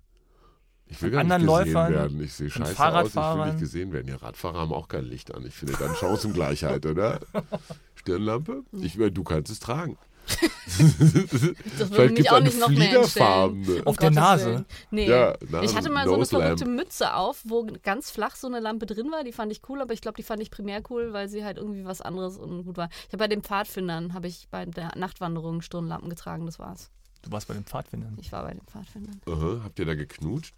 [0.92, 2.24] Ich will Von gar nicht gesehen Läufern, werden.
[2.24, 4.08] Ich sehe scheiße aus, ich will nicht gesehen werden.
[4.08, 5.46] Ja, Radfahrer haben auch kein Licht an.
[5.46, 7.20] Ich finde dann Chancengleichheit, oder?
[7.96, 8.64] Stirnlampe?
[8.72, 9.98] Ich, du kannst es tragen.
[10.30, 11.56] Das würde
[11.94, 13.82] Vielleicht mich auch eine nicht noch mehr entstellen.
[13.86, 14.66] Auf der Nase?
[14.92, 15.08] Nee.
[15.08, 16.78] Ja, na, ich hatte mal so eine Nose verrückte Lamp.
[16.78, 19.24] Mütze auf, wo ganz flach so eine Lampe drin war.
[19.24, 21.58] Die fand ich cool, aber ich glaube, die fand ich primär cool, weil sie halt
[21.58, 22.90] irgendwie was anderes und gut war.
[23.08, 26.90] Ich habe bei den Pfadfindern, habe ich bei der Nachtwanderung Stirnlampen getragen, das war's.
[27.22, 28.18] Du warst bei den Pfadfindern.
[28.22, 29.20] Ich war bei den Pfadfindern.
[29.28, 30.56] Aha, habt ihr da geknutscht?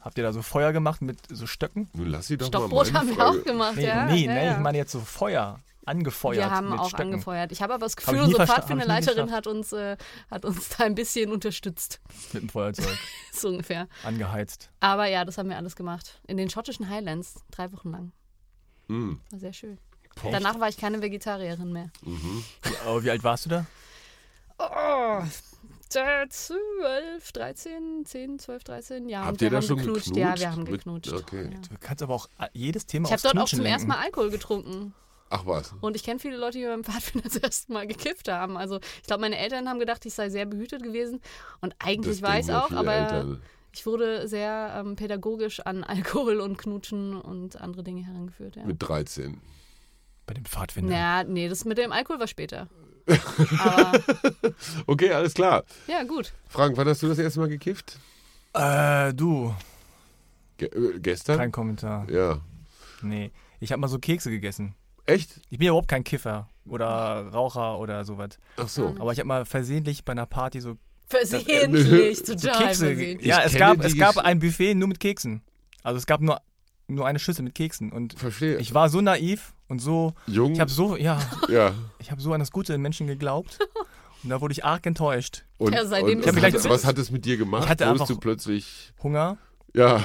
[0.00, 1.88] Habt ihr da so Feuer gemacht mit so Stöcken?
[1.92, 4.06] Nun lass sie doch Stockbrot mal haben wir auch gemacht, Nee, ja.
[4.06, 4.52] nee, ja, nee, ja.
[4.52, 7.12] ich meine jetzt so Feuer angefeuert Wir haben mit auch Stöcken.
[7.12, 7.50] angefeuert.
[7.52, 9.96] Ich habe aber das Gefühl, unsere Pfadfinderleiterin hat uns, äh,
[10.30, 12.00] hat uns da ein bisschen unterstützt.
[12.32, 12.96] Mit dem Feuerzeug
[13.32, 13.88] so ungefähr.
[14.04, 14.70] angeheizt.
[14.80, 16.20] Aber ja, das haben wir alles gemacht.
[16.26, 18.12] In den schottischen Highlands, drei Wochen lang.
[18.88, 19.78] Hm, War sehr schön.
[20.22, 20.32] Echt?
[20.34, 21.90] Danach war ich keine Vegetarierin mehr.
[22.02, 22.44] mhm.
[22.86, 23.66] Aber wie alt warst du da?
[24.58, 25.22] Oh,
[25.90, 29.08] 12, 13, 10, 12, 13.
[29.08, 30.06] Ja, Habt und ihr wir da haben schon geknutscht.
[30.06, 30.18] geknutscht?
[30.18, 31.12] Ja, wir haben Mit- geknutscht.
[31.12, 31.44] okay.
[31.52, 31.58] Ja.
[31.60, 33.86] Du kannst aber auch jedes Thema Ich habe dort auch zum ersten lenken.
[33.88, 34.94] Mal Alkohol getrunken.
[35.30, 35.74] Ach was.
[35.80, 38.56] Und ich kenne viele Leute, die beim Pfadfinder das erste Mal gekifft haben.
[38.56, 41.20] Also ich glaube, meine Eltern haben gedacht, ich sei sehr behütet gewesen.
[41.60, 43.42] Und eigentlich Das war ich denken ja auch, aber Eltern.
[43.72, 48.56] ich wurde sehr ähm, pädagogisch an Alkohol und Knutschen und andere Dinge herangeführt.
[48.56, 48.64] Ja.
[48.64, 49.40] Mit 13.
[50.26, 50.94] Bei den Pfadfindern.
[50.96, 52.68] Ja, nee, das mit dem Alkohol war später.
[53.58, 53.92] Aber
[54.86, 55.64] Okay, alles klar.
[55.86, 56.32] ja, gut.
[56.48, 57.98] Frank, wann hast du das erste Mal gekifft?
[58.54, 59.54] Äh, du,
[60.58, 61.38] Ge äh, gestern?
[61.38, 62.10] kein Kommentar.
[62.10, 62.40] Ja.
[63.02, 64.74] Nee, ich habe mal so Kekse gegessen.
[65.08, 65.40] Echt?
[65.50, 68.38] Ich bin ja überhaupt kein Kiffer oder Raucher oder sowas.
[68.56, 68.94] Ach so.
[68.98, 70.76] Aber ich habe mal versehentlich bei einer Party so,
[71.08, 72.86] Versehentlich, so total Kekse.
[72.86, 73.26] versehentlich.
[73.26, 75.42] Ja, es gab, es gab ein Buffet nur mit Keksen.
[75.82, 76.40] Also es gab nur,
[76.86, 77.92] nur eine Schüssel mit Keksen.
[77.92, 78.58] Und Verstehe.
[78.58, 80.52] ich war so naiv und so, Jung?
[80.52, 81.72] ich habe so, ja, ja.
[81.98, 83.58] ich habe so an das Gute in Menschen geglaubt.
[84.24, 85.44] Und da wurde ich arg enttäuscht.
[85.58, 87.64] Und, Ja, seitdem und, und du hat, was hat es mit dir gemacht?
[87.64, 88.92] Ich hatte Wurdest einfach- du plötzlich.
[89.02, 89.38] Hunger
[89.74, 90.04] Ja,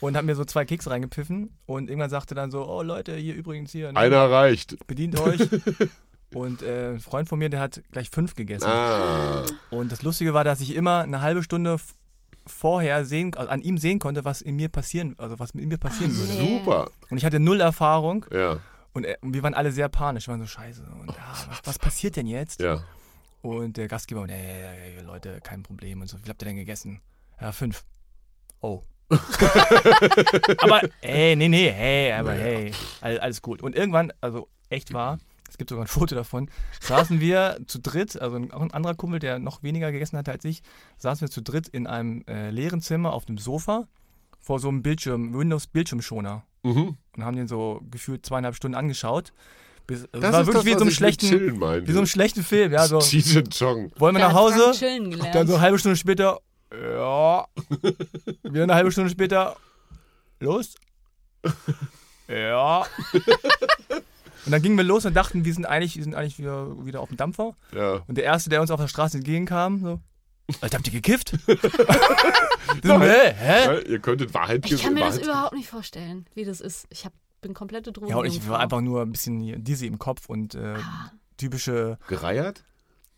[0.00, 1.56] und habe mir so zwei Kekse reingepfiffen.
[1.66, 4.86] Und irgendwann sagte dann so, oh Leute, hier übrigens hier, ne, einer reicht.
[4.86, 5.40] bedient euch.
[6.32, 8.68] Und äh, ein Freund von mir, der hat gleich fünf gegessen.
[8.68, 9.44] Ah.
[9.70, 11.78] Und das Lustige war, dass ich immer eine halbe Stunde
[12.46, 15.78] vorher sehen, also an ihm sehen konnte, was in mir passieren, also was mit mir
[15.78, 16.32] passieren würde.
[16.32, 16.58] nee.
[16.58, 16.90] Super.
[17.10, 18.60] Und ich hatte null Erfahrung Ja,
[18.92, 20.82] und, er, und wir waren alle sehr panisch, wir waren so scheiße.
[21.00, 21.16] Und ja,
[21.48, 22.60] was, was passiert denn jetzt?
[22.60, 22.82] ja.
[23.42, 26.18] Und der Gastgeber, nee, nee, Leute, kein Problem und so.
[26.22, 27.00] Wie habt ihr denn gegessen?
[27.40, 27.84] Ja, fünf.
[28.60, 28.82] Oh.
[30.58, 32.42] aber, ey, nee, nee, hey, aber Naja.
[32.42, 33.62] hey, all, alles gut.
[33.62, 36.48] Und irgendwann, also echt war, es gibt sogar ein Foto davon,
[36.80, 40.30] saßen wir zu dritt, also ein, auch ein anderer Kumpel, der noch weniger gegessen hatte
[40.32, 40.62] als ich,
[40.98, 43.88] saßen wir zu dritt in einem äh, leeren Zimmer auf dem Sofa
[44.38, 46.98] vor so einem Bildschirm, Windows-Bildschirmschoner Mhm.
[47.16, 49.32] und haben den so gefühlt zweieinhalb Stunden angeschaut.
[49.86, 51.26] Bis, es Das war ist wirklich das, wie so einem schlechten,
[51.86, 53.00] wie so einem schlechten Film, ja, so.
[53.98, 54.72] Wollen wir nach Hause?
[54.78, 55.34] gelernt.
[55.34, 56.38] Dann so eine halbe Stunde später,
[56.72, 57.46] ja.
[58.42, 59.56] Wieder eine halbe Stunde später,
[60.40, 60.74] los?
[62.28, 62.86] Ja.
[64.46, 67.00] Und dann gingen wir los und dachten, wir sind eigentlich, wir sind eigentlich wieder, wieder
[67.00, 67.54] auf dem Dampfer.
[67.74, 68.02] Ja.
[68.06, 70.00] Und der Erste, der uns auf der Straße entgegenkam, so,
[70.60, 71.30] Alter, habt ihr gekifft?
[72.82, 73.32] so, hä?
[73.34, 73.64] Hä?
[73.64, 76.86] Ja, ihr könntet Wahrheit ich kann mir das Wahrheit- überhaupt nicht vorstellen, wie das ist.
[76.90, 78.08] Ich hab, bin komplette Drogen.
[78.10, 80.76] Ja, und ich war einfach nur ein bisschen dizzy im Kopf und äh,
[81.36, 82.64] typische gereiert.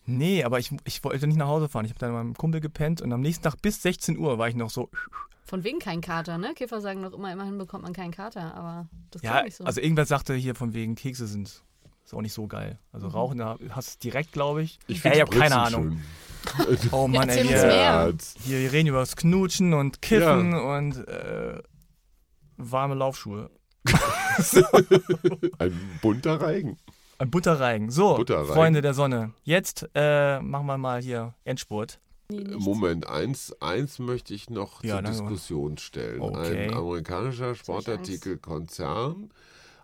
[0.04, 1.84] Nee, aber ich, ich wollte nicht nach Hause fahren.
[1.84, 4.48] Ich habe dann mit meinem Kumpel gepennt und am nächsten Tag bis 16 Uhr war
[4.48, 4.90] ich noch so.
[5.44, 6.54] Von wegen kein Kater, ne?
[6.54, 9.64] Kiffer sagen doch immer, immerhin bekommt man keinen Kater, aber das Ja, nicht so.
[9.64, 11.62] also irgendwer sagte hier von wegen Kekse sind
[12.04, 12.78] ist auch nicht so geil.
[12.92, 13.12] Also Mhm.
[13.12, 14.78] Rauchen, da hast du es direkt, glaube ich.
[14.86, 16.00] Ich ja, finde ich habe keine Ahnung.
[16.90, 17.50] Oh Mann, ey.
[17.50, 18.10] Ja,
[18.42, 21.62] hier, wir reden über das Knutschen und Kiffen und äh,
[22.56, 23.50] warme Laufschuhe.
[25.58, 26.76] ein bunter Reigen.
[27.18, 27.90] Ein Butterreigen.
[27.90, 28.52] So, Butterreigen.
[28.54, 29.32] Freunde der Sonne.
[29.44, 31.98] Jetzt äh, machen wir mal hier Endspurt.
[32.28, 32.60] Nee, nicht.
[32.60, 35.10] Moment, eins, eins möchte ich noch Ja, zur.
[35.10, 36.20] Diskussion stellen.
[36.20, 36.68] Okay.
[36.68, 39.30] Ein amerikanischer Sportartikelkonzern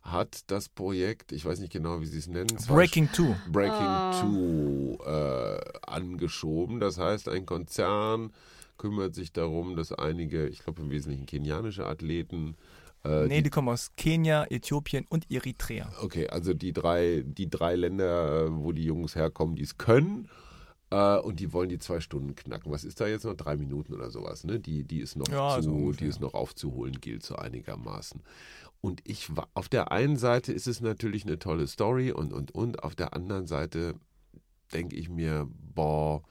[0.03, 3.35] hat das Projekt, ich weiß nicht genau, wie sie es nennen, Breaking Two.
[3.51, 4.20] Breaking Ah.
[4.20, 6.81] Two äh, angeschoben.
[6.81, 8.33] Das heißt, ein Konzern
[8.79, 12.57] kümmert sich darum, dass einige, ich glaube im Wesentlichen kenianische Athleten,
[13.05, 15.92] äh, Nee, die kommen aus Kenia, Äthiopien und Eritrea.
[16.03, 20.28] Okay, also die drei, die drei Länder, äh, wo die Jungs herkommen, die es können.
[20.90, 22.72] Äh, und die wollen die zwei Stunden knacken.
[22.72, 23.34] Was ist da jetzt noch?
[23.34, 24.59] Drei Minuten oder sowas, ne?
[24.59, 28.22] Die, die ist noch Ja, zu, so die ist noch aufzuholen, gilt so einigermaßen.
[28.80, 32.55] Und ich war, auf der einen Seite ist es natürlich eine tolle Story und, und,
[32.55, 32.82] und.
[32.82, 33.94] Auf der anderen Seite
[34.72, 36.22] denke ich mir, boah,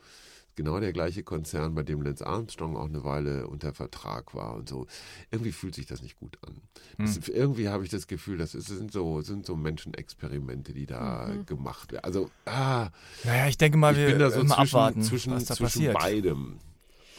[0.57, 4.67] genau der gleiche Konzern, bei dem Lance Armstrong auch eine Weile unter Vertrag war und
[4.67, 4.87] so.
[5.31, 6.59] Irgendwie fühlt sich das nicht gut an.
[6.97, 11.31] Das, Irgendwie habe ich das Gefühl, das ist, sind, so, sind so Menschenexperimente, die da
[11.45, 12.03] gemacht werden.
[12.03, 12.89] Also, ah,
[13.23, 15.55] Naja, ich denke mal, ich wir bin da so immer zwischen, abwarten, zwischen, was da
[15.55, 15.93] zwischen passiert.
[15.93, 16.57] beidem.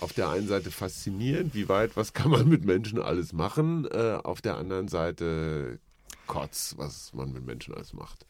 [0.01, 3.87] Auf der einen Seite faszinierend, wie weit, was kann man mit Menschen alles machen.
[3.91, 5.81] Äh, auf der anderen Seite
[6.27, 8.27] Kotz, was man mit Menschen alles macht.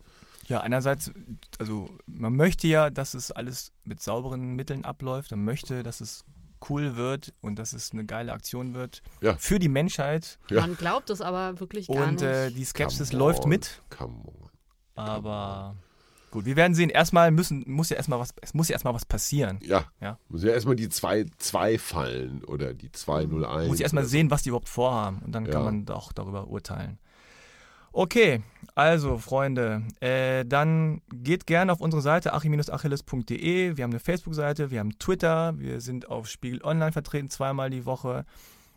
[0.48, 1.10] Ja, einerseits,
[1.58, 5.30] also man möchte ja, dass es alles mit sauberen Mitteln abläuft.
[5.30, 6.24] Man möchte, dass es
[6.68, 9.36] cool wird und dass es eine geile Aktion wird Ja.
[9.36, 10.38] für die Menschheit.
[10.50, 10.62] Ja.
[10.62, 12.22] Man glaubt es aber wirklich gar Und nicht.
[12.22, 13.82] äh, die Skepsis Come läuft on, mit.
[13.96, 14.50] Come on.
[14.96, 15.76] Aber
[16.30, 16.90] gut, wir werden sehen.
[16.90, 19.60] Erstmal müssen, muss ja erstmal was, es muss ja erstmal was passieren.
[19.62, 20.18] Ja, Ja.
[20.28, 23.66] muss ja erstmal die 2-2 fallen oder die 2-0-1.
[23.68, 25.20] Muss ich erstmal sehen, was die überhaupt vorhaben.
[25.24, 25.52] Und dann Ja.
[25.52, 26.98] kann man auch darüber urteilen.
[27.92, 28.42] Okay,
[28.74, 33.76] also Freunde, äh, dann geht gerne auf unsere Seite achim-achilles.de.
[33.76, 37.86] Wir haben eine Facebook-Seite, wir haben Twitter, wir sind auf Spiegel Online vertreten zweimal die
[37.86, 38.24] Woche.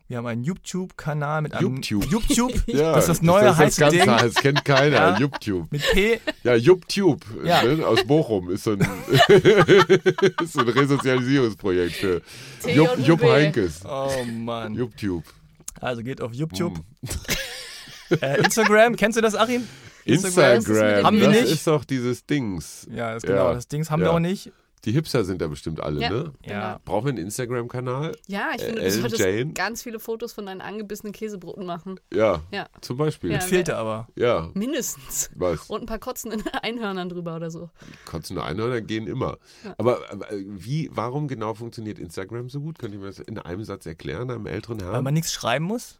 [0.07, 2.03] Wir haben einen YouTube-Kanal mit einem YouTube.
[2.11, 2.51] YouTube.
[2.67, 4.97] Ja, das ist das neue das, heiße Ganze, Ding Das kennt keiner.
[4.97, 5.17] Ja.
[5.17, 5.71] YouTube.
[5.71, 6.19] Mit P.
[6.43, 7.63] Ja, YouTube Ja.
[7.63, 8.79] Ne, aus Bochum ist so ein,
[10.41, 12.21] ist so ein Resozialisierungsprojekt für
[12.67, 13.23] Jupp, Jupp.
[13.23, 13.85] Heinkes.
[13.85, 14.73] Oh Mann.
[14.73, 15.23] YouTube.
[15.79, 16.77] Also geht auf YouTube.
[16.77, 17.07] Mm.
[18.21, 19.67] Äh, Instagram, kennst du das, Achim?
[20.05, 20.55] Instagram.
[20.55, 21.51] Das dem Haben wir das nicht.
[21.51, 22.87] ist doch dieses Dings.
[22.93, 23.49] Ja, das genau.
[23.49, 23.53] Ja.
[23.53, 24.07] Das Dings haben Ja.
[24.07, 24.51] wir auch nicht.
[24.83, 26.09] Die Hipster sind da bestimmt alle, Ja.
[26.09, 26.33] ne?
[26.43, 26.79] Ja.
[26.85, 28.13] Brauchen wir einen Instagram-Kanal?
[28.25, 29.53] Ja, ich finde, Äh, du solltest Jane?
[29.53, 31.99] ganz viele Fotos von deinen angebissenen Käsebroten machen.
[32.11, 33.29] Ja, Ja, zum Beispiel.
[33.29, 33.35] Ja.
[33.37, 34.07] Ja, Mit Filter aber.
[34.55, 35.29] mindestens.
[35.35, 35.69] was?
[35.69, 37.69] Und ein paar kotzenden Einhörnern drüber oder so.
[38.05, 39.37] Kotzende Einhörner gehen immer.
[39.77, 42.79] Aber, aber äh, wie, warum genau funktioniert Instagram so gut?
[42.79, 45.03] Könnt ihr mir das in einem Satz erklären, einem älteren Weil Herrn?
[45.03, 45.99] man nichts schreiben muss.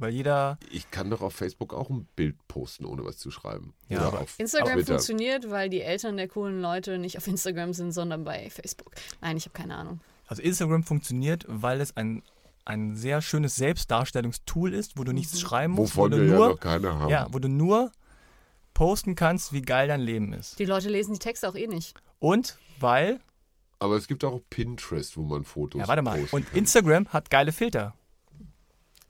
[0.00, 0.58] Weil jeder.
[0.70, 3.74] Ich kann doch auf Facebook auch ein Bild posten, ohne was zu schreiben.
[3.88, 4.86] Ja, Oder aber auf Instagram Twitter.
[4.94, 8.92] funktioniert, weil die Eltern der coolen Leute nicht auf Instagram sind, sondern bei Facebook.
[9.20, 10.00] Nein, ich habe keine Ahnung.
[10.28, 12.22] Also Instagram funktioniert, weil es ein,
[12.64, 16.36] ein sehr schönes Selbstdarstellungstool ist, wo du nichts schreiben musst, Wovon wo wir du ja
[16.36, 17.08] nur, noch keine haben.
[17.10, 17.90] ja, wo du nur
[18.74, 20.58] posten kannst, wie geil dein Leben ist.
[20.58, 21.94] Die Leute lesen die Texte auch eh nicht.
[22.20, 23.18] Und weil,
[23.80, 26.54] Aber es gibt auch Pinterest, wo man Fotos ja warte mal, posten und.
[26.54, 27.94] Instagram hat geile Filter.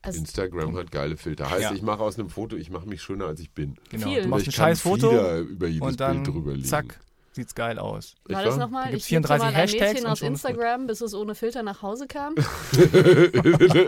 [0.03, 1.51] Also Instagram hat geile Filter.
[1.51, 1.73] Heißt, Ja.
[1.73, 3.77] ich mache aus einem Foto, ich mache mich schöner, als ich bin.
[3.91, 4.09] Genau.
[4.09, 4.23] Viel.
[4.23, 6.65] Du machst ein scheiß Foto über jedes und dann Bild drüber liegen.
[6.69, 7.01] zack,
[7.33, 8.15] sieht's geil aus.
[8.25, 8.85] war Ich das nochmal?
[8.85, 10.23] Da Ich liebte 34 mal ein Hashtags Mädchen aus.
[10.23, 12.35] Instagram, bis es ohne Filter nach Hause kam.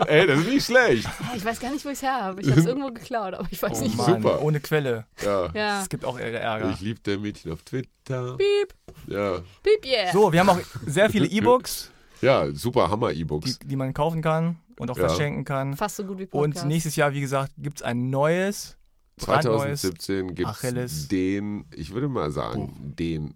[0.07, 1.07] Ey, das ist nicht schlecht.
[1.35, 2.41] Ich weiß gar nicht, wo ich es her habe.
[2.41, 3.97] Ich habe es irgendwo geklaut, aber ich weiß Oh nicht.
[3.97, 4.01] wo.
[4.03, 4.41] Mann, Super.
[4.41, 5.05] ohne Quelle.
[5.23, 5.49] Ja.
[5.53, 5.81] Ja.
[5.81, 6.71] Es gibt auch Ärger.
[6.71, 8.37] Ich liebe der Mädchen auf Twitter.
[8.37, 8.73] Piep,
[9.07, 10.11] Ja, piep, yeah.
[10.11, 11.91] So, wir haben auch sehr viele E-Books,
[12.21, 13.59] ja super die, Hammer-E-Books.
[13.59, 15.07] die man kaufen kann und auch Ja.
[15.07, 15.77] verschenken kann.
[15.77, 16.65] Fast so gut wie Und Podcast.
[16.65, 18.77] nächstes Jahr, wie gesagt, gibt es ein neues,
[19.17, 23.35] brandneues 2017 gibt es den, ich würde mal sagen, den,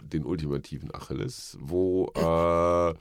[0.00, 2.94] den ultimativen Achilles, wo äh,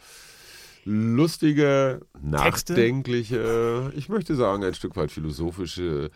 [0.86, 2.02] lustige,
[2.42, 2.74] Texte?
[2.74, 6.10] nachdenkliche, ich möchte sagen, ein Stück weit philosophische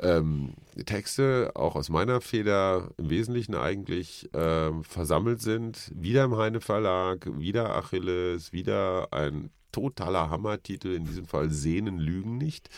[0.00, 0.54] ähm,
[0.86, 5.92] Texte, auch aus meiner Feder im Wesentlichen eigentlich ähm, versammelt sind.
[5.94, 12.38] Wieder im Heine Verlag, wieder Achilles, wieder ein totaler Hammertitel, in diesem Fall Sehnen lügen
[12.38, 12.68] nicht.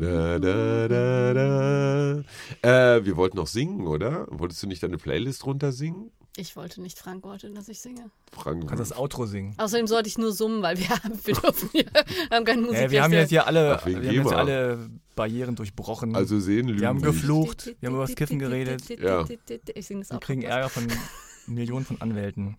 [0.00, 2.96] Da, da, da, da.
[2.96, 4.26] Äh, wir wollten noch singen, oder?
[4.30, 6.10] Wolltest du nicht deine Playlist runter singen?
[6.36, 8.10] Ich wollte nicht Frank wollte, dass ich singe.
[8.32, 9.54] Frank, Du kannst das Outro singen.
[9.58, 11.84] Außerdem sollte ich nur summen, weil wir haben, wir dürfen hier,
[12.30, 12.80] haben keine Musik.
[12.80, 16.16] Ja, wir haben jetzt hier alle, Ach, wir haben jetzt alle Barrieren durchbrochen.
[16.16, 18.88] also Sehnen lügen wir haben geflucht, wir haben über das Kiffen geredet.
[18.98, 19.26] Ja.
[19.74, 20.20] Ich singe das Wir auch.
[20.20, 20.86] kriegen Ärger von
[21.54, 22.56] Millionen von Anwälten.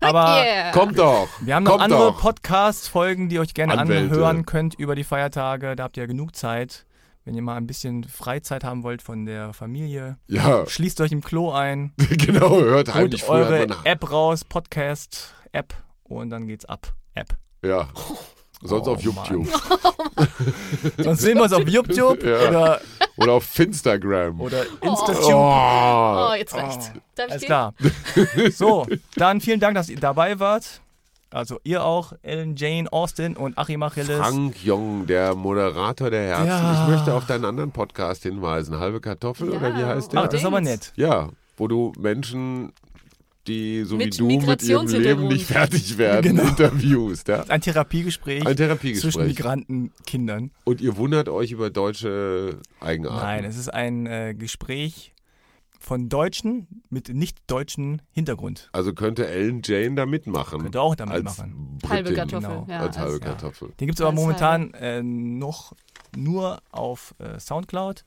[0.00, 0.72] Aber yeah.
[0.72, 1.28] Kommt doch!
[1.40, 2.12] wir haben noch andere.
[2.12, 4.14] Podcast-Folgen, die ihr euch gerne Anwälte.
[4.14, 5.76] anhören könnt über die Feiertage.
[5.76, 6.86] Da habt ihr genug Zeit.
[7.24, 11.22] Wenn ihr mal ein bisschen Freizeit haben wollt von der Familie, Ja, schließt euch im
[11.22, 15.74] Klo ein, genau, hört heimlich eure App raus, Podcast-App
[16.04, 16.94] und dann geht's ab.
[17.14, 17.36] App.
[17.64, 17.88] Ja.
[18.62, 19.46] Sonst Oh, auf YouTube.
[20.98, 22.48] Sonst sehen wir uns auf YouTube Ja.
[22.48, 22.80] oder,
[23.16, 24.40] Oder auf Finstagram.
[24.40, 25.34] oder Instatube.
[25.34, 26.28] Oh.
[26.30, 26.90] Oh, jetzt reicht's.
[27.14, 27.74] Darf ich Alles klar.
[28.52, 28.86] So,
[29.16, 30.80] dann vielen Dank, dass ihr dabei wart.
[31.30, 34.18] Also ihr auch, Ellen, Jane, Austin und Achim Achilles.
[34.18, 36.46] Frank Jong, der Moderator der Herzen.
[36.46, 36.84] Ja.
[36.84, 38.78] Ich möchte auf deinen anderen Podcast hinweisen.
[38.78, 39.58] Halbe Kartoffel Ja.
[39.58, 40.20] oder wie heißt der?
[40.22, 40.92] Ach, das ist aber nett.
[40.96, 42.72] Ja, wo du Menschen,
[43.48, 46.48] die so Mit wie du mit ihrem Leben nicht fertig werden, Genau.
[46.48, 47.28] interviewst.
[47.28, 47.44] Ja?
[47.48, 49.26] Ein Therapiegespräch Ein zwischen Therapiegespräch.
[49.26, 50.50] Migrantenkindern.
[50.64, 53.24] Und ihr wundert euch über deutsche Eigenarten.
[53.26, 55.12] Nein, es ist ein äh, Gespräch
[55.78, 58.68] von Deutschen mit nicht deutschen Hintergrund.
[58.72, 60.60] Also könnte Ellen Jane da mitmachen.
[60.62, 61.78] Könnte auch damit machen.
[61.80, 61.90] Britin.
[61.90, 62.48] Halbe Kartoffel.
[62.48, 62.66] Genau.
[62.68, 63.68] Ja, als halbe als- Kartoffel.
[63.78, 65.74] Den gibt es aber Als momentan äh, noch
[66.16, 68.04] nur auf äh, Soundcloud.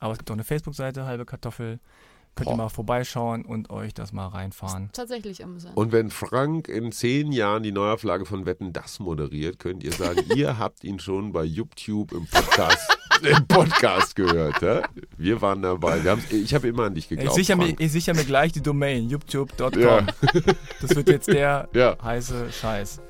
[0.00, 1.78] Aber es gibt auch eine Facebook-Seite, halbe Kartoffel.
[2.34, 2.56] Könnt ihr Boah.
[2.56, 4.88] mal vorbeischauen und euch das mal reinfahren.
[4.94, 5.76] Tatsächlich amüsant.
[5.76, 10.22] Und wenn Frank in zehn Jahren die Neuauflage von Wetten das moderiert, könnt ihr sagen,
[10.34, 14.62] ihr habt ihn schon bei YouTube im Podcast, im Podcast gehört.
[14.62, 14.80] Ja?
[15.18, 16.02] Wir waren dabei.
[16.02, 17.34] Wir ich habe immer an dich Ich geglaubt.
[17.36, 19.78] sichere mir, ich sicher mir gleich die Domain, youtube.com.
[19.78, 20.00] Ja.
[20.80, 21.98] Das wird jetzt der Ja.
[22.02, 23.02] heiße Scheiß.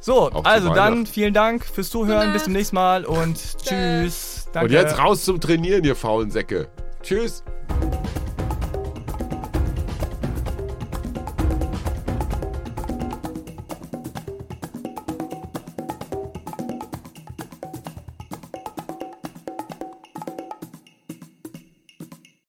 [0.00, 2.32] So, Auch also dann vielen Dank fürs Zuhören.
[2.32, 4.48] Bis zum nächsten Mal und tschüss.
[4.52, 4.66] Danke.
[4.66, 6.68] Und jetzt raus zum Trainieren, ihr faulen Säcke.
[7.02, 7.44] Tschüss.